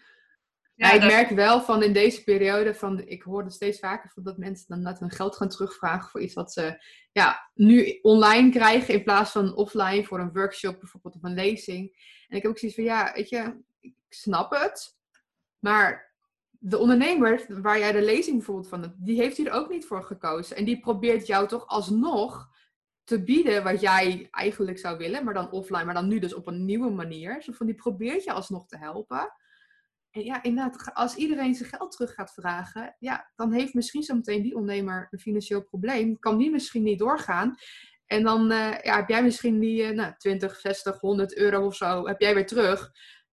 Ja, 0.74 0.92
ik 0.92 1.00
dat- 1.00 1.10
merk 1.10 1.28
wel 1.30 1.60
van 1.60 1.82
in 1.82 1.92
deze 1.92 2.24
periode, 2.24 2.74
van, 2.74 3.06
ik 3.06 3.22
hoorde 3.22 3.50
steeds 3.50 3.78
vaker 3.78 4.10
van 4.10 4.22
dat 4.22 4.38
mensen 4.38 4.66
dan 4.68 4.82
net 4.82 4.98
hun 4.98 5.10
geld 5.10 5.36
gaan 5.36 5.48
terugvragen 5.48 6.10
voor 6.10 6.20
iets 6.20 6.34
wat 6.34 6.52
ze 6.52 6.84
ja, 7.12 7.50
nu 7.54 7.98
online 8.02 8.50
krijgen 8.50 8.94
in 8.94 9.02
plaats 9.02 9.30
van 9.30 9.54
offline 9.54 10.04
voor 10.04 10.20
een 10.20 10.32
workshop 10.32 10.80
bijvoorbeeld 10.80 11.14
of 11.14 11.22
een 11.22 11.34
lezing. 11.34 11.90
En 12.28 12.36
ik 12.36 12.42
heb 12.42 12.50
ook 12.50 12.58
zoiets 12.58 12.76
van, 12.76 12.86
ja, 12.86 13.12
weet 13.14 13.28
je, 13.28 13.56
ik 13.80 13.94
snap 14.08 14.50
het, 14.50 14.96
maar 15.58 16.11
de 16.64 16.78
ondernemer 16.78 17.46
waar 17.48 17.78
jij 17.78 17.92
de 17.92 18.02
lezing 18.02 18.36
bijvoorbeeld 18.36 18.68
van 18.68 18.82
hebt, 18.82 18.94
die 19.04 19.20
heeft 19.20 19.36
hier 19.36 19.52
ook 19.52 19.70
niet 19.70 19.86
voor 19.86 20.02
gekozen. 20.02 20.56
En 20.56 20.64
die 20.64 20.80
probeert 20.80 21.26
jou 21.26 21.48
toch 21.48 21.66
alsnog 21.66 22.48
te 23.04 23.22
bieden 23.22 23.64
wat 23.64 23.80
jij 23.80 24.28
eigenlijk 24.30 24.78
zou 24.78 24.98
willen, 24.98 25.24
maar 25.24 25.34
dan 25.34 25.50
offline, 25.50 25.84
maar 25.84 25.94
dan 25.94 26.08
nu 26.08 26.18
dus 26.18 26.34
op 26.34 26.46
een 26.46 26.64
nieuwe 26.64 26.90
manier. 26.90 27.42
Zo 27.42 27.52
van, 27.52 27.66
die 27.66 27.74
probeert 27.74 28.24
je 28.24 28.32
alsnog 28.32 28.66
te 28.66 28.78
helpen. 28.78 29.32
En 30.10 30.24
ja, 30.24 30.42
inderdaad, 30.42 30.94
als 30.94 31.14
iedereen 31.14 31.54
zijn 31.54 31.68
geld 31.68 31.92
terug 31.92 32.14
gaat 32.14 32.32
vragen, 32.32 32.96
ja, 32.98 33.30
dan 33.34 33.52
heeft 33.52 33.74
misschien 33.74 34.02
zometeen 34.02 34.42
die 34.42 34.56
ondernemer 34.56 35.08
een 35.10 35.18
financieel 35.18 35.62
probleem. 35.62 36.18
Kan 36.18 36.38
die 36.38 36.50
misschien 36.50 36.82
niet 36.82 36.98
doorgaan. 36.98 37.54
En 38.06 38.22
dan 38.22 38.50
eh, 38.50 38.82
ja, 38.82 38.96
heb 38.96 39.08
jij 39.08 39.22
misschien 39.22 39.58
die 39.58 39.82
eh, 39.82 39.94
nou, 39.94 40.12
20, 40.18 40.56
60, 40.56 41.00
100 41.00 41.36
euro 41.36 41.66
of 41.66 41.74
zo, 41.74 42.06
heb 42.06 42.20
jij 42.20 42.34
weer 42.34 42.46
terug. 42.46 42.92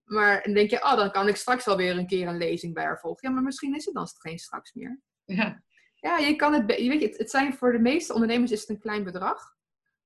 Maar 0.09 0.43
dan 0.43 0.53
denk 0.53 0.69
je, 0.69 0.83
oh, 0.83 0.95
dan 0.95 1.11
kan 1.11 1.27
ik 1.27 1.35
straks 1.35 1.65
wel 1.65 1.77
weer 1.77 1.97
een 1.97 2.07
keer 2.07 2.27
een 2.27 2.37
lezing 2.37 2.73
bij 2.73 2.83
haar 2.83 2.99
volgen. 2.99 3.27
Ja, 3.27 3.33
maar 3.33 3.43
misschien 3.43 3.75
is 3.75 3.85
het 3.85 3.93
dan 3.93 4.07
geen 4.07 4.39
straks 4.39 4.73
meer. 4.73 5.01
ja, 5.25 5.63
Ja, 5.95 6.17
je 6.17 6.35
kan 6.35 6.53
het, 6.53 6.79
je 6.81 6.89
weet 6.89 7.01
je, 7.01 7.13
het, 7.17 7.29
zijn 7.29 7.53
voor 7.53 7.71
de 7.71 7.79
meeste 7.79 8.13
ondernemers 8.13 8.51
is 8.51 8.59
het 8.59 8.69
een 8.69 8.79
klein 8.79 9.03
bedrag. 9.03 9.57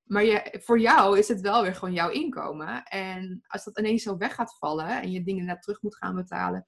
Maar 0.03 0.23
je, 0.23 0.59
voor 0.63 0.79
jou 0.79 1.17
is 1.17 1.27
het 1.27 1.41
wel 1.41 1.61
weer 1.61 1.75
gewoon 1.75 1.93
jouw 1.93 2.09
inkomen. 2.09 2.83
En 2.83 3.43
als 3.47 3.63
dat 3.63 3.79
ineens 3.79 4.03
zo 4.03 4.17
weg 4.17 4.35
gaat 4.35 4.57
vallen 4.57 5.01
en 5.01 5.11
je 5.11 5.23
dingen 5.23 5.45
net 5.45 5.61
terug 5.61 5.81
moet 5.81 5.95
gaan 5.95 6.15
betalen. 6.15 6.65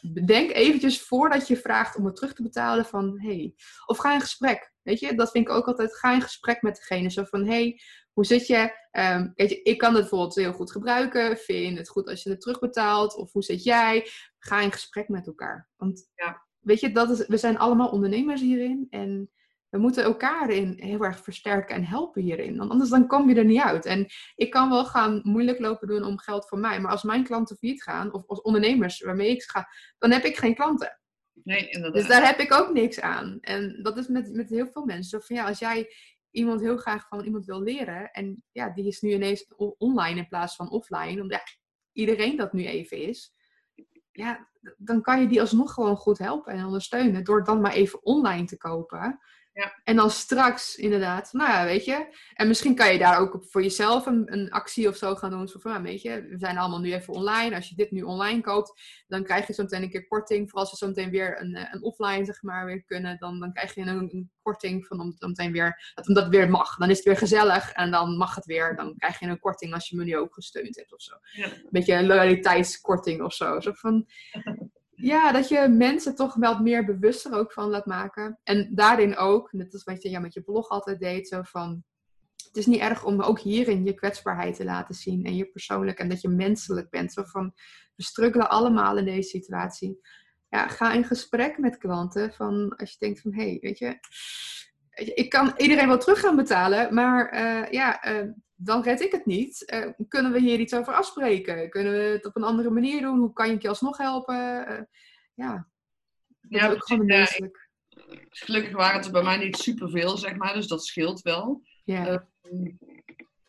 Bedenk 0.00 0.50
eventjes 0.50 1.02
voordat 1.02 1.48
je 1.48 1.56
vraagt 1.56 1.96
om 1.96 2.04
het 2.04 2.16
terug 2.16 2.34
te 2.34 2.42
betalen 2.42 2.84
van 2.84 3.20
hey, 3.20 3.54
of 3.86 3.98
ga 3.98 4.14
in 4.14 4.20
gesprek. 4.20 4.72
Weet 4.82 5.00
je, 5.00 5.14
dat 5.14 5.30
vind 5.30 5.48
ik 5.48 5.54
ook 5.54 5.66
altijd. 5.66 5.96
Ga 5.96 6.12
in 6.12 6.22
gesprek 6.22 6.62
met 6.62 6.76
degene. 6.76 7.10
Zo 7.10 7.24
van 7.24 7.46
hey, 7.46 7.80
hoe 8.14 8.24
zit 8.24 8.46
je? 8.46 8.82
Ehm, 8.90 9.28
weet 9.34 9.50
je, 9.50 9.62
ik 9.62 9.78
kan 9.78 9.90
het 9.92 10.00
bijvoorbeeld 10.00 10.34
heel 10.34 10.52
goed 10.52 10.70
gebruiken. 10.72 11.36
Vind 11.36 11.72
je 11.72 11.78
het 11.78 11.88
goed 11.88 12.08
als 12.08 12.22
je 12.22 12.30
het 12.30 12.40
terugbetaalt? 12.40 13.16
Of 13.16 13.32
hoe 13.32 13.42
zit 13.42 13.62
jij? 13.64 14.08
Ga 14.38 14.60
in 14.60 14.72
gesprek 14.72 15.08
met 15.08 15.26
elkaar. 15.26 15.68
Want 15.76 16.10
Ja. 16.14 16.42
weet 16.60 16.80
je, 16.80 16.92
dat 16.92 17.10
is, 17.10 17.26
we 17.26 17.36
zijn 17.36 17.58
allemaal 17.58 17.88
ondernemers 17.88 18.40
hierin. 18.40 18.86
En 18.90 19.30
we 19.68 19.78
moeten 19.80 20.04
elkaar 20.04 20.50
in 20.50 20.74
heel 20.76 21.04
erg 21.04 21.22
versterken 21.22 21.74
en 21.74 21.84
helpen 21.84 22.22
hierin. 22.22 22.56
Want 22.56 22.70
anders 22.70 22.90
dan 22.90 23.06
kom 23.06 23.28
je 23.28 23.34
er 23.34 23.44
niet 23.44 23.60
uit. 23.60 23.84
En 23.84 24.06
ik 24.34 24.50
kan 24.50 24.70
wel 24.70 24.84
gaan 24.84 25.20
moeilijk 25.24 25.58
lopen 25.58 25.88
doen 25.88 26.04
om 26.04 26.18
geld 26.18 26.48
voor 26.48 26.58
mij. 26.58 26.80
Maar 26.80 26.90
als 26.90 27.02
mijn 27.02 27.24
klanten 27.24 27.56
failliet 27.56 27.82
gaan, 27.82 28.12
of 28.12 28.26
als 28.26 28.40
ondernemers 28.42 29.00
waarmee 29.00 29.30
ik 29.30 29.42
ga, 29.42 29.68
dan 29.98 30.10
heb 30.10 30.24
ik 30.24 30.36
geen 30.36 30.54
klanten. 30.54 30.98
nee, 31.44 31.68
inderdaad. 31.68 32.00
Dus 32.00 32.08
daar 32.08 32.26
heb 32.26 32.38
ik 32.38 32.52
ook 32.52 32.72
niks 32.72 33.00
aan. 33.00 33.38
En 33.40 33.82
dat 33.82 33.96
is 33.96 34.06
met, 34.06 34.32
met 34.32 34.48
heel 34.48 34.66
veel 34.66 34.84
mensen. 34.84 35.20
Zo 35.20 35.26
van 35.26 35.36
ja, 35.36 35.46
als 35.46 35.58
jij 35.58 35.92
iemand 36.34 36.60
heel 36.60 36.76
graag 36.76 37.08
van 37.08 37.24
iemand 37.24 37.44
wil 37.44 37.62
leren. 37.62 38.10
En 38.10 38.44
ja, 38.52 38.70
die 38.70 38.86
is 38.86 39.00
nu 39.00 39.12
ineens 39.12 39.46
online 39.78 40.18
in 40.18 40.28
plaats 40.28 40.56
van 40.56 40.70
offline. 40.70 41.22
Omdat 41.22 41.42
iedereen 41.92 42.36
dat 42.36 42.52
nu 42.52 42.64
even 42.64 42.98
is. 42.98 43.34
Ja, 44.12 44.50
dan 44.76 45.02
kan 45.02 45.20
je 45.20 45.26
die 45.26 45.40
alsnog 45.40 45.72
gewoon 45.72 45.96
goed 45.96 46.18
helpen 46.18 46.52
en 46.52 46.64
ondersteunen. 46.64 47.24
Door 47.24 47.44
dan 47.44 47.60
maar 47.60 47.72
even 47.72 48.04
online 48.04 48.44
te 48.44 48.56
kopen. 48.56 49.20
Ja. 49.54 49.80
En 49.84 49.96
dan 49.96 50.10
straks 50.10 50.76
inderdaad, 50.76 51.32
nou 51.32 51.50
ja, 51.50 51.64
weet 51.64 51.84
je. 51.84 52.16
En 52.34 52.48
misschien 52.48 52.74
kan 52.74 52.92
je 52.92 52.98
daar 52.98 53.18
ook 53.18 53.44
voor 53.48 53.62
jezelf 53.62 54.06
een, 54.06 54.32
een 54.32 54.50
actie 54.50 54.88
of 54.88 54.96
zo 54.96 55.14
gaan 55.14 55.30
doen. 55.30 55.48
Zo 55.48 55.58
van, 55.58 55.70
nou, 55.70 55.82
weet 55.82 56.02
je, 56.02 56.26
we 56.28 56.38
zijn 56.38 56.58
allemaal 56.58 56.80
nu 56.80 56.92
even 56.94 57.14
online. 57.14 57.54
Als 57.54 57.68
je 57.68 57.74
dit 57.74 57.90
nu 57.90 58.02
online 58.02 58.40
koopt, 58.40 58.80
dan 59.06 59.22
krijg 59.22 59.46
je 59.46 59.52
zo 59.52 59.62
meteen 59.62 59.82
een 59.82 59.90
keer 59.90 60.06
korting. 60.06 60.50
Voor 60.50 60.60
als 60.60 60.70
we 60.70 60.76
zo 60.76 60.86
meteen 60.86 61.10
weer 61.10 61.40
een, 61.40 61.54
eh, 61.54 61.68
een 61.70 61.82
offline, 61.82 62.24
zeg 62.24 62.42
maar, 62.42 62.66
weer 62.66 62.84
kunnen. 62.84 63.18
Dan, 63.18 63.40
dan 63.40 63.52
krijg 63.52 63.74
je 63.74 63.80
een, 63.80 63.88
een 63.88 64.30
korting 64.42 64.86
van 64.86 65.00
om, 65.00 65.14
om 65.18 65.28
meteen 65.28 65.52
weer, 65.52 65.92
dat 65.94 66.08
omdat 66.08 66.24
het 66.24 66.34
weer 66.34 66.50
mag. 66.50 66.76
Dan 66.76 66.90
is 66.90 66.96
het 66.96 67.06
weer 67.06 67.16
gezellig 67.16 67.72
en 67.72 67.90
dan 67.90 68.16
mag 68.16 68.34
het 68.34 68.44
weer. 68.44 68.76
Dan 68.76 68.94
krijg 68.96 69.20
je 69.20 69.26
een 69.26 69.38
korting 69.38 69.74
als 69.74 69.88
je 69.88 69.96
me 69.96 70.04
nu 70.04 70.16
ook 70.16 70.34
gesteund 70.34 70.76
hebt 70.76 70.92
of 70.92 71.02
zo. 71.02 71.14
Ja. 71.32 71.46
Een 71.46 71.68
beetje 71.70 71.94
een 71.94 72.06
loyaliteitskorting 72.06 73.22
of 73.22 73.34
zo. 73.34 73.60
Zo 73.60 73.72
van, 73.72 74.06
Ja, 75.04 75.32
dat 75.32 75.48
je 75.48 75.68
mensen 75.68 76.14
toch 76.14 76.34
wel 76.34 76.58
meer 76.58 76.84
bewuster 76.84 77.34
ook 77.34 77.52
van 77.52 77.68
laat 77.68 77.86
maken. 77.86 78.40
En 78.42 78.74
daarin 78.74 79.16
ook, 79.16 79.52
net 79.52 79.72
als 79.72 79.84
wat 79.84 80.02
je 80.02 80.10
ja, 80.10 80.20
met 80.20 80.34
je 80.34 80.42
blog 80.42 80.68
altijd 80.68 81.00
deed, 81.00 81.28
zo 81.28 81.42
van... 81.42 81.84
Het 82.46 82.56
is 82.56 82.66
niet 82.66 82.80
erg 82.80 83.04
om 83.04 83.20
ook 83.20 83.40
hierin 83.40 83.84
je 83.84 83.94
kwetsbaarheid 83.94 84.56
te 84.56 84.64
laten 84.64 84.94
zien 84.94 85.24
en 85.24 85.36
je 85.36 85.46
persoonlijk 85.46 85.98
en 85.98 86.08
dat 86.08 86.20
je 86.20 86.28
menselijk 86.28 86.90
bent. 86.90 87.12
Zo 87.12 87.22
van, 87.22 87.52
we 87.96 88.02
struggelen 88.02 88.50
allemaal 88.50 88.98
in 88.98 89.04
deze 89.04 89.28
situatie. 89.28 89.98
Ja, 90.48 90.68
ga 90.68 90.92
in 90.92 91.04
gesprek 91.04 91.58
met 91.58 91.78
klanten 91.78 92.32
van 92.32 92.76
als 92.76 92.90
je 92.90 92.96
denkt 92.98 93.20
van, 93.20 93.34
hé, 93.34 93.48
hey, 93.48 93.58
weet 93.60 93.78
je, 93.78 93.98
ik 94.94 95.28
kan 95.28 95.52
iedereen 95.56 95.88
wel 95.88 95.98
terug 95.98 96.20
gaan 96.20 96.36
betalen, 96.36 96.94
maar 96.94 97.34
uh, 97.34 97.70
ja, 97.70 98.08
uh, 98.08 98.30
dan 98.54 98.82
red 98.82 99.00
ik 99.00 99.12
het 99.12 99.26
niet. 99.26 99.72
Uh, 99.74 100.06
kunnen 100.08 100.32
we 100.32 100.40
hier 100.40 100.58
iets 100.58 100.74
over 100.74 100.94
afspreken? 100.94 101.70
Kunnen 101.70 101.92
we 101.92 101.98
het 101.98 102.26
op 102.26 102.36
een 102.36 102.42
andere 102.42 102.70
manier 102.70 103.00
doen? 103.00 103.18
Hoe 103.18 103.32
kan 103.32 103.48
je 103.48 103.56
je 103.58 103.68
alsnog 103.68 103.96
helpen? 103.96 104.34
ja, 105.34 105.68
dat 106.40 106.60
ja, 106.60 106.68
is 106.68 106.74
ook 106.74 106.86
gewoon 106.86 107.06
menselijk. 107.06 107.68
Gelukkig 108.28 108.72
waren 108.72 108.96
het 108.96 109.06
er 109.06 109.12
bij 109.12 109.22
mij 109.22 109.36
niet 109.36 109.56
superveel, 109.56 110.16
zeg 110.16 110.36
maar, 110.36 110.54
dus 110.54 110.66
dat 110.66 110.84
scheelt 110.84 111.20
wel. 111.20 111.62
Ja. 111.84 112.06
Ehm, 112.42 112.70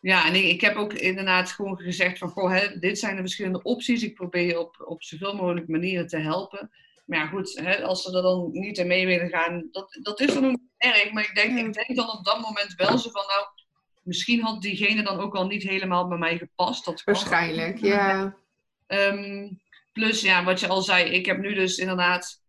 ja, 0.00 0.26
en 0.26 0.34
ik, 0.34 0.44
ik, 0.44 0.60
heb 0.60 0.76
ook 0.76 0.92
inderdaad 0.92 1.50
gewoon 1.50 1.78
gezegd 1.78 2.18
van, 2.18 2.28
goh, 2.28 2.50
hè, 2.50 2.78
dit 2.78 2.98
zijn 2.98 3.14
de 3.14 3.20
verschillende 3.20 3.62
opties. 3.62 4.02
Ik 4.02 4.14
probeer 4.14 4.46
je 4.46 4.60
op, 4.60 4.84
op 4.84 5.02
zoveel 5.02 5.34
mogelijk 5.36 5.68
manieren 5.68 6.06
te 6.06 6.18
helpen. 6.18 6.70
Maar 7.06 7.18
ja, 7.18 7.26
goed, 7.26 7.60
hè, 7.62 7.82
als 7.82 8.02
ze 8.02 8.16
er 8.16 8.22
dan 8.22 8.48
niet 8.52 8.78
in 8.78 8.86
mee 8.86 9.06
willen 9.06 9.28
gaan, 9.28 9.68
dat, 9.70 9.98
dat 10.02 10.20
is 10.20 10.34
dan 10.34 10.46
ook 10.46 10.58
erg. 10.76 11.12
Maar 11.12 11.22
ik 11.22 11.34
denk, 11.34 11.58
ik 11.58 11.72
denk 11.72 11.96
dan 11.96 12.10
op 12.10 12.24
dat 12.24 12.40
moment 12.40 12.74
wel 12.74 12.98
zo 12.98 13.10
van, 13.10 13.24
nou, 13.26 13.46
misschien 14.02 14.42
had 14.42 14.62
diegene 14.62 15.02
dan 15.02 15.20
ook 15.20 15.34
al 15.34 15.46
niet 15.46 15.62
helemaal 15.62 16.08
bij 16.08 16.18
mij 16.18 16.38
gepast. 16.38 16.84
Dat 16.84 17.04
Waarschijnlijk, 17.04 17.78
ja. 17.78 18.36
Um, 18.86 19.60
plus, 19.92 20.20
ja, 20.20 20.44
wat 20.44 20.60
je 20.60 20.68
al 20.68 20.82
zei, 20.82 21.10
ik 21.10 21.26
heb 21.26 21.38
nu 21.38 21.54
dus 21.54 21.76
inderdaad 21.76 22.42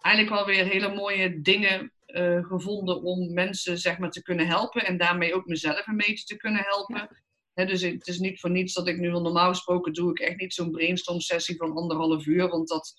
eigenlijk 0.00 0.34
wel 0.34 0.46
weer 0.46 0.64
hele 0.64 0.94
mooie 0.94 1.40
dingen 1.40 1.92
uh, 2.06 2.44
gevonden 2.44 3.02
om 3.02 3.32
mensen 3.32 3.78
zeg 3.78 3.98
maar 3.98 4.10
te 4.10 4.22
kunnen 4.22 4.46
helpen. 4.46 4.86
En 4.86 4.96
daarmee 4.96 5.34
ook 5.34 5.46
mezelf 5.46 5.86
een 5.86 5.96
beetje 5.96 6.24
te 6.24 6.36
kunnen 6.36 6.64
helpen. 6.64 7.08
dus 7.54 7.82
het 7.82 8.06
is 8.06 8.18
niet 8.18 8.40
voor 8.40 8.50
niets 8.50 8.74
dat 8.74 8.88
ik 8.88 8.98
nu, 8.98 9.10
normaal 9.10 9.48
gesproken 9.48 9.92
doe 9.92 10.10
ik 10.10 10.18
echt 10.18 10.36
niet 10.36 10.54
zo'n 10.54 10.70
brainstorm 10.70 11.20
sessie 11.20 11.56
van 11.56 11.76
anderhalf 11.76 12.26
uur. 12.26 12.48
Want 12.48 12.68
dat, 12.68 12.94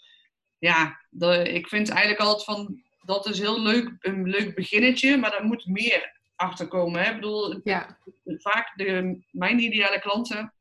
ja, 0.62 1.00
ik 1.44 1.68
vind 1.68 1.90
eigenlijk 1.90 2.20
altijd 2.20 2.44
van, 2.44 2.82
dat 3.02 3.30
is 3.30 3.40
heel 3.40 3.62
leuk, 3.62 3.92
een 4.00 4.30
leuk 4.30 4.56
beginnetje, 4.56 5.18
maar 5.18 5.32
daar 5.32 5.44
moet 5.44 5.66
meer 5.66 6.20
achter 6.36 6.68
komen. 6.68 7.02
Hè? 7.02 7.10
Ik 7.10 7.16
bedoel, 7.16 7.60
ja. 7.64 7.98
vaak 8.26 8.72
de, 8.76 9.22
mijn 9.32 9.60
ideale 9.60 10.00
klanten, 10.00 10.54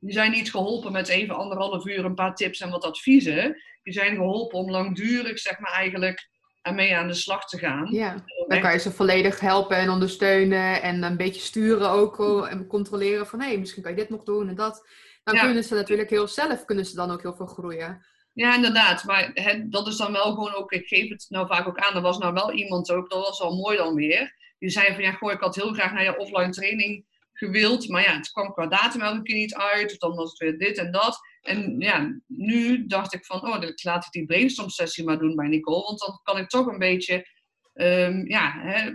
die 0.00 0.12
zijn 0.12 0.30
niet 0.30 0.50
geholpen 0.50 0.92
met 0.92 1.08
even 1.08 1.34
anderhalf 1.36 1.86
uur 1.86 2.04
een 2.04 2.14
paar 2.14 2.34
tips 2.34 2.60
en 2.60 2.70
wat 2.70 2.84
adviezen. 2.84 3.62
Die 3.82 3.92
zijn 3.92 4.14
geholpen 4.14 4.58
om 4.58 4.70
langdurig, 4.70 5.38
zeg 5.38 5.58
maar 5.58 5.72
eigenlijk, 5.72 6.28
ermee 6.62 6.96
aan 6.96 7.08
de 7.08 7.14
slag 7.14 7.48
te 7.48 7.58
gaan. 7.58 7.92
Ja, 7.92 8.24
dan 8.48 8.60
kan 8.60 8.72
je 8.72 8.78
ze 8.78 8.92
volledig 8.92 9.40
helpen 9.40 9.76
en 9.76 9.90
ondersteunen 9.90 10.82
en 10.82 11.02
een 11.02 11.16
beetje 11.16 11.40
sturen 11.40 11.90
ook 11.90 12.46
en 12.46 12.66
controleren 12.66 13.26
van 13.26 13.40
hé, 13.40 13.46
hey, 13.46 13.58
misschien 13.58 13.82
kan 13.82 13.92
je 13.92 13.98
dit 13.98 14.10
nog 14.10 14.22
doen 14.22 14.48
en 14.48 14.54
dat. 14.54 14.88
Dan 15.24 15.38
kunnen 15.38 15.64
ze 15.64 15.74
natuurlijk 15.74 16.10
heel 16.10 16.28
zelf, 16.28 16.64
kunnen 16.64 16.86
ze 16.86 16.94
dan 16.94 17.10
ook 17.10 17.22
heel 17.22 17.36
veel 17.36 17.46
groeien. 17.46 18.04
Ja, 18.34 18.54
inderdaad. 18.54 19.04
Maar 19.04 19.32
dat 19.66 19.86
is 19.86 19.96
dan 19.96 20.12
wel 20.12 20.34
gewoon 20.34 20.54
ook, 20.54 20.72
ik 20.72 20.86
geef 20.86 21.08
het 21.08 21.26
nou 21.28 21.46
vaak 21.46 21.68
ook 21.68 21.78
aan, 21.78 21.94
er 21.94 22.00
was 22.00 22.18
nou 22.18 22.32
wel 22.32 22.52
iemand 22.52 22.90
ook, 22.90 23.10
dat 23.10 23.26
was 23.26 23.40
al 23.40 23.56
mooi 23.56 23.76
dan 23.76 23.94
weer. 23.94 24.34
Die 24.58 24.70
zei 24.70 24.94
van 24.94 25.02
ja, 25.02 25.12
goh, 25.12 25.32
ik 25.32 25.40
had 25.40 25.54
heel 25.54 25.72
graag 25.72 25.92
naar 25.92 26.04
je 26.04 26.18
offline 26.18 26.50
training 26.50 27.04
gewild, 27.32 27.88
maar 27.88 28.02
ja, 28.02 28.16
het 28.16 28.30
kwam 28.30 28.52
qua 28.52 28.66
datum 28.66 29.00
elke 29.00 29.22
keer 29.22 29.36
niet 29.36 29.54
uit, 29.54 29.92
of 29.92 29.98
dan 29.98 30.14
was 30.14 30.30
het 30.30 30.38
weer 30.38 30.58
dit 30.58 30.78
en 30.78 30.92
dat. 30.92 31.18
En 31.40 31.78
ja, 31.78 32.20
nu 32.26 32.86
dacht 32.86 33.14
ik 33.14 33.24
van, 33.24 33.42
oh, 33.42 33.60
dan 33.60 33.72
laat 33.82 34.04
ik 34.04 34.10
die 34.10 34.26
brainstorm 34.26 34.68
sessie 34.68 35.04
maar 35.04 35.18
doen 35.18 35.36
bij 35.36 35.48
Nicole, 35.48 35.84
want 35.84 35.98
dan 35.98 36.20
kan 36.22 36.38
ik 36.38 36.48
toch 36.48 36.66
een 36.66 36.78
beetje 36.78 37.28
um, 37.74 38.28
ja, 38.28 38.54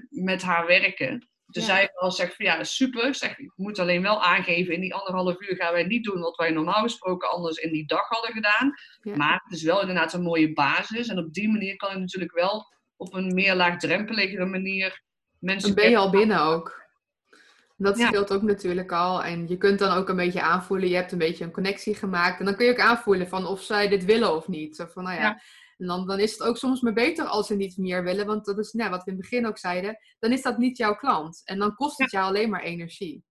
met 0.09 0.41
haar 0.41 0.65
werken. 0.65 1.28
Toen 1.51 1.63
ja. 1.63 1.69
zei 1.69 1.83
ik 1.83 1.91
al, 1.95 2.11
zeg 2.11 2.35
van 2.35 2.45
ja, 2.45 2.63
super. 2.63 3.15
Zeg, 3.15 3.37
ik 3.37 3.51
moet 3.55 3.79
alleen 3.79 4.01
wel 4.01 4.23
aangeven, 4.23 4.73
in 4.73 4.81
die 4.81 4.93
anderhalf 4.93 5.41
uur 5.41 5.55
gaan 5.55 5.73
wij 5.73 5.83
niet 5.83 6.03
doen 6.03 6.19
wat 6.19 6.35
wij 6.35 6.51
normaal 6.51 6.81
gesproken 6.81 7.31
anders 7.31 7.57
in 7.57 7.71
die 7.71 7.87
dag 7.87 8.07
hadden 8.07 8.31
gedaan. 8.31 8.73
Maar 9.17 9.41
het 9.43 9.57
is 9.57 9.63
wel 9.63 9.81
inderdaad 9.81 10.13
een 10.13 10.21
mooie 10.21 10.53
basis. 10.53 11.07
En 11.07 11.17
op 11.17 11.33
die 11.33 11.49
manier 11.49 11.75
kan 11.75 11.91
ik 11.91 11.97
natuurlijk 11.97 12.33
wel 12.33 12.73
op 12.97 13.13
een 13.13 13.33
meer 13.33 13.55
laagdrempelige 13.55 14.45
manier 14.45 15.01
mensen... 15.39 15.75
Dan 15.75 15.83
ben 15.83 15.91
je 15.91 15.97
al 15.97 16.09
binnen 16.09 16.41
ook. 16.41 16.79
Dat 17.77 17.99
scheelt 17.99 18.33
ook 18.33 18.41
natuurlijk 18.41 18.91
al. 18.91 19.23
En 19.23 19.47
je 19.47 19.57
kunt 19.57 19.79
dan 19.79 19.97
ook 19.97 20.09
een 20.09 20.15
beetje 20.15 20.41
aanvoelen, 20.41 20.89
je 20.89 20.95
hebt 20.95 21.11
een 21.11 21.17
beetje 21.17 21.43
een 21.43 21.51
connectie 21.51 21.95
gemaakt. 21.95 22.39
En 22.39 22.45
dan 22.45 22.55
kun 22.55 22.65
je 22.65 22.71
ook 22.71 22.79
aanvoelen 22.79 23.27
van 23.27 23.45
of 23.45 23.61
zij 23.61 23.87
dit 23.87 24.05
willen 24.05 24.35
of 24.35 24.47
niet. 24.47 24.75
Zo 24.75 24.85
van, 24.85 25.03
nou 25.03 25.19
ja, 25.19 25.41
en 25.79 25.87
dan, 25.87 26.07
dan 26.07 26.19
is 26.19 26.31
het 26.31 26.41
ook 26.41 26.57
soms 26.57 26.81
maar 26.81 26.93
beter 26.93 27.25
als 27.25 27.47
ze 27.47 27.55
niet 27.55 27.77
meer 27.77 28.03
willen. 28.03 28.25
Want 28.25 28.45
dat 28.45 28.57
is 28.57 28.71
nou, 28.71 28.89
wat 28.89 29.03
we 29.03 29.11
in 29.11 29.17
het 29.17 29.29
begin 29.29 29.45
ook 29.47 29.57
zeiden. 29.57 29.97
Dan 30.19 30.31
is 30.31 30.41
dat 30.41 30.57
niet 30.57 30.77
jouw 30.77 30.95
klant. 30.95 31.41
En 31.45 31.59
dan 31.59 31.75
kost 31.75 31.97
het 31.97 32.11
jou 32.11 32.25
alleen 32.25 32.49
maar 32.49 32.63
energie. 32.63 33.23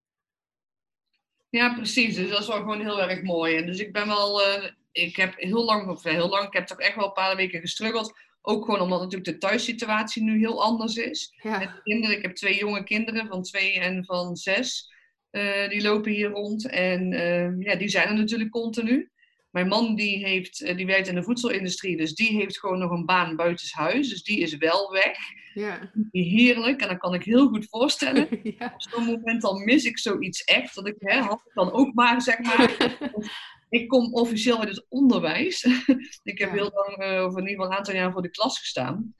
Ja, 1.50 1.74
precies. 1.74 2.14
Dus 2.14 2.30
dat 2.30 2.40
is 2.40 2.46
wel 2.46 2.56
gewoon 2.56 2.80
heel 2.80 3.02
erg 3.02 3.22
mooi. 3.22 3.56
En 3.56 3.66
dus 3.66 3.78
ik 3.78 3.92
ben 3.92 4.06
wel... 4.06 4.40
Uh, 4.40 4.70
ik 4.92 5.16
heb 5.16 5.34
heel 5.36 5.64
lang, 5.64 5.88
of 5.88 6.02
heel 6.02 6.28
lang, 6.28 6.46
ik 6.46 6.52
heb 6.52 6.66
toch 6.66 6.80
echt 6.80 6.94
wel 6.94 7.06
een 7.06 7.12
paar 7.12 7.36
weken 7.36 7.60
gestruggeld. 7.60 8.12
Ook 8.42 8.64
gewoon 8.64 8.80
omdat 8.80 9.00
natuurlijk 9.00 9.30
de 9.30 9.38
thuissituatie 9.38 10.22
nu 10.22 10.38
heel 10.38 10.62
anders 10.62 10.96
is. 10.96 11.34
Ja. 11.42 11.58
Met 11.58 11.82
kinderen, 11.82 12.16
ik 12.16 12.22
heb 12.22 12.34
twee 12.34 12.58
jonge 12.58 12.84
kinderen 12.84 13.26
van 13.26 13.42
twee 13.42 13.80
en 13.80 14.04
van 14.04 14.36
zes. 14.36 14.92
Uh, 15.30 15.68
die 15.68 15.82
lopen 15.82 16.12
hier 16.12 16.30
rond. 16.30 16.68
En 16.68 17.12
uh, 17.12 17.60
ja, 17.60 17.74
die 17.74 17.88
zijn 17.88 18.08
er 18.08 18.14
natuurlijk 18.14 18.50
continu. 18.50 19.10
Mijn 19.58 19.70
man 19.70 19.94
die, 19.94 20.26
heeft, 20.26 20.62
eh, 20.62 20.76
die 20.76 20.86
werkt 20.86 21.08
in 21.08 21.14
de 21.14 21.22
voedselindustrie, 21.22 21.96
dus 21.96 22.14
die 22.14 22.36
heeft 22.36 22.58
gewoon 22.58 22.78
nog 22.78 22.90
een 22.90 23.06
baan 23.06 23.36
buitenshuis. 23.36 24.08
Dus 24.08 24.22
die 24.22 24.38
is 24.38 24.56
wel 24.56 24.90
weg. 24.92 25.18
Ja. 25.54 25.90
Heerlijk, 26.10 26.80
en 26.80 26.88
dat 26.88 26.98
kan 26.98 27.14
ik 27.14 27.24
heel 27.24 27.48
goed 27.48 27.66
voorstellen. 27.68 28.28
Ja. 28.58 28.72
Op 28.74 28.82
zo'n 28.82 29.04
moment 29.04 29.42
dan 29.42 29.64
mis 29.64 29.84
ik 29.84 29.98
zoiets 29.98 30.44
echt. 30.44 30.74
Dat 30.74 30.86
ik, 30.86 30.94
hè, 30.98 31.20
had 31.20 31.42
ik 31.46 31.54
dan 31.54 31.72
ook 31.72 31.94
maar, 31.94 32.22
zeg 32.22 32.38
maar. 32.38 32.98
ik 33.78 33.88
kom 33.88 34.14
officieel 34.14 34.58
uit 34.58 34.68
het 34.68 34.86
onderwijs. 34.88 35.64
ik 36.22 36.38
heb 36.38 36.50
heel 36.50 36.70
lang, 36.74 37.12
uh, 37.12 37.24
of 37.24 37.32
in 37.32 37.38
ieder 37.38 37.48
geval 37.48 37.66
een 37.66 37.76
aantal 37.76 37.94
jaar 37.94 38.12
voor 38.12 38.22
de 38.22 38.30
klas 38.30 38.58
gestaan. 38.58 39.14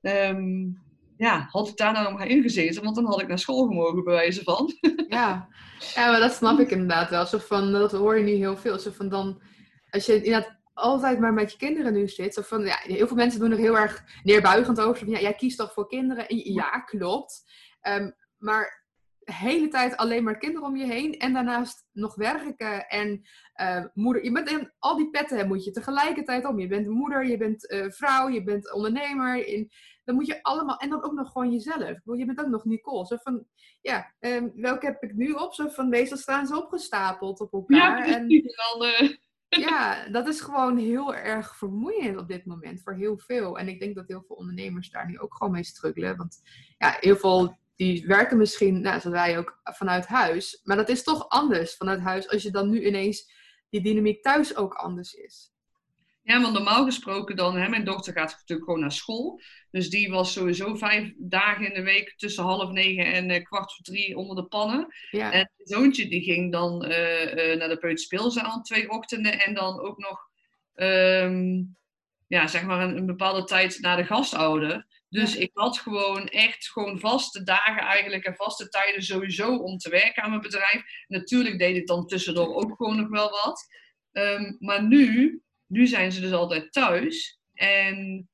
Ehm, 0.00 0.66
ja, 1.16 1.46
had 1.50 1.68
ik 1.68 1.76
daar 1.76 1.92
nou 1.92 2.04
nog 2.04 2.18
maar 2.18 2.28
ingezeten, 2.28 2.82
want 2.82 2.96
dan 2.96 3.06
had 3.06 3.20
ik 3.20 3.28
naar 3.28 3.38
school 3.38 3.66
gemogen, 3.66 4.04
bij 4.04 4.14
wijze 4.14 4.42
van. 4.42 4.72
ja. 5.08 5.48
ja, 5.94 6.10
maar 6.10 6.20
dat 6.20 6.34
snap 6.34 6.58
ik 6.58 6.70
inderdaad 6.70 7.10
wel. 7.10 7.26
Zo 7.26 7.38
van, 7.38 7.72
dat 7.72 7.92
hoor 7.92 8.18
je 8.18 8.24
nu 8.24 8.32
heel 8.32 8.56
veel. 8.56 8.78
Zo 8.78 8.90
van 8.90 9.08
dan 9.08 9.40
als 9.94 10.06
je 10.06 10.22
inderdaad 10.22 10.62
altijd 10.72 11.18
maar 11.18 11.32
met 11.32 11.52
je 11.52 11.58
kinderen 11.58 11.92
nu 11.92 12.08
zit. 12.08 12.38
Of 12.38 12.48
van, 12.48 12.64
ja, 12.64 12.76
heel 12.82 13.06
veel 13.06 13.16
mensen 13.16 13.40
doen 13.40 13.50
er 13.50 13.58
heel 13.58 13.78
erg 13.78 14.04
neerbuigend 14.22 14.80
over. 14.80 15.04
Van, 15.04 15.08
ja, 15.08 15.20
jij 15.20 15.34
kiest 15.34 15.58
toch 15.58 15.72
voor 15.72 15.88
kinderen? 15.88 16.28
En 16.28 16.36
ja, 16.36 16.80
klopt. 16.80 17.44
Um, 17.82 18.14
maar 18.38 18.82
de 19.18 19.32
hele 19.32 19.68
tijd 19.68 19.96
alleen 19.96 20.24
maar 20.24 20.38
kinderen 20.38 20.68
om 20.68 20.76
je 20.76 20.86
heen. 20.86 21.18
En 21.18 21.32
daarnaast 21.32 21.86
nog 21.92 22.14
werken 22.14 22.88
en 22.88 23.22
uh, 23.60 23.84
moeder. 23.92 24.24
Je 24.24 24.32
bent, 24.32 24.48
en 24.48 24.74
al 24.78 24.96
die 24.96 25.10
petten 25.10 25.48
moet 25.48 25.64
je 25.64 25.70
tegelijkertijd 25.70 26.46
om. 26.46 26.58
Je 26.58 26.66
bent 26.66 26.88
moeder, 26.88 27.26
je 27.26 27.36
bent 27.36 27.72
uh, 27.72 27.90
vrouw, 27.90 28.28
je 28.28 28.42
bent 28.42 28.72
ondernemer. 28.72 29.46
In, 29.46 29.70
dan 30.04 30.14
moet 30.14 30.26
je 30.26 30.42
allemaal. 30.42 30.76
En 30.76 30.90
dan 30.90 31.04
ook 31.04 31.12
nog 31.12 31.32
gewoon 31.32 31.52
jezelf. 31.52 31.98
Je 32.04 32.24
bent 32.26 32.40
ook 32.40 32.46
nog 32.48 32.64
Nicole. 32.64 33.06
Zo 33.06 33.16
van, 33.16 33.46
ja, 33.80 34.14
um, 34.20 34.52
welke 34.54 34.86
heb 34.86 35.02
ik 35.02 35.14
nu 35.14 35.32
op? 35.32 35.54
Zo 35.54 35.68
van, 35.68 35.88
meestal 35.88 36.18
staan 36.18 36.46
ze 36.46 36.56
opgestapeld 36.56 37.40
op 37.40 37.52
elkaar. 37.52 38.08
Ja, 38.08 38.14
en, 38.14 38.28
dan, 38.28 38.88
uh 38.88 39.10
ja, 39.60 40.08
dat 40.08 40.28
is 40.28 40.40
gewoon 40.40 40.76
heel 40.76 41.14
erg 41.14 41.56
vermoeiend 41.56 42.18
op 42.18 42.28
dit 42.28 42.46
moment 42.46 42.82
voor 42.82 42.94
heel 42.94 43.18
veel. 43.18 43.58
En 43.58 43.68
ik 43.68 43.80
denk 43.80 43.94
dat 43.94 44.08
heel 44.08 44.24
veel 44.26 44.36
ondernemers 44.36 44.90
daar 44.90 45.06
nu 45.06 45.18
ook 45.18 45.34
gewoon 45.34 45.52
mee 45.52 45.64
struggelen. 45.64 46.16
Want 46.16 46.42
ja, 46.78 46.96
heel 47.00 47.16
veel 47.16 47.56
die 47.76 48.06
werken 48.06 48.36
misschien, 48.36 48.80
nou, 48.80 49.00
zoals 49.00 49.16
wij 49.16 49.38
ook, 49.38 49.60
vanuit 49.62 50.06
huis. 50.06 50.60
Maar 50.64 50.76
dat 50.76 50.88
is 50.88 51.02
toch 51.02 51.28
anders 51.28 51.76
vanuit 51.76 52.00
huis 52.00 52.28
als 52.28 52.42
je 52.42 52.50
dan 52.50 52.70
nu 52.70 52.86
ineens 52.86 53.32
die 53.70 53.82
dynamiek 53.82 54.22
thuis 54.22 54.56
ook 54.56 54.74
anders 54.74 55.14
is. 55.14 55.53
Ja, 56.26 56.40
want 56.40 56.54
normaal 56.54 56.84
gesproken 56.84 57.36
dan, 57.36 57.56
hè, 57.56 57.68
mijn 57.68 57.84
dochter 57.84 58.12
gaat 58.12 58.30
natuurlijk 58.30 58.64
gewoon 58.64 58.80
naar 58.80 58.92
school. 58.92 59.40
Dus 59.70 59.90
die 59.90 60.10
was 60.10 60.32
sowieso 60.32 60.74
vijf 60.74 61.12
dagen 61.18 61.66
in 61.66 61.74
de 61.74 61.82
week 61.82 62.14
tussen 62.16 62.44
half 62.44 62.70
negen 62.70 63.12
en 63.12 63.30
uh, 63.30 63.42
kwart 63.42 63.74
voor 63.74 63.84
drie 63.84 64.16
onder 64.16 64.36
de 64.36 64.46
pannen. 64.46 64.94
Ja. 65.10 65.32
En 65.32 65.38
het 65.38 65.68
zoontje 65.68 66.08
die 66.08 66.22
ging 66.22 66.52
dan 66.52 66.84
uh, 66.84 67.34
uh, 67.34 67.56
naar 67.56 67.68
de 67.68 67.78
peuterspeelzaal 67.78 68.60
twee 68.60 68.90
ochtenden 68.90 69.40
en 69.40 69.54
dan 69.54 69.80
ook 69.80 69.98
nog, 69.98 70.20
um, 70.74 71.76
ja, 72.26 72.46
zeg 72.46 72.62
maar 72.62 72.82
een, 72.82 72.96
een, 72.96 73.06
bepaalde 73.06 73.44
tijd 73.44 73.78
naar 73.80 73.96
de 73.96 74.04
gastouder. 74.04 74.86
Dus 75.08 75.36
ik 75.36 75.50
had 75.54 75.78
gewoon 75.78 76.28
echt 76.28 76.70
gewoon 76.70 76.98
vaste 76.98 77.42
dagen 77.42 77.82
eigenlijk 77.82 78.24
en 78.24 78.34
vaste 78.34 78.68
tijden 78.68 79.02
sowieso 79.02 79.56
om 79.56 79.78
te 79.78 79.90
werken 79.90 80.22
aan 80.22 80.30
mijn 80.30 80.42
bedrijf. 80.42 80.82
Natuurlijk 81.06 81.58
deed 81.58 81.76
ik 81.76 81.86
dan 81.86 82.06
tussendoor 82.06 82.54
ook 82.54 82.76
gewoon 82.76 82.96
nog 82.96 83.08
wel 83.08 83.30
wat. 83.30 83.66
Um, 84.12 84.56
maar 84.58 84.82
nu 84.86 85.42
nu 85.66 85.86
zijn 85.86 86.12
ze 86.12 86.20
dus 86.20 86.32
altijd 86.32 86.72
thuis. 86.72 87.38
En 87.54 88.28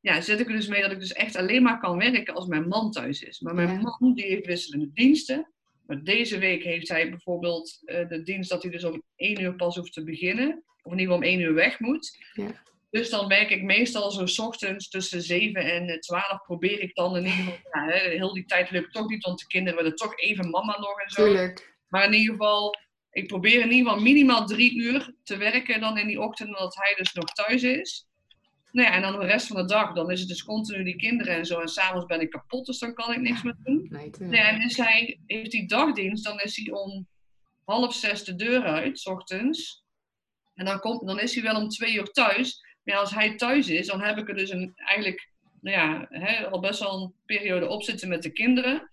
ja, 0.00 0.20
zet 0.20 0.40
ik 0.40 0.48
er 0.48 0.54
dus 0.54 0.68
mee 0.68 0.82
dat 0.82 0.90
ik 0.90 1.00
dus 1.00 1.12
echt 1.12 1.36
alleen 1.36 1.62
maar 1.62 1.80
kan 1.80 1.98
werken 1.98 2.34
als 2.34 2.46
mijn 2.46 2.68
man 2.68 2.90
thuis 2.90 3.22
is. 3.22 3.40
Maar 3.40 3.54
mijn 3.54 3.80
man 3.80 4.14
die 4.14 4.24
heeft 4.24 4.46
wisselende 4.46 4.90
diensten. 4.92 5.52
Maar 5.86 6.02
deze 6.02 6.38
week 6.38 6.62
heeft 6.62 6.88
hij 6.88 7.10
bijvoorbeeld 7.10 7.80
uh, 7.84 8.08
de 8.08 8.22
dienst 8.22 8.50
dat 8.50 8.62
hij 8.62 8.70
dus 8.70 8.84
om 8.84 9.02
één 9.16 9.40
uur 9.40 9.54
pas 9.54 9.76
hoeft 9.76 9.92
te 9.92 10.04
beginnen. 10.04 10.64
Of 10.82 10.92
in 10.92 10.98
ieder 10.98 11.14
geval 11.14 11.16
om 11.16 11.22
één 11.22 11.40
uur 11.40 11.54
weg 11.54 11.80
moet. 11.80 12.18
Ja. 12.32 12.64
Dus 12.90 13.10
dan 13.10 13.28
werk 13.28 13.50
ik 13.50 13.62
meestal 13.62 14.10
zo 14.10 14.42
ochtends 14.42 14.88
tussen 14.88 15.22
7 15.22 15.64
en 15.64 16.00
12 16.00 16.42
probeer 16.42 16.80
ik 16.80 16.94
dan 16.94 17.16
in 17.16 17.24
ieder 17.24 17.38
geval. 17.38 17.58
Ja, 17.72 17.84
hè, 17.84 18.10
heel 18.10 18.34
die 18.34 18.44
tijd 18.44 18.70
lukt 18.70 18.92
toch 18.92 19.08
niet, 19.08 19.24
want 19.24 19.38
de 19.38 19.46
kinderen 19.46 19.78
willen 19.78 19.96
toch 19.96 20.18
even 20.18 20.50
mama 20.50 20.78
nog 20.78 21.00
en 21.00 21.10
zo. 21.10 21.24
Tuurlijk. 21.24 21.74
Maar 21.88 22.04
in 22.04 22.12
ieder 22.12 22.34
geval, 22.34 22.74
ik 23.16 23.26
probeer 23.26 23.60
in 23.60 23.70
ieder 23.70 23.88
geval 23.90 24.02
minimaal 24.02 24.46
drie 24.46 24.74
uur 24.76 25.14
te 25.22 25.36
werken 25.36 25.80
dan 25.80 25.98
in 25.98 26.06
die 26.06 26.20
ochtend, 26.20 26.48
omdat 26.48 26.74
hij 26.74 26.94
dus 26.96 27.12
nog 27.12 27.24
thuis 27.24 27.62
is. 27.62 28.06
Nou 28.72 28.88
ja, 28.88 28.94
en 28.94 29.02
dan 29.02 29.20
de 29.20 29.26
rest 29.26 29.46
van 29.46 29.56
de 29.56 29.64
dag, 29.64 29.92
dan 29.92 30.10
is 30.10 30.20
het 30.20 30.28
dus 30.28 30.44
continu 30.44 30.84
die 30.84 30.96
kinderen 30.96 31.34
en 31.34 31.46
zo. 31.46 31.60
En 31.60 31.68
s'avonds 31.68 32.06
ben 32.06 32.20
ik 32.20 32.30
kapot, 32.30 32.66
dus 32.66 32.78
dan 32.78 32.94
kan 32.94 33.12
ik 33.12 33.20
niks 33.20 33.42
meer 33.42 33.56
doen. 33.64 33.86
Nee, 33.88 34.00
Nee, 34.00 34.10
tuurlijk. 34.10 34.42
en 34.42 34.60
is 34.60 34.76
hij, 34.76 35.20
heeft 35.26 35.52
hij 35.52 35.66
dagdienst, 35.66 36.24
dan 36.24 36.40
is 36.40 36.56
hij 36.56 36.74
om 36.74 37.06
half 37.64 37.94
zes 37.94 38.24
de 38.24 38.34
deur 38.34 38.62
uit, 38.62 38.98
s 38.98 39.06
ochtends. 39.06 39.84
En 40.54 40.64
dan, 40.64 40.80
komt, 40.80 41.06
dan 41.06 41.20
is 41.20 41.34
hij 41.34 41.42
wel 41.42 41.60
om 41.60 41.68
twee 41.68 41.94
uur 41.94 42.10
thuis. 42.10 42.64
Maar 42.82 42.94
ja, 42.94 43.00
als 43.00 43.14
hij 43.14 43.36
thuis 43.36 43.68
is, 43.68 43.86
dan 43.86 44.00
heb 44.02 44.18
ik 44.18 44.28
er 44.28 44.36
dus 44.36 44.50
een, 44.50 44.72
eigenlijk 44.76 45.30
nou 45.60 45.76
ja, 45.76 46.06
hè, 46.08 46.50
al 46.50 46.60
best 46.60 46.80
wel 46.80 47.02
een 47.02 47.14
periode 47.26 47.68
op 47.68 47.82
zitten 47.82 48.08
met 48.08 48.22
de 48.22 48.32
kinderen. 48.32 48.90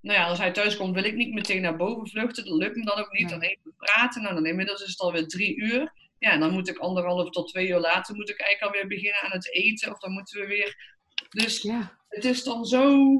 Nou 0.00 0.18
ja, 0.18 0.26
als 0.26 0.38
hij 0.38 0.50
thuis 0.50 0.76
komt, 0.76 0.94
wil 0.94 1.04
ik 1.04 1.14
niet 1.14 1.34
meteen 1.34 1.62
naar 1.62 1.76
boven 1.76 2.08
vluchten. 2.08 2.44
Dat 2.44 2.58
lukt 2.58 2.76
me 2.76 2.84
dan 2.84 2.98
ook 2.98 3.12
niet. 3.12 3.20
Nee. 3.20 3.30
Dan 3.30 3.40
even 3.40 3.74
praten. 3.76 4.22
Nou, 4.22 4.34
dan 4.34 4.46
inmiddels 4.46 4.82
is 4.82 4.90
het 4.90 5.00
alweer 5.00 5.26
drie 5.26 5.56
uur. 5.56 5.92
Ja, 6.18 6.30
en 6.30 6.40
dan 6.40 6.52
moet 6.52 6.68
ik 6.68 6.78
anderhalf 6.78 7.30
tot 7.30 7.48
twee 7.48 7.68
uur 7.68 7.78
later 7.78 8.14
moet 8.14 8.30
ik 8.30 8.40
eigenlijk 8.40 8.74
alweer 8.74 8.88
beginnen 8.88 9.20
aan 9.20 9.30
het 9.30 9.52
eten. 9.52 9.92
Of 9.92 9.98
dan 9.98 10.12
moeten 10.12 10.40
we 10.40 10.46
weer. 10.46 10.98
Dus 11.28 11.62
Ja, 11.62 11.98
het 12.08 12.24
is 12.24 12.44
dan 12.44 12.64
zo. 12.64 13.12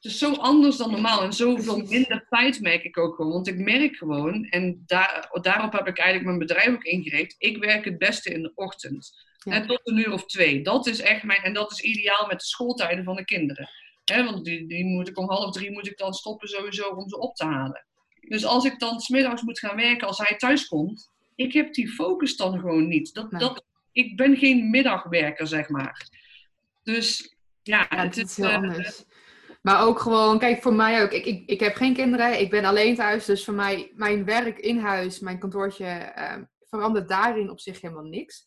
Het 0.00 0.14
is 0.14 0.18
zo 0.18 0.32
anders 0.32 0.76
dan 0.76 0.90
normaal 0.90 1.22
en 1.22 1.32
zoveel 1.32 1.78
minder 1.78 2.26
tijd 2.28 2.60
merk 2.60 2.84
ik 2.84 2.98
ook 2.98 3.14
gewoon. 3.14 3.32
Want 3.32 3.46
ik 3.46 3.58
merk 3.58 3.96
gewoon, 3.96 4.44
en 4.44 4.82
daar, 4.86 5.28
daarop 5.40 5.72
heb 5.72 5.86
ik 5.86 5.98
eigenlijk 5.98 6.26
mijn 6.26 6.38
bedrijf 6.38 6.74
ook 6.74 6.84
ingericht. 6.84 7.34
Ik 7.38 7.64
werk 7.64 7.84
het 7.84 7.98
beste 7.98 8.30
in 8.30 8.42
de 8.42 8.52
ochtend. 8.54 9.12
Ja. 9.38 9.52
Net 9.52 9.68
tot 9.68 9.80
een 9.82 9.98
uur 9.98 10.12
of 10.12 10.26
twee. 10.26 10.62
Dat 10.62 10.86
is 10.86 11.00
echt 11.00 11.22
mijn, 11.22 11.42
en 11.42 11.52
dat 11.52 11.72
is 11.72 11.80
ideaal 11.80 12.26
met 12.26 12.40
de 12.40 12.46
schooltijden 12.46 13.04
van 13.04 13.16
de 13.16 13.24
kinderen. 13.24 13.68
Hè, 14.12 14.24
want 14.24 14.44
die, 14.44 14.66
die 14.66 14.84
moet 14.84 15.08
ik 15.08 15.18
om 15.18 15.28
half 15.28 15.52
drie 15.52 15.70
moet 15.70 15.86
ik 15.86 15.98
dan 15.98 16.12
stoppen 16.12 16.48
sowieso 16.48 16.88
om 16.88 17.08
ze 17.08 17.18
op 17.18 17.34
te 17.34 17.44
halen. 17.44 17.86
Dus 18.28 18.44
als 18.44 18.64
ik 18.64 18.78
dan 18.78 19.00
smiddags 19.00 19.42
moet 19.42 19.58
gaan 19.58 19.76
werken 19.76 20.06
als 20.06 20.18
hij 20.18 20.36
thuis 20.36 20.66
komt, 20.66 21.10
ik 21.34 21.52
heb 21.52 21.74
die 21.74 21.88
focus 21.88 22.36
dan 22.36 22.58
gewoon 22.58 22.88
niet. 22.88 23.14
Dat, 23.14 23.30
Nee. 23.30 23.40
dat, 23.40 23.64
ik 23.92 24.16
ben 24.16 24.36
geen 24.36 24.70
middagwerker, 24.70 25.46
zeg 25.46 25.68
maar. 25.68 26.08
Dus 26.82 27.36
ja, 27.62 27.86
Ja, 27.90 28.02
het 28.02 28.16
is, 28.16 28.36
heel 28.36 28.46
eh, 28.46 28.54
anders. 28.54 29.04
Maar 29.62 29.82
ook 29.86 29.98
gewoon, 30.00 30.38
kijk, 30.38 30.62
voor 30.62 30.74
mij 30.74 31.02
ook. 31.02 31.10
Ik, 31.12 31.24
ik, 31.24 31.42
ik 31.46 31.60
heb 31.60 31.74
geen 31.74 31.94
kinderen, 31.94 32.40
ik 32.40 32.50
ben 32.50 32.64
alleen 32.64 32.94
thuis. 32.94 33.24
Dus 33.24 33.44
voor 33.44 33.54
mij, 33.54 33.92
mijn 33.94 34.24
werk 34.24 34.58
in 34.58 34.78
huis, 34.78 35.18
mijn 35.18 35.38
kantoortje, 35.38 35.86
eh, 35.86 36.36
verandert 36.68 37.08
daarin 37.08 37.50
op 37.50 37.60
zich 37.60 37.80
helemaal 37.80 38.04
niks. 38.04 38.46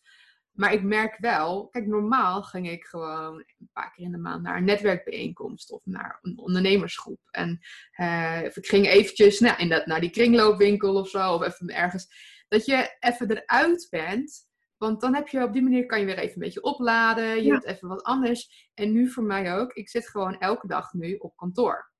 Maar 0.60 0.74
ik 0.74 0.84
merk 0.84 1.18
wel, 1.18 1.68
kijk, 1.68 1.88
normaal 1.88 2.44
ging 2.44 2.70
ik 2.70 2.86
gewoon 2.86 3.36
een 3.60 3.70
paar 3.74 3.92
keer 3.92 4.06
in 4.06 4.12
de 4.12 4.18
maand 4.18 4.44
naar 4.44 4.58
een 4.58 4.64
netwerkbijeenkomst 4.64 5.72
of 5.72 5.82
naar 5.84 6.20
een 6.22 6.38
ondernemersgroep. 6.38 7.20
En 7.32 7.60
eh, 7.92 8.40
of 8.46 8.58
ik 8.58 8.66
ging 8.66 8.88
eventjes 8.88 9.40
nou, 9.40 9.58
inderdaad, 9.58 9.88
naar 9.88 10.00
die 10.00 10.10
kringloopwinkel 10.10 10.96
of 10.96 11.10
zo, 11.10 11.34
of 11.34 11.46
even 11.46 11.76
ergens. 11.76 12.08
Dat 12.48 12.66
je 12.66 12.96
even 13.00 13.32
eruit 13.32 13.88
bent. 13.90 14.48
Want 14.78 15.02
dan 15.02 15.16
heb 15.16 15.28
je 15.28 15.44
op 15.44 15.54
die 15.54 15.62
manier 15.62 15.86
kan 15.86 16.00
je 16.00 16.06
weer 16.06 16.18
even 16.18 16.34
een 16.34 16.40
beetje 16.40 16.64
opladen. 16.64 17.36
Je 17.36 17.44
Ja. 17.44 17.54
hebt 17.54 17.66
even 17.66 17.88
wat 17.88 18.04
anders. 18.04 18.70
En 18.74 18.92
nu 18.92 19.10
voor 19.10 19.24
mij 19.24 19.56
ook. 19.56 19.74
Ik 19.74 19.90
zit 19.90 20.10
gewoon 20.10 20.38
elke 20.40 20.68
dag 20.68 20.94
nu 20.94 21.16
op 21.16 21.36
kantoor. 21.36 21.92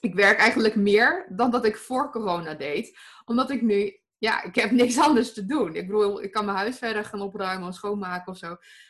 Ik 0.00 0.14
werk 0.14 0.38
eigenlijk 0.38 0.76
meer 0.76 1.26
dan 1.36 1.50
dat 1.50 1.64
ik 1.64 1.76
voor 1.76 2.10
corona 2.10 2.54
deed. 2.54 2.98
Omdat 3.24 3.50
ik 3.50 3.62
nu, 3.62 4.00
ja, 4.18 4.42
ik 4.42 4.54
heb 4.54 4.70
niks 4.80 4.98
anders 4.98 5.32
te 5.32 5.46
doen. 5.46 5.74
Ik 5.74 5.86
bedoel, 5.86 6.22
ik 6.22 6.30
kan 6.32 6.44
mijn 6.44 6.56
huis 6.56 6.78
verder 6.78 7.04
gaan 7.04 7.20
opruimen 7.20 7.68
of 7.68 7.74
schoonmaken 7.74 8.32
of 8.32 8.38
zo. 8.38 8.48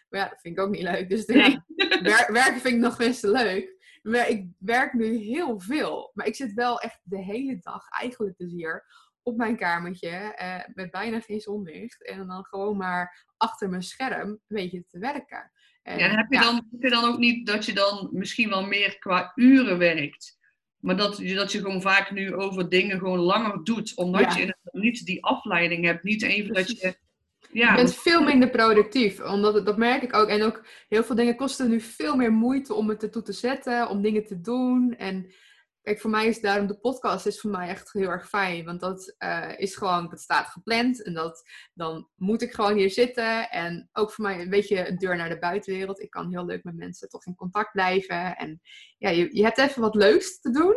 Maar 0.09 0.20
ja, 0.20 0.29
dat 0.29 0.41
vind 0.41 0.59
ik 0.59 0.62
ook 0.64 0.70
niet 0.70 0.83
leuk. 0.83 1.09
Dus 1.09 1.24
wer- 2.03 2.33
werken 2.33 2.61
vind 2.61 2.74
ik 2.74 2.81
nog 2.81 2.97
best 2.97 3.22
leuk. 3.22 3.74
Maar 4.03 4.29
ik 4.29 4.47
werk 4.59 4.93
nu 4.93 5.16
heel 5.16 5.61
veel. 5.61 6.11
Maar 6.14 6.27
ik 6.27 6.35
zit 6.35 6.53
wel 6.53 6.81
echt 6.81 7.01
de 7.03 7.22
hele 7.22 7.59
dag 7.61 7.89
eigenlijk 7.89 8.37
dus 8.39 8.53
hier 8.53 8.85
op 9.22 9.37
mijn 9.37 9.57
kamertje. 9.57 10.09
eh, 10.09 10.61
met 10.74 10.91
bijna 10.91 11.20
geen 11.20 11.41
zonlicht. 11.41 12.05
En 12.07 12.27
dan 12.27 12.45
gewoon 12.45 12.77
maar 12.77 13.27
achter 13.37 13.68
mijn 13.68 13.83
scherm 13.83 14.29
een 14.29 14.41
beetje 14.47 14.85
te 14.89 14.99
werken. 14.99 15.51
En, 15.83 15.99
Ja, 15.99 16.05
en 16.09 16.16
heb 16.16 16.27
je, 16.29 16.35
ja, 16.37 16.43
dan, 16.43 16.55
heb 16.55 16.83
je 16.83 16.91
dan 16.91 17.05
ook 17.05 17.18
niet 17.18 17.47
dat 17.47 17.64
je 17.64 17.72
dan 17.72 18.09
misschien 18.12 18.49
wel 18.49 18.66
meer 18.66 18.99
qua 18.99 19.33
uren 19.35 19.79
werkt? 19.79 20.36
Maar 20.81 20.97
dat, 20.97 21.16
je- 21.18 21.35
dat 21.35 21.53
je 21.53 21.59
gewoon 21.61 21.83
vaak 21.83 22.11
nu 22.11 22.35
over 22.35 22.68
dingen 22.68 22.99
gewoon 22.99 23.18
langer 23.18 23.64
doet. 23.64 23.93
Omdat 23.97 24.35
Ja. 24.35 24.37
je 24.37 24.57
niet 24.72 25.07
die 25.07 25.24
afleiding 25.24 25.85
hebt. 25.85 26.03
Niet 26.03 26.22
even 26.22 26.55
dat 26.55 26.68
je... 26.81 26.95
Ja, 27.53 27.70
Je 27.70 27.77
bent 27.77 27.95
veel 27.95 28.22
minder 28.22 28.51
productief. 28.51 29.20
Omdat 29.20 29.55
het, 29.55 29.66
dat 29.66 29.77
merk 29.77 30.03
ik 30.03 30.14
ook. 30.16 30.29
En 30.29 30.43
ook 30.43 30.66
heel 30.89 31.05
veel 31.05 31.14
dingen 31.16 31.37
kosten 31.37 31.68
nu 31.70 31.81
veel 31.81 32.16
meer 32.16 32.33
moeite 32.33 32.74
om 32.74 32.89
het 32.89 33.03
ertoe 33.03 33.22
te 33.22 33.33
zetten. 33.33 33.89
Om 33.89 34.03
dingen 34.03 34.24
te 34.24 34.41
doen. 34.41 34.95
En 34.99 35.33
kijk, 35.87 36.01
voor 36.01 36.11
mij 36.11 36.26
is 36.26 36.41
daarom 36.41 36.66
de 36.66 36.78
podcast 36.78 37.26
is 37.26 37.41
voor 37.41 37.51
mij 37.51 37.68
echt 37.68 37.93
heel 37.93 38.09
erg 38.09 38.28
fijn. 38.28 38.64
Want 38.64 38.80
dat 38.80 39.14
eh, 39.18 39.53
is 39.57 39.76
gewoon, 39.76 40.09
dat 40.09 40.20
staat 40.20 40.47
gepland. 40.47 41.03
En 41.03 41.14
dat, 41.14 41.49
dan 41.74 42.09
moet 42.14 42.43
ik 42.43 42.53
gewoon 42.53 42.76
hier 42.76 42.91
zitten. 42.91 43.51
En 43.51 43.89
ook 43.93 44.12
voor 44.12 44.24
mij 44.24 44.41
een 44.41 44.51
beetje 44.51 44.89
een 44.89 44.99
deur 44.99 45.16
naar 45.16 45.28
de 45.28 45.39
buitenwereld. 45.39 46.01
Ik 46.01 46.11
kan 46.11 46.30
heel 46.30 46.45
leuk 46.45 46.64
met 46.64 46.76
mensen 46.76 47.09
toch 47.09 47.26
in 47.26 47.34
contact 47.34 47.72
blijven. 47.72 48.37
En 48.37 48.61
ja, 48.99 49.11
je, 49.11 49.37
je 49.37 49.43
hebt 49.43 49.59
even 49.59 49.82
wat 49.82 49.95
leuks 49.95 50.41
te 50.41 50.51
doen. 50.51 50.76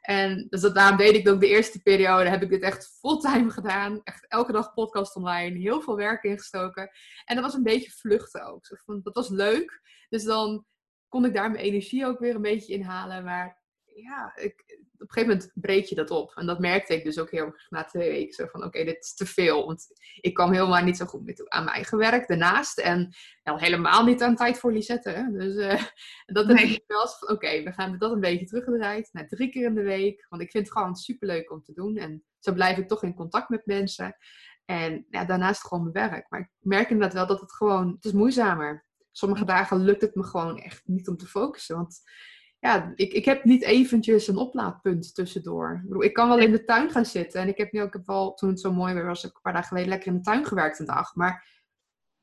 En 0.00 0.46
dus 0.48 0.60
dat, 0.60 0.74
daarom 0.74 0.96
deed 0.96 1.14
ik 1.14 1.28
ook 1.28 1.40
de 1.40 1.48
eerste 1.48 1.82
periode, 1.82 2.28
heb 2.28 2.42
ik 2.42 2.50
dit 2.50 2.62
echt 2.62 2.98
fulltime 3.00 3.50
gedaan. 3.50 4.00
Echt 4.04 4.26
elke 4.28 4.52
dag 4.52 4.74
podcast 4.74 5.16
online, 5.16 5.58
heel 5.58 5.80
veel 5.80 5.96
werk 5.96 6.22
ingestoken. 6.22 6.90
En 7.24 7.34
dat 7.34 7.44
was 7.44 7.54
een 7.54 7.62
beetje 7.62 7.90
vluchten 7.90 8.46
ook. 8.46 8.66
Van, 8.84 9.00
Dat 9.02 9.14
was 9.14 9.28
leuk. 9.28 9.80
Dus 10.08 10.24
dan 10.24 10.64
kon 11.08 11.24
ik 11.24 11.34
daar 11.34 11.50
mijn 11.50 11.64
energie 11.64 12.06
ook 12.06 12.18
weer 12.18 12.34
een 12.34 12.42
beetje 12.42 12.72
inhalen. 12.72 13.24
Maar 13.24 13.57
ja, 14.02 14.32
ik, 14.36 14.64
op 14.92 15.00
een 15.00 15.12
gegeven 15.12 15.34
moment 15.34 15.50
breek 15.54 15.84
je 15.84 15.94
dat 15.94 16.10
op. 16.10 16.32
En 16.34 16.46
dat 16.46 16.58
merkte 16.58 16.94
ik 16.94 17.04
dus 17.04 17.18
ook 17.18 17.30
heel 17.30 17.44
erg 17.46 17.70
na 17.70 17.84
twee 17.84 18.10
weken. 18.10 18.34
Zo 18.34 18.46
van, 18.46 18.64
oké, 18.64 18.84
dit 18.84 19.04
is 19.04 19.14
te 19.14 19.26
veel. 19.26 19.66
Want 19.66 19.86
ik 20.20 20.34
kwam 20.34 20.52
helemaal 20.52 20.82
niet 20.82 20.96
zo 20.96 21.04
goed 21.04 21.24
meer 21.24 21.34
toe 21.34 21.50
aan 21.50 21.64
mijn 21.64 21.74
eigen 21.76 21.98
werk 21.98 22.28
daarnaast. 22.28 22.78
En 22.78 23.14
al 23.42 23.58
helemaal 23.58 24.04
niet 24.04 24.22
aan 24.22 24.36
tijd 24.36 24.58
voor 24.58 24.72
Lisette. 24.72 25.10
Hè? 25.10 25.30
Dus 25.32 25.56
eh, 25.56 25.82
dat 26.36 26.46
Nee. 26.46 26.66
ik 26.66 26.84
wel 26.86 27.00
eens 27.00 27.18
van, 27.18 27.28
oké, 27.28 27.62
we 27.62 27.72
gaan 27.72 27.98
dat 27.98 28.12
een 28.12 28.20
beetje 28.20 28.46
teruggedraaid. 28.46 29.08
Naar 29.12 29.28
drie 29.28 29.50
keer 29.50 29.66
in 29.66 29.74
de 29.74 29.82
week. 29.82 30.26
Want 30.28 30.42
ik 30.42 30.50
vind 30.50 30.64
het 30.64 30.76
gewoon 30.76 30.94
superleuk 30.96 31.50
om 31.50 31.62
te 31.62 31.72
doen. 31.72 31.96
En 31.96 32.24
zo 32.38 32.52
blijf 32.52 32.78
ik 32.78 32.88
toch 32.88 33.02
in 33.02 33.14
contact 33.14 33.48
met 33.48 33.66
mensen. 33.66 34.16
En 34.64 35.06
ja, 35.10 35.24
daarnaast 35.24 35.66
gewoon 35.66 35.90
mijn 35.92 36.10
werk. 36.10 36.30
Maar 36.30 36.40
ik 36.40 36.50
merk 36.58 36.90
inderdaad 36.90 37.14
wel 37.14 37.26
dat 37.26 37.40
het 37.40 37.52
gewoon, 37.52 37.92
het 37.94 38.04
is 38.04 38.12
moeizamer. 38.12 38.86
Sommige 39.12 39.44
dagen 39.44 39.78
lukt 39.84 40.00
het 40.00 40.14
me 40.14 40.24
gewoon 40.24 40.58
echt 40.58 40.82
niet 40.84 41.08
om 41.08 41.16
te 41.16 41.26
focussen. 41.26 41.76
Want 41.76 42.00
ja, 42.60 42.92
ik, 42.94 43.12
ik 43.12 43.24
heb 43.24 43.44
niet 43.44 43.62
eventjes 43.62 44.28
een 44.28 44.36
oplaadpunt 44.36 45.14
tussendoor. 45.14 45.74
Ik, 45.82 45.88
bedoel, 45.88 46.04
ik 46.04 46.12
kan 46.12 46.28
wel 46.28 46.38
in 46.38 46.52
de 46.52 46.64
tuin 46.64 46.90
gaan 46.90 47.06
zitten. 47.06 47.40
En 47.40 47.48
ik 47.48 47.58
heb 47.58 47.72
nu 47.72 47.80
ook, 47.80 47.86
ik 47.86 47.92
heb 47.92 48.06
wel, 48.06 48.34
toen 48.34 48.48
het 48.48 48.60
zo 48.60 48.72
mooi 48.72 48.94
weer 48.94 49.06
was, 49.06 49.24
ik 49.24 49.34
een 49.34 49.40
paar 49.42 49.52
dagen 49.52 49.68
geleden 49.68 49.88
lekker 49.88 50.08
in 50.08 50.14
de 50.16 50.22
tuin 50.22 50.44
gewerkt 50.44 50.78
een 50.78 50.86
dag. 50.86 51.14
Maar 51.14 51.56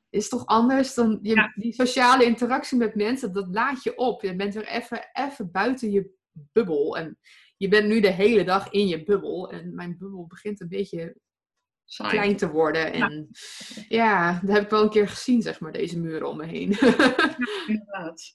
is 0.10 0.30
toch 0.30 0.46
anders 0.46 0.94
dan 0.94 1.20
je, 1.22 1.36
Ja. 1.36 1.52
die 1.56 1.74
sociale 1.74 2.24
interactie 2.26 2.78
met 2.78 2.96
mensen, 2.96 3.34
dat 3.34 3.48
laat 3.48 3.84
je 3.84 3.98
op. 3.98 4.22
Je 4.22 4.36
bent 4.36 4.54
weer 4.54 4.68
even, 4.68 5.10
even 5.14 5.52
buiten 5.52 5.92
je 5.92 6.14
bubbel. 6.32 6.98
En 6.98 7.18
je 7.58 7.68
bent 7.68 7.88
nu 7.88 8.00
de 8.00 8.12
hele 8.12 8.44
dag 8.44 8.70
in 8.72 8.88
je 8.88 9.04
bubbel. 9.04 9.52
En 9.52 9.76
mijn 9.76 9.98
bubbel 9.98 10.28
begint 10.28 10.62
een 10.62 10.68
beetje 10.68 11.16
saai. 11.86 12.12
klein 12.12 12.36
te 12.36 12.50
worden. 12.50 12.94
En 12.94 13.30
ja. 13.88 14.40
dat 14.44 14.56
heb 14.56 14.64
ik 14.64 14.70
wel 14.70 14.84
een 14.84 14.90
keer 14.90 15.08
gezien, 15.08 15.42
zeg 15.42 15.60
maar, 15.60 15.72
deze 15.72 16.00
muren 16.00 16.30
om 16.30 16.38
me 16.38 16.46
heen. 16.46 16.72
Inderdaad. 17.68 18.34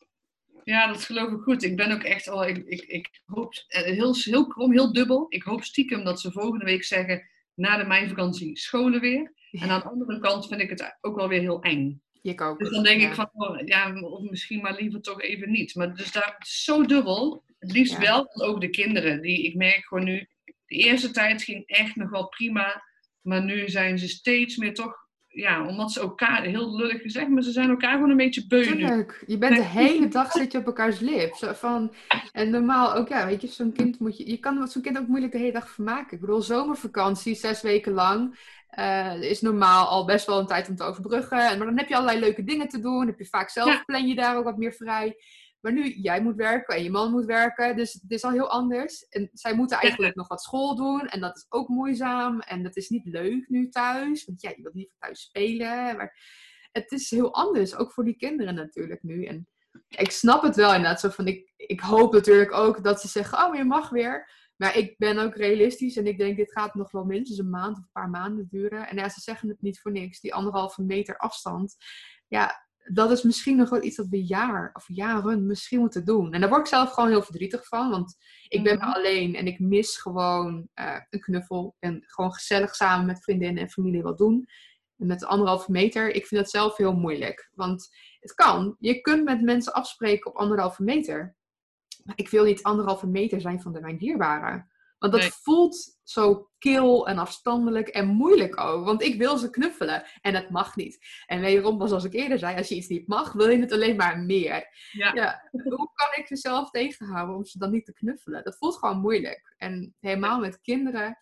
Ja, 0.64 0.86
dat 0.86 1.04
geloof 1.04 1.32
ik 1.32 1.40
goed. 1.40 1.62
Ik 1.62 1.76
ben 1.76 1.92
ook 1.92 2.02
echt 2.02 2.28
al, 2.28 2.46
ik, 2.46 2.56
ik, 2.66 2.82
ik 2.82 3.22
hoop, 3.26 3.64
eh, 3.68 3.82
heel, 3.82 4.14
heel 4.20 4.46
krom, 4.46 4.72
heel 4.72 4.92
dubbel. 4.92 5.26
Ik 5.28 5.42
hoop 5.42 5.64
stiekem 5.64 6.04
dat 6.04 6.20
ze 6.20 6.32
volgende 6.32 6.64
week 6.64 6.84
zeggen, 6.84 7.28
na 7.54 7.76
de 7.76 7.84
meivakantie 7.84 8.58
scholen 8.58 9.00
weer. 9.00 9.32
En 9.50 9.70
aan 9.70 9.80
de 9.80 9.88
andere 9.88 10.18
kant 10.18 10.46
vind 10.46 10.60
ik 10.60 10.70
het 10.70 10.98
ook 11.00 11.16
wel 11.16 11.28
weer 11.28 11.40
heel 11.40 11.62
eng. 11.62 12.02
ik 12.22 12.40
ook. 12.40 12.58
Dus 12.58 12.70
dan 12.70 12.82
denk 12.82 13.00
ja. 13.00 13.08
ik 13.08 13.14
van, 13.14 13.30
oh, 13.32 13.60
ja, 13.64 14.00
of 14.00 14.30
misschien 14.30 14.60
maar 14.60 14.74
liever 14.74 15.00
toch 15.00 15.22
even 15.22 15.50
niet. 15.50 15.74
Maar 15.74 15.94
dus 15.94 16.12
daar 16.12 16.36
zo 16.46 16.82
dubbel. 16.84 17.44
Het 17.58 17.72
liefst 17.72 17.92
Ja. 17.92 18.00
wel, 18.00 18.16
want 18.16 18.42
ook 18.42 18.60
de 18.60 18.70
kinderen. 18.70 19.20
Die, 19.20 19.42
ik 19.42 19.54
merk 19.54 19.84
gewoon 19.84 20.04
nu, 20.04 20.28
de 20.44 20.76
eerste 20.76 21.10
tijd 21.10 21.42
ging 21.42 21.66
echt 21.66 21.96
nog 21.96 22.10
wel 22.10 22.28
prima. 22.28 22.84
Maar 23.20 23.44
nu 23.44 23.68
zijn 23.68 23.98
ze 23.98 24.08
steeds 24.08 24.56
meer 24.56 24.74
toch, 24.74 24.99
ja, 25.32 25.66
omdat 25.66 25.92
ze 25.92 26.00
elkaar, 26.00 26.42
heel 26.42 26.76
lullig 26.76 27.02
gezegd, 27.02 27.28
maar 27.28 27.42
ze 27.42 27.50
zijn 27.50 27.68
elkaar 27.70 27.92
gewoon 27.92 28.10
een 28.10 28.16
beetje 28.16 28.46
beu. 28.46 28.62
Tuurlijk. 28.62 29.24
Je 29.26 29.38
bent 29.38 29.56
de 29.56 29.62
hele 29.62 30.08
dag 30.08 30.30
zit 30.32 30.52
je 30.52 30.58
op 30.58 30.66
elkaars 30.66 30.98
lip. 31.00 31.34
Zo 31.34 31.52
van, 31.52 31.92
en 32.32 32.50
normaal 32.50 32.94
ook, 32.94 33.08
ja, 33.08 33.26
weet 33.26 33.40
je, 33.40 33.46
zo'n 33.46 33.72
kind 33.72 33.98
moet 33.98 34.16
je... 34.18 34.30
Je 34.30 34.36
kan 34.36 34.68
zo'n 34.68 34.82
kind 34.82 34.98
ook 34.98 35.06
moeilijk 35.06 35.32
de 35.32 35.38
hele 35.38 35.52
dag 35.52 35.70
vermaken. 35.70 36.14
Ik 36.14 36.20
bedoel, 36.20 36.42
zomervakantie, 36.42 37.34
zes 37.34 37.62
weken 37.62 37.92
lang, 37.92 38.38
eh, 38.70 39.22
is 39.22 39.40
normaal 39.40 39.86
al 39.86 40.04
best 40.04 40.26
wel 40.26 40.38
een 40.38 40.46
tijd 40.46 40.68
om 40.68 40.76
te 40.76 40.84
overbruggen. 40.84 41.48
En- 41.48 41.58
Maar 41.58 41.66
dan 41.66 41.78
heb 41.78 41.88
je 41.88 41.94
allerlei 41.96 42.20
leuke 42.20 42.44
dingen 42.44 42.68
te 42.68 42.80
doen. 42.80 43.06
Heb 43.06 43.18
je 43.18 43.26
vaak 43.26 43.50
zelf, 43.50 43.68
Ja. 43.68 43.82
plan 43.86 44.06
je 44.06 44.14
daar 44.14 44.36
ook 44.36 44.44
wat 44.44 44.58
meer 44.58 44.72
vrij. 44.72 45.16
Maar 45.60 45.72
nu, 45.72 45.88
jij 45.88 46.22
moet 46.22 46.36
werken 46.36 46.76
en 46.76 46.82
je 46.82 46.90
man 46.90 47.10
moet 47.10 47.24
werken. 47.24 47.76
Dus 47.76 47.92
het 47.92 48.10
is 48.10 48.24
al 48.24 48.30
heel 48.30 48.50
anders. 48.50 49.08
En 49.08 49.30
zij 49.32 49.54
moeten 49.54 49.78
eigenlijk 49.78 50.14
nog 50.14 50.28
wat 50.28 50.42
school 50.42 50.76
doen. 50.76 51.08
En 51.08 51.20
dat 51.20 51.36
is 51.36 51.46
ook 51.48 51.68
moeizaam. 51.68 52.40
En 52.40 52.62
dat 52.62 52.76
is 52.76 52.88
niet 52.88 53.06
leuk 53.06 53.48
nu 53.48 53.68
thuis. 53.68 54.24
Want 54.24 54.42
ja, 54.42 54.52
je 54.56 54.62
wilt 54.62 54.74
niet 54.74 54.90
thuis 54.98 55.20
spelen. 55.20 55.96
Maar 55.96 56.16
het 56.72 56.92
is 56.92 57.10
heel 57.10 57.34
anders, 57.34 57.74
ook 57.76 57.92
voor 57.92 58.04
die 58.04 58.16
kinderen 58.16 58.54
natuurlijk 58.54 59.02
nu. 59.02 59.24
En 59.24 59.48
ik 59.88 60.10
snap 60.10 60.42
het 60.42 60.56
wel 60.56 60.74
inderdaad, 60.74 61.00
zo 61.00 61.08
van, 61.08 61.26
ik, 61.26 61.52
ik 61.56 61.80
hoop 61.80 62.12
natuurlijk 62.12 62.52
ook 62.52 62.84
dat 62.84 63.00
ze 63.00 63.08
zeggen, 63.08 63.46
oh, 63.46 63.54
je 63.54 63.64
mag 63.64 63.90
weer. 63.90 64.30
Maar 64.56 64.76
ik 64.76 64.98
ben 64.98 65.18
ook 65.18 65.36
realistisch 65.36 65.96
en 65.96 66.06
ik 66.06 66.18
denk, 66.18 66.36
dit 66.36 66.52
gaat 66.52 66.74
nog 66.74 66.90
wel 66.90 67.04
minstens 67.04 67.38
een 67.38 67.50
maand 67.50 67.76
of 67.76 67.82
een 67.82 67.90
paar 67.92 68.10
maanden 68.10 68.46
duren. 68.50 68.88
En 68.88 68.96
ja, 68.96 69.08
ze 69.08 69.20
zeggen 69.20 69.48
het 69.48 69.62
niet 69.62 69.80
voor 69.80 69.92
niks, 69.92 70.20
die 70.20 70.34
anderhalve 70.34 70.82
meter 70.82 71.16
afstand. 71.16 71.76
Ja, 72.28 72.68
dat 72.92 73.10
is 73.10 73.22
misschien 73.22 73.56
nog 73.56 73.70
wel 73.70 73.82
iets 73.82 73.96
dat 73.96 74.08
we 74.08 74.24
jaar 74.24 74.70
of 74.72 74.84
jaren 74.86 75.46
misschien 75.46 75.80
moeten 75.80 76.04
doen. 76.04 76.32
En 76.32 76.40
daar 76.40 76.48
word 76.48 76.60
ik 76.60 76.66
zelf 76.66 76.92
gewoon 76.92 77.10
heel 77.10 77.22
verdrietig 77.22 77.66
van, 77.66 77.90
want 77.90 78.16
ik 78.48 78.62
ben 78.62 78.74
mm 78.76 78.82
alleen 78.82 79.34
en 79.34 79.46
ik 79.46 79.58
mis 79.58 79.96
gewoon 79.96 80.68
uh, 80.74 80.96
een 81.10 81.20
knuffel 81.20 81.76
en 81.78 82.02
gewoon 82.06 82.32
gezellig 82.32 82.74
samen 82.74 83.06
met 83.06 83.22
vriendinnen 83.22 83.62
en 83.62 83.70
familie 83.70 84.02
wat 84.02 84.18
doen. 84.18 84.48
En 84.96 85.06
met 85.06 85.24
anderhalve 85.24 85.70
meter, 85.70 86.14
ik 86.14 86.26
vind 86.26 86.40
dat 86.40 86.50
zelf 86.50 86.76
heel 86.76 86.92
moeilijk. 86.92 87.50
Want 87.54 87.88
het 88.20 88.34
kan, 88.34 88.76
je 88.78 89.00
kunt 89.00 89.24
met 89.24 89.42
mensen 89.42 89.72
afspreken 89.72 90.30
op 90.30 90.36
anderhalve 90.36 90.82
meter. 90.82 91.36
Maar 92.04 92.16
ik 92.18 92.28
wil 92.28 92.44
niet 92.44 92.62
anderhalve 92.62 93.06
meter 93.06 93.40
zijn 93.40 93.60
van 93.60 93.72
de 93.72 93.80
mijn 93.80 93.98
dierbaren. 93.98 94.69
Want 95.00 95.12
dat 95.12 95.40
voelt 95.42 95.98
zo 96.02 96.50
kil 96.58 97.08
en 97.08 97.18
afstandelijk 97.18 97.88
en 97.88 98.06
moeilijk 98.06 98.60
ook. 98.60 98.84
Want 98.84 99.02
ik 99.02 99.18
wil 99.18 99.36
ze 99.36 99.50
knuffelen 99.50 100.04
en 100.20 100.32
dat 100.32 100.50
mag 100.50 100.76
niet. 100.76 100.98
En 101.26 101.40
wederom, 101.40 101.88
zoals 101.88 102.04
ik 102.04 102.12
eerder 102.12 102.38
zei, 102.38 102.56
als 102.56 102.68
je 102.68 102.74
iets 102.74 102.88
niet 102.88 103.08
mag, 103.08 103.32
wil 103.32 103.48
je 103.48 103.60
het 103.60 103.72
alleen 103.72 103.96
maar 103.96 104.18
meer. 104.18 104.68
Ja. 104.92 105.14
ja. 105.14 105.48
hoe 105.52 105.90
kan 105.94 106.24
ik 106.24 106.30
mezelf 106.30 106.70
tegenhouden 106.70 107.36
om 107.36 107.44
ze 107.44 107.58
dan 107.58 107.70
niet 107.70 107.84
te 107.84 107.92
knuffelen? 107.92 108.44
Dat 108.44 108.56
voelt 108.56 108.76
gewoon 108.76 109.00
moeilijk. 109.00 109.54
En 109.56 109.94
helemaal 110.00 110.40
met 110.40 110.60
kinderen. 110.60 111.18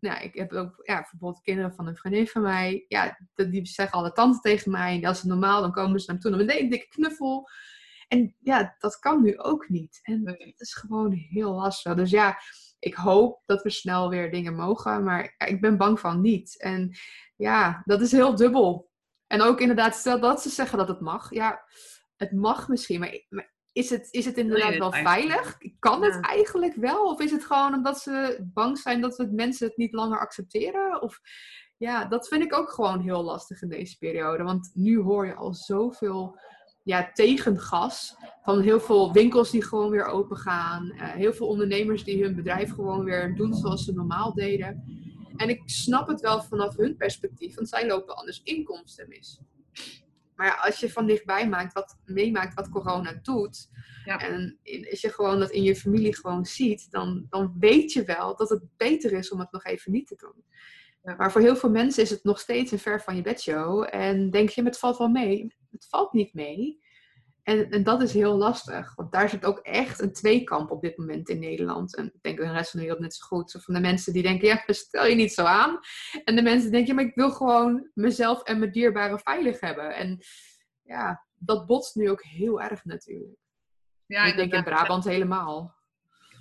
Nou, 0.00 0.22
ik 0.22 0.34
heb 0.34 0.52
ook 0.52 0.80
ja, 0.82 0.94
bijvoorbeeld 0.94 1.42
kinderen 1.42 1.74
van 1.74 1.86
een 1.86 1.96
vriendin 1.96 2.26
van 2.26 2.42
mij. 2.42 2.84
Ja, 2.88 3.18
die 3.34 3.66
zeggen 3.66 3.98
alle 3.98 4.12
tante 4.12 4.40
tegen 4.40 4.70
mij. 4.70 4.96
En 4.96 5.04
als 5.04 5.18
het 5.18 5.26
normaal, 5.26 5.60
dan 5.60 5.72
komen 5.72 6.00
ze 6.00 6.06
naar 6.06 6.16
me 6.16 6.22
toe. 6.22 6.30
Dan 6.30 6.56
een 6.56 6.70
dikke 6.70 6.88
knuffel. 6.88 7.48
En 8.08 8.36
ja, 8.38 8.76
dat 8.78 8.98
kan 8.98 9.22
nu 9.22 9.38
ook 9.38 9.68
niet. 9.68 9.98
En 10.02 10.22
het 10.24 10.60
is 10.60 10.74
gewoon 10.74 11.12
heel 11.12 11.52
lastig. 11.52 11.94
Dus 11.94 12.10
ja, 12.10 12.38
ik 12.78 12.94
hoop 12.94 13.42
dat 13.46 13.62
we 13.62 13.70
snel 13.70 14.08
weer 14.08 14.30
dingen 14.30 14.54
mogen, 14.54 15.04
maar 15.04 15.34
ik 15.46 15.60
ben 15.60 15.76
bang 15.76 16.00
van 16.00 16.20
niet. 16.20 16.60
En 16.60 16.96
ja, 17.36 17.82
dat 17.84 18.00
is 18.00 18.12
heel 18.12 18.36
dubbel. 18.36 18.90
En 19.26 19.42
ook 19.42 19.60
inderdaad, 19.60 19.94
stel 19.94 20.20
dat 20.20 20.42
ze 20.42 20.48
zeggen 20.48 20.78
dat 20.78 20.88
het 20.88 21.00
mag. 21.00 21.34
Ja, 21.34 21.62
het 22.16 22.32
mag 22.32 22.68
misschien, 22.68 23.00
maar, 23.00 23.54
is, 23.72 23.90
het, 23.90 24.08
is 24.10 24.24
het 24.24 24.36
inderdaad 24.36 24.76
wel 24.76 24.92
veilig? 24.92 25.58
Kan 25.78 26.02
het 26.02 26.20
eigenlijk 26.20 26.74
wel? 26.74 27.04
Of 27.04 27.20
is 27.20 27.30
het 27.30 27.44
gewoon 27.44 27.74
omdat 27.74 28.00
ze 28.00 28.46
bang 28.54 28.78
zijn 28.78 29.00
dat 29.00 29.16
we 29.16 29.28
mensen 29.30 29.66
het 29.66 29.76
niet 29.76 29.92
langer 29.92 30.18
accepteren? 30.18 31.02
Of 31.02 31.20
ja, 31.76 32.04
dat 32.04 32.28
vind 32.28 32.42
ik 32.42 32.54
ook 32.54 32.70
gewoon 32.70 33.00
heel 33.00 33.22
lastig 33.22 33.62
in 33.62 33.68
deze 33.68 33.98
periode. 33.98 34.42
Want 34.42 34.70
nu 34.74 35.00
hoor 35.00 35.26
je 35.26 35.34
al 35.34 35.54
zoveel 35.54 36.38
ja, 36.82 37.10
tegengas. 37.12 38.16
Van 38.46 38.60
heel 38.60 38.80
veel 38.80 39.12
winkels 39.12 39.50
die 39.50 39.62
gewoon 39.62 39.90
weer 39.90 40.04
open 40.04 40.36
gaan. 40.36 40.92
Uh, 40.94 41.02
heel 41.02 41.32
veel 41.32 41.46
ondernemers 41.46 42.04
die 42.04 42.22
hun 42.22 42.34
bedrijf 42.34 42.70
gewoon 42.70 43.04
weer 43.04 43.34
doen 43.34 43.54
zoals 43.54 43.84
ze 43.84 43.92
normaal 43.92 44.34
deden. 44.34 44.84
En 45.36 45.48
ik 45.48 45.62
snap 45.64 46.08
het 46.08 46.20
wel 46.20 46.42
vanaf 46.42 46.76
hun 46.76 46.96
perspectief, 46.96 47.54
want 47.54 47.68
zij 47.68 47.86
lopen 47.86 48.16
anders 48.16 48.42
inkomsten 48.42 49.08
mis. 49.08 49.40
Maar 50.36 50.46
ja, 50.46 50.54
als 50.54 50.80
je 50.80 50.90
van 50.90 51.06
dichtbij 51.06 51.48
maakt 51.48 51.72
wat, 51.72 51.98
meemaakt 52.04 52.54
wat 52.54 52.68
corona 52.68 53.18
doet, 53.22 53.68
ja. 54.04 54.20
en 54.20 54.58
als 54.90 55.00
je 55.00 55.10
gewoon 55.10 55.38
dat 55.38 55.50
in 55.50 55.62
je 55.62 55.76
familie 55.76 56.16
gewoon 56.16 56.44
ziet, 56.44 56.90
dan, 56.90 57.26
dan 57.30 57.56
weet 57.58 57.92
je 57.92 58.04
wel 58.04 58.36
dat 58.36 58.48
het 58.48 58.62
beter 58.76 59.12
is 59.12 59.30
om 59.30 59.40
het 59.40 59.52
nog 59.52 59.64
even 59.64 59.92
niet 59.92 60.06
te 60.06 60.16
doen. 60.16 60.44
Maar 61.16 61.32
voor 61.32 61.40
heel 61.40 61.56
veel 61.56 61.70
mensen 61.70 62.02
is 62.02 62.10
het 62.10 62.24
nog 62.24 62.40
steeds 62.40 62.72
een 62.72 62.78
ver 62.78 63.02
van 63.02 63.16
je 63.16 63.22
bedshow. 63.22 63.88
En 63.90 64.30
denk 64.30 64.48
je, 64.48 64.62
het 64.62 64.78
valt 64.78 64.98
wel 64.98 65.08
mee. 65.08 65.54
Het 65.70 65.86
valt 65.88 66.12
niet 66.12 66.34
mee. 66.34 66.84
En, 67.46 67.70
en 67.70 67.82
dat 67.82 68.02
is 68.02 68.12
heel 68.12 68.36
lastig. 68.36 68.94
Want 68.94 69.12
daar 69.12 69.28
zit 69.28 69.44
ook 69.44 69.58
echt 69.58 70.00
een 70.00 70.12
tweekamp 70.12 70.70
op 70.70 70.80
dit 70.80 70.96
moment 70.96 71.28
in 71.28 71.38
Nederland. 71.38 71.96
En 71.96 72.06
ik 72.06 72.22
denk 72.22 72.38
de 72.38 72.52
rest 72.52 72.70
van 72.70 72.80
de 72.80 72.86
wereld 72.86 73.02
net 73.02 73.14
zo 73.14 73.26
goed. 73.26 73.50
Zo 73.50 73.58
van 73.58 73.74
de 73.74 73.80
mensen 73.80 74.12
die 74.12 74.22
denken, 74.22 74.48
ja, 74.48 74.62
stel 74.66 75.06
je 75.06 75.14
niet 75.14 75.32
zo 75.32 75.44
aan. 75.44 75.78
En 76.24 76.36
de 76.36 76.42
mensen 76.42 76.62
die 76.62 76.70
denken, 76.70 76.88
ja, 76.88 76.94
maar 76.94 77.04
ik 77.04 77.14
wil 77.14 77.30
gewoon 77.30 77.90
mezelf 77.94 78.42
en 78.42 78.58
mijn 78.58 78.72
dierbaren 78.72 79.18
veilig 79.18 79.60
hebben. 79.60 79.94
En 79.94 80.18
ja, 80.82 81.26
dat 81.34 81.66
botst 81.66 81.94
nu 81.94 82.10
ook 82.10 82.22
heel 82.22 82.62
erg 82.62 82.84
natuurlijk. 82.84 83.38
Ja, 84.06 84.24
ik 84.24 84.36
denk 84.36 84.52
in 84.52 84.64
Brabant 84.64 85.04
helemaal. 85.04 85.75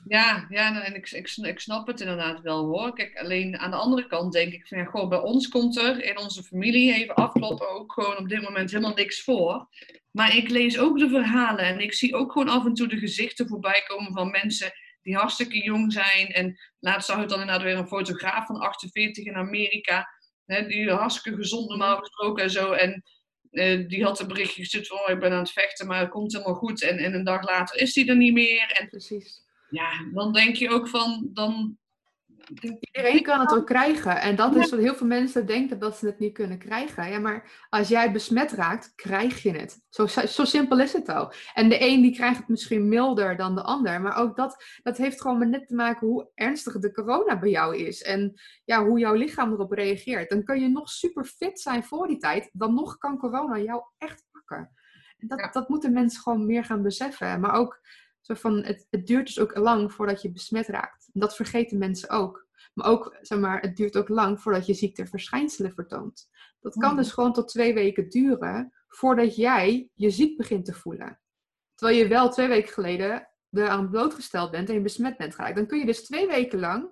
Ja, 0.07 0.45
ja 0.49 0.69
nou, 0.69 0.85
en 0.85 0.95
ik, 0.95 1.11
ik, 1.11 1.29
ik, 1.37 1.59
snap 1.59 1.87
het 1.87 1.99
inderdaad 1.99 2.41
wel 2.41 2.65
hoor. 2.65 2.93
Kijk, 2.93 3.17
alleen 3.17 3.57
aan 3.57 3.71
de 3.71 3.77
andere 3.77 4.07
kant 4.07 4.33
denk 4.33 4.53
ik 4.53 4.67
van 4.67 4.77
ja, 4.77 4.85
gewoon 4.85 5.09
bij 5.09 5.19
ons 5.19 5.47
komt 5.47 5.77
er 5.77 6.03
in 6.03 6.17
onze 6.17 6.43
familie 6.43 6.93
even 6.93 7.15
afkloppen 7.15 7.69
ook 7.69 7.93
gewoon 7.93 8.17
op 8.17 8.29
dit 8.29 8.41
moment 8.41 8.71
helemaal 8.71 8.95
niks 8.95 9.23
voor. 9.23 9.67
Maar 10.11 10.35
ik 10.35 10.49
lees 10.49 10.79
ook 10.79 10.99
de 10.99 11.09
verhalen 11.09 11.65
en 11.65 11.79
ik 11.79 11.93
zie 11.93 12.15
ook 12.15 12.31
gewoon 12.31 12.49
af 12.49 12.65
en 12.65 12.73
toe 12.73 12.87
de 12.87 12.97
gezichten 12.97 13.47
voorbij 13.47 13.83
komen 13.87 14.13
van 14.13 14.31
mensen 14.31 14.71
die 15.01 15.15
hartstikke 15.15 15.63
jong 15.63 15.93
zijn. 15.93 16.27
En 16.27 16.57
laatst 16.79 17.07
zag 17.07 17.21
ik 17.21 17.29
dan 17.29 17.39
inderdaad 17.39 17.63
weer 17.63 17.77
een 17.77 17.87
fotograaf 17.87 18.45
van 18.45 18.59
48 18.59 19.25
in 19.25 19.35
Amerika, 19.35 20.07
hè, 20.45 20.67
die 20.67 20.91
hartstikke 20.91 21.37
gezond 21.37 21.69
normaal 21.69 21.97
gesproken 21.97 22.43
en 22.43 22.49
zo. 22.49 22.71
En 22.71 23.03
uh, 23.51 23.87
die 23.87 24.03
had 24.03 24.19
een 24.19 24.27
berichtje 24.27 24.61
gestuurd 24.61 24.87
van 24.87 24.97
oh, 24.97 25.09
ik 25.09 25.19
ben 25.19 25.31
aan 25.31 25.39
het 25.39 25.51
vechten, 25.51 25.87
maar 25.87 25.99
het 25.99 26.09
komt 26.09 26.33
helemaal 26.33 26.55
goed. 26.55 26.81
En, 26.81 26.97
en 26.97 27.13
een 27.13 27.23
dag 27.23 27.43
later 27.43 27.81
is 27.81 27.93
die 27.93 28.09
er 28.09 28.15
niet 28.15 28.33
meer. 28.33 28.71
En 28.71 28.89
Precies 28.89 29.44
ja, 29.75 29.89
dan 30.13 30.33
denk 30.33 30.55
je 30.55 30.69
ook 30.69 30.87
van, 30.87 31.29
dan... 31.33 31.77
Iedereen 32.79 33.23
kan 33.23 33.39
het 33.39 33.53
ook 33.53 33.65
krijgen. 33.65 34.21
En 34.21 34.35
dat 34.35 34.55
is 34.55 34.69
wat 34.69 34.79
heel 34.79 34.95
veel 34.95 35.07
mensen 35.07 35.45
denken 35.45 35.79
dat 35.79 35.97
ze 35.97 36.05
het 36.05 36.19
niet 36.19 36.33
kunnen 36.33 36.57
krijgen. 36.57 37.09
Ja, 37.09 37.19
maar 37.19 37.65
als 37.69 37.87
jij 37.87 38.11
besmet 38.11 38.51
raakt, 38.51 38.95
krijg 38.95 39.43
je 39.43 39.51
het. 39.51 39.81
Zo, 39.89 40.05
zo 40.07 40.45
simpel 40.45 40.79
is 40.79 40.93
het 40.93 41.09
al. 41.09 41.33
En 41.53 41.69
de 41.69 41.81
een 41.81 42.01
die 42.01 42.13
krijgt 42.13 42.37
het 42.37 42.47
misschien 42.47 42.87
milder 42.87 43.37
dan 43.37 43.55
de 43.55 43.63
ander. 43.63 44.01
Maar 44.01 44.17
ook 44.17 44.35
dat, 44.35 44.63
dat 44.83 44.97
heeft 44.97 45.21
gewoon 45.21 45.37
maar 45.37 45.49
net 45.49 45.67
te 45.67 45.75
maken 45.75 46.07
hoe 46.07 46.29
ernstig 46.33 46.79
de 46.79 46.91
corona 46.91 47.39
bij 47.39 47.49
jou 47.49 47.77
is. 47.77 48.01
En 48.01 48.33
ja, 48.65 48.85
hoe 48.85 48.99
jouw 48.99 49.13
lichaam 49.13 49.51
erop 49.51 49.71
reageert. 49.71 50.29
Dan 50.29 50.43
kun 50.43 50.61
je 50.61 50.69
nog 50.69 50.89
super 50.89 51.25
fit 51.25 51.59
zijn 51.59 51.83
voor 51.83 52.07
die 52.07 52.17
tijd. 52.17 52.49
Dan 52.53 52.73
nog 52.73 52.97
kan 52.97 53.17
corona 53.17 53.57
jou 53.57 53.83
echt 53.97 54.23
pakken. 54.31 54.71
En 55.17 55.27
dat, 55.27 55.53
dat 55.53 55.69
moeten 55.69 55.93
mensen 55.93 56.21
gewoon 56.21 56.45
meer 56.45 56.63
gaan 56.63 56.81
beseffen. 56.81 57.39
Maar 57.39 57.53
ook 57.53 57.79
zo 58.25 58.33
van, 58.33 58.63
het, 58.63 58.87
het 58.89 59.07
duurt 59.07 59.25
dus 59.25 59.39
ook 59.39 59.57
lang 59.57 59.93
voordat 59.93 60.21
je 60.21 60.31
besmet 60.31 60.67
raakt. 60.67 61.09
dat 61.13 61.35
vergeten 61.35 61.77
mensen 61.77 62.09
ook. 62.09 62.47
Maar 62.73 62.87
ook, 62.87 63.17
zeg 63.21 63.39
maar, 63.39 63.61
het 63.61 63.75
duurt 63.75 63.97
ook 63.97 64.09
lang 64.09 64.41
voordat 64.41 64.65
je 64.65 64.73
ziekteverschijnselen 64.73 65.73
vertoont. 65.73 66.29
Dat 66.59 66.73
kan 66.73 66.89
hmm. 66.89 66.97
dus 66.97 67.11
gewoon 67.11 67.33
tot 67.33 67.47
twee 67.47 67.73
weken 67.73 68.09
duren 68.09 68.73
voordat 68.87 69.35
jij 69.35 69.89
je 69.93 70.09
ziek 70.09 70.37
begint 70.37 70.65
te 70.65 70.73
voelen. 70.73 71.19
Terwijl 71.75 71.99
je 71.99 72.07
wel 72.07 72.29
twee 72.29 72.47
weken 72.47 72.73
geleden 72.73 73.29
eraan 73.51 73.89
blootgesteld 73.89 74.51
bent 74.51 74.69
en 74.69 74.75
je 74.75 74.81
besmet 74.81 75.17
bent 75.17 75.35
geraakt. 75.35 75.55
Dan 75.55 75.67
kun 75.67 75.79
je 75.79 75.85
dus 75.85 76.05
twee 76.05 76.27
weken 76.27 76.59
lang, 76.59 76.89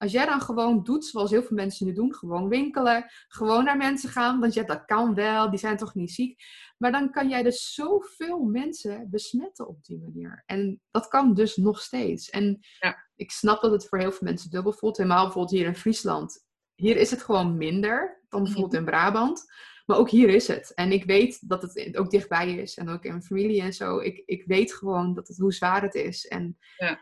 als 0.00 0.12
jij 0.12 0.26
dan 0.26 0.40
gewoon 0.40 0.82
doet 0.82 1.04
zoals 1.04 1.30
heel 1.30 1.42
veel 1.42 1.56
mensen 1.56 1.86
nu 1.86 1.92
doen, 1.92 2.14
gewoon 2.14 2.48
winkelen, 2.48 3.04
gewoon 3.28 3.64
naar 3.64 3.76
mensen 3.76 4.10
gaan, 4.10 4.40
want 4.40 4.54
ja, 4.54 4.62
dat 4.62 4.84
kan 4.84 5.14
wel, 5.14 5.50
die 5.50 5.58
zijn 5.58 5.76
toch 5.76 5.94
niet 5.94 6.10
ziek. 6.10 6.42
Maar 6.78 6.92
dan 6.92 7.10
kan 7.10 7.28
jij 7.28 7.42
dus 7.42 7.74
zoveel 7.74 8.38
mensen 8.38 9.10
besmetten 9.10 9.68
op 9.68 9.84
die 9.84 9.98
manier. 9.98 10.42
En 10.46 10.80
dat 10.90 11.08
kan 11.08 11.34
dus 11.34 11.56
nog 11.56 11.80
steeds. 11.80 12.30
En 12.30 12.58
ja. 12.78 13.08
ik 13.16 13.30
snap 13.30 13.60
dat 13.60 13.70
het 13.70 13.88
voor 13.88 13.98
heel 13.98 14.12
veel 14.12 14.28
mensen 14.28 14.50
dubbel 14.50 14.72
voelt. 14.72 14.96
Helemaal 14.96 15.24
bijvoorbeeld 15.24 15.54
hier 15.54 15.66
in 15.66 15.76
Friesland. 15.76 16.46
Hier 16.74 16.96
is 16.96 17.10
het 17.10 17.22
gewoon 17.22 17.56
minder 17.56 18.24
dan 18.28 18.42
bijvoorbeeld 18.42 18.74
in 18.74 18.84
Brabant. 18.84 19.44
Maar 19.86 19.98
ook 19.98 20.10
hier 20.10 20.28
is 20.28 20.46
het. 20.46 20.74
En 20.74 20.92
ik 20.92 21.04
weet 21.04 21.48
dat 21.48 21.62
het 21.62 21.96
ook 21.96 22.10
dichtbij 22.10 22.54
is. 22.54 22.76
En 22.76 22.88
ook 22.88 23.04
in 23.04 23.10
mijn 23.10 23.22
familie 23.22 23.62
en 23.62 23.72
zo. 23.72 23.98
Ik, 23.98 24.22
ik 24.24 24.44
weet 24.46 24.74
gewoon 24.74 25.14
dat 25.14 25.28
het, 25.28 25.36
hoe 25.36 25.52
zwaar 25.52 25.82
het 25.82 25.94
is. 25.94 26.26
En 26.26 26.58
ja, 26.76 27.00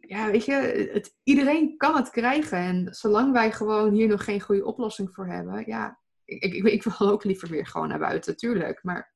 ja 0.00 0.30
weet 0.30 0.44
je, 0.44 1.12
iedereen 1.22 1.76
kan 1.76 1.96
het 1.96 2.10
krijgen. 2.10 2.58
En 2.58 2.94
zolang 2.94 3.32
wij 3.32 3.52
gewoon 3.52 3.92
hier 3.92 4.08
nog 4.08 4.24
geen 4.24 4.40
goede 4.40 4.64
oplossing 4.64 5.14
voor 5.14 5.26
hebben, 5.26 5.64
ja, 5.66 6.00
ik, 6.24 6.54
ik, 6.54 6.64
ik, 6.64 6.82
wil 6.82 7.10
ook 7.10 7.24
liever 7.24 7.48
weer 7.48 7.66
gewoon 7.66 7.88
naar 7.88 7.98
buiten, 7.98 8.32
natuurlijk. 8.32 8.82
Maar 8.82 9.14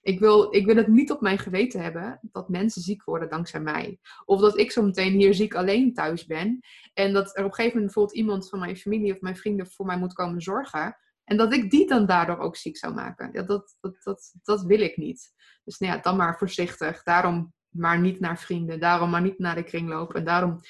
ik 0.00 0.18
wil, 0.18 0.54
ik 0.54 0.66
wil 0.66 0.76
het 0.76 0.88
niet 0.88 1.10
op 1.10 1.20
mijn 1.20 1.38
geweten 1.38 1.82
hebben 1.82 2.18
dat 2.22 2.48
mensen 2.48 2.82
ziek 2.82 3.04
worden 3.04 3.28
dankzij 3.28 3.60
mij. 3.60 3.98
Of 4.24 4.40
dat 4.40 4.58
ik 4.58 4.70
zo 4.70 4.82
meteen 4.82 5.12
hier 5.12 5.34
ziek 5.34 5.54
alleen 5.54 5.94
thuis 5.94 6.26
ben. 6.26 6.58
En 6.94 7.12
dat 7.12 7.36
er 7.36 7.44
op 7.44 7.50
een 7.50 7.54
gegeven 7.54 7.76
moment 7.76 7.84
bijvoorbeeld 7.84 8.16
iemand 8.16 8.48
van 8.48 8.58
mijn 8.58 8.76
familie 8.76 9.12
of 9.12 9.20
mijn 9.20 9.36
vrienden 9.36 9.66
voor 9.66 9.86
mij 9.86 9.98
moet 9.98 10.12
komen 10.12 10.40
zorgen. 10.40 10.96
En 11.24 11.36
dat 11.36 11.52
ik 11.52 11.70
die 11.70 11.86
dan 11.86 12.06
daardoor 12.06 12.38
ook 12.38 12.56
ziek 12.56 12.76
zou 12.76 12.94
maken. 12.94 13.32
Dat, 13.32 13.46
dat, 13.80 13.96
dat, 14.02 14.34
dat 14.42 14.62
wil 14.62 14.80
ik 14.80 14.96
niet. 14.96 15.32
Dus 15.64 15.78
nou 15.78 15.92
ja, 15.92 16.00
dan 16.00 16.16
maar 16.16 16.38
voorzichtig. 16.38 17.02
Daarom 17.02 17.53
maar 17.74 18.00
niet 18.00 18.20
naar 18.20 18.38
vrienden. 18.38 18.80
Daarom 18.80 19.10
maar 19.10 19.22
niet 19.22 19.38
naar 19.38 19.54
de 19.54 19.62
kringloop. 19.62 20.14
En 20.14 20.24
daarom 20.24 20.60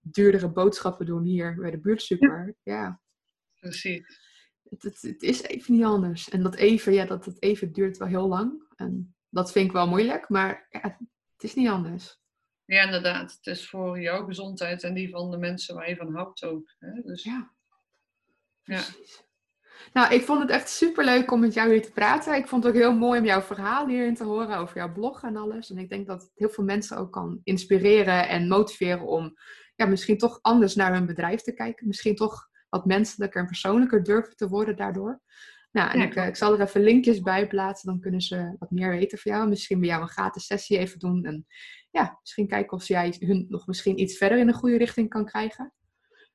duurdere 0.00 0.52
boodschappen 0.52 1.06
doen 1.06 1.24
hier 1.24 1.54
bij 1.54 1.70
de 1.70 1.78
buurtsuper. 1.78 2.54
Ja. 2.62 3.00
Precies 3.60 4.30
het, 4.78 5.02
het, 5.02 5.22
is 5.22 5.42
even 5.42 5.74
niet 5.74 5.84
anders. 5.84 6.28
En 6.28 6.42
dat 6.42 6.54
even, 6.54 6.92
ja, 6.92 7.04
dat 7.04 7.24
het 7.24 7.42
even 7.42 7.72
duurt 7.72 7.96
wel 7.96 8.08
heel 8.08 8.28
lang. 8.28 8.64
En 8.76 9.14
dat 9.28 9.52
vind 9.52 9.66
ik 9.66 9.72
wel 9.72 9.88
moeilijk, 9.88 10.28
maar 10.28 10.66
ja, 10.70 10.98
het 11.32 11.42
is 11.42 11.54
niet 11.54 11.68
anders. 11.68 12.20
Ja, 12.64 12.82
inderdaad. 12.82 13.32
Het 13.32 13.46
is 13.46 13.68
voor 13.68 14.00
jouw 14.00 14.24
gezondheid 14.24 14.82
en 14.82 14.94
die 14.94 15.10
van 15.10 15.30
de 15.30 15.36
mensen 15.36 15.74
waar 15.74 15.88
je 15.88 15.96
van 15.96 16.14
houdt 16.14 16.44
ook. 16.44 16.74
Hè? 16.78 17.02
Dus, 17.02 17.22
ja, 17.22 17.52
precies. 18.62 19.24
Nou, 19.92 20.14
ik 20.14 20.22
vond 20.22 20.40
het 20.40 20.50
echt 20.50 20.68
super 20.68 21.04
leuk 21.04 21.30
om 21.32 21.40
met 21.40 21.54
jou 21.54 21.70
hier 21.70 21.82
te 21.82 21.92
praten. 21.92 22.34
Ik 22.34 22.48
vond 22.48 22.64
het 22.64 22.72
ook 22.72 22.80
heel 22.80 22.94
mooi 22.94 23.18
om 23.20 23.26
jouw 23.26 23.40
verhaal 23.40 23.86
hierin 23.86 24.14
te 24.14 24.24
horen 24.24 24.56
over 24.58 24.76
jouw 24.76 24.92
blog 24.92 25.22
en 25.22 25.36
alles. 25.36 25.70
En 25.70 25.78
ik 25.78 25.88
denk 25.88 26.06
dat 26.06 26.22
het 26.22 26.30
heel 26.34 26.48
veel 26.48 26.64
mensen 26.64 26.96
ook 26.96 27.12
kan 27.12 27.40
inspireren 27.44 28.28
en 28.28 28.48
motiveren 28.48 29.06
om 29.06 29.36
ja, 29.76 29.86
misschien 29.86 30.18
toch 30.18 30.38
anders 30.42 30.74
naar 30.74 30.92
hun 30.92 31.06
bedrijf 31.06 31.40
te 31.40 31.54
kijken. 31.54 31.86
Misschien 31.86 32.16
toch 32.16 32.48
wat 32.68 32.84
menselijker 32.84 33.40
en 33.40 33.46
persoonlijker 33.46 34.02
durven 34.02 34.36
te 34.36 34.48
worden 34.48 34.76
daardoor. 34.76 35.20
Nou, 35.72 35.90
en 35.90 36.00
ik, 36.00 36.14
eh, 36.14 36.26
ik, 36.26 36.36
zal 36.36 36.52
er 36.52 36.60
even 36.60 36.82
linkjes 36.82 37.20
bij 37.20 37.46
plaatsen, 37.46 37.88
dan 37.88 38.00
kunnen 38.00 38.20
ze 38.20 38.54
wat 38.58 38.70
meer 38.70 38.90
weten 38.90 39.18
van 39.18 39.32
jou. 39.32 39.48
Misschien 39.48 39.80
bij 39.80 39.88
jou 39.88 40.02
een 40.02 40.08
gratis 40.08 40.46
sessie 40.46 40.78
even 40.78 40.98
doen. 40.98 41.24
En 41.24 41.46
ja, 41.90 42.18
misschien 42.20 42.46
kijken 42.46 42.76
of 42.76 42.86
jij 42.86 43.16
hun 43.18 43.46
nog 43.48 43.66
misschien 43.66 44.00
iets 44.00 44.16
verder 44.16 44.38
in 44.38 44.48
een 44.48 44.54
goede 44.54 44.76
richting 44.76 45.08
kan 45.08 45.24
krijgen. 45.24 45.72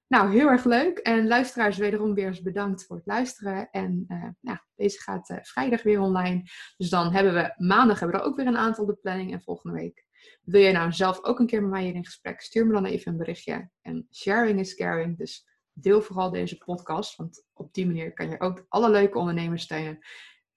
Nou, 0.08 0.32
heel 0.32 0.48
erg 0.48 0.66
leuk. 0.66 0.98
En 0.98 1.28
luisteraars, 1.28 1.78
wederom 1.78 2.14
weer 2.14 2.28
eens 2.28 2.42
bedankt 2.42 2.86
voor 2.86 2.96
het 2.96 3.06
luisteren. 3.06 3.70
En 3.72 4.06
uh, 4.08 4.28
nou, 4.42 4.58
deze 4.76 5.02
gaat 5.02 5.30
uh, 5.30 5.38
vrijdag 5.42 5.84
weer 5.84 6.00
online. 6.00 6.44
Dus 6.78 6.90
dan 6.90 7.12
hebben 7.14 7.34
we 7.34 7.54
maandag 7.66 8.00
hebben 8.00 8.18
we 8.18 8.24
er 8.24 8.30
ook 8.30 8.38
weer 8.38 8.48
een 8.48 8.58
aantal 8.58 8.86
de 8.86 8.96
planning. 8.96 9.34
En 9.34 9.42
volgende 9.42 9.78
week 9.78 10.06
wil 10.42 10.62
je 10.62 10.72
nou 10.72 10.92
zelf 10.92 11.24
ook 11.24 11.40
een 11.40 11.46
keer 11.46 11.62
met 11.62 11.70
mij 11.70 11.84
hier 11.84 11.96
in 11.96 12.06
gesprek? 12.06 12.42
Stuur 12.42 12.68
me 12.68 12.74
dan 12.74 12.86
even 12.86 13.12
een 13.12 13.18
berichtje. 13.18 13.70
En 13.82 14.08
sharing 14.14 14.60
is 14.60 14.76
caring. 14.76 15.18
Dus 15.18 15.48
deel 15.74 16.02
vooral 16.02 16.32
deze 16.32 16.58
podcast. 16.58 17.16
Want 17.16 17.46
op 17.54 17.74
die 17.74 17.86
manier 17.86 18.14
kan 18.14 18.30
je 18.30 18.40
ook 18.40 18.66
alle 18.68 18.90
leuke 18.90 19.18
ondernemers 19.18 19.64
steunen 19.64 20.00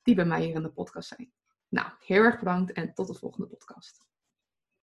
die 0.02 0.14
bij 0.14 0.24
mij 0.24 0.44
hier 0.44 0.54
in 0.54 0.62
de 0.62 0.72
podcast 0.72 1.08
zijn. 1.08 1.32
Nou, 1.68 1.88
heel 1.98 2.22
erg 2.22 2.38
bedankt 2.38 2.72
en 2.72 2.94
tot 2.94 3.06
de 3.06 3.14
volgende 3.14 3.46
podcast. 3.46 4.09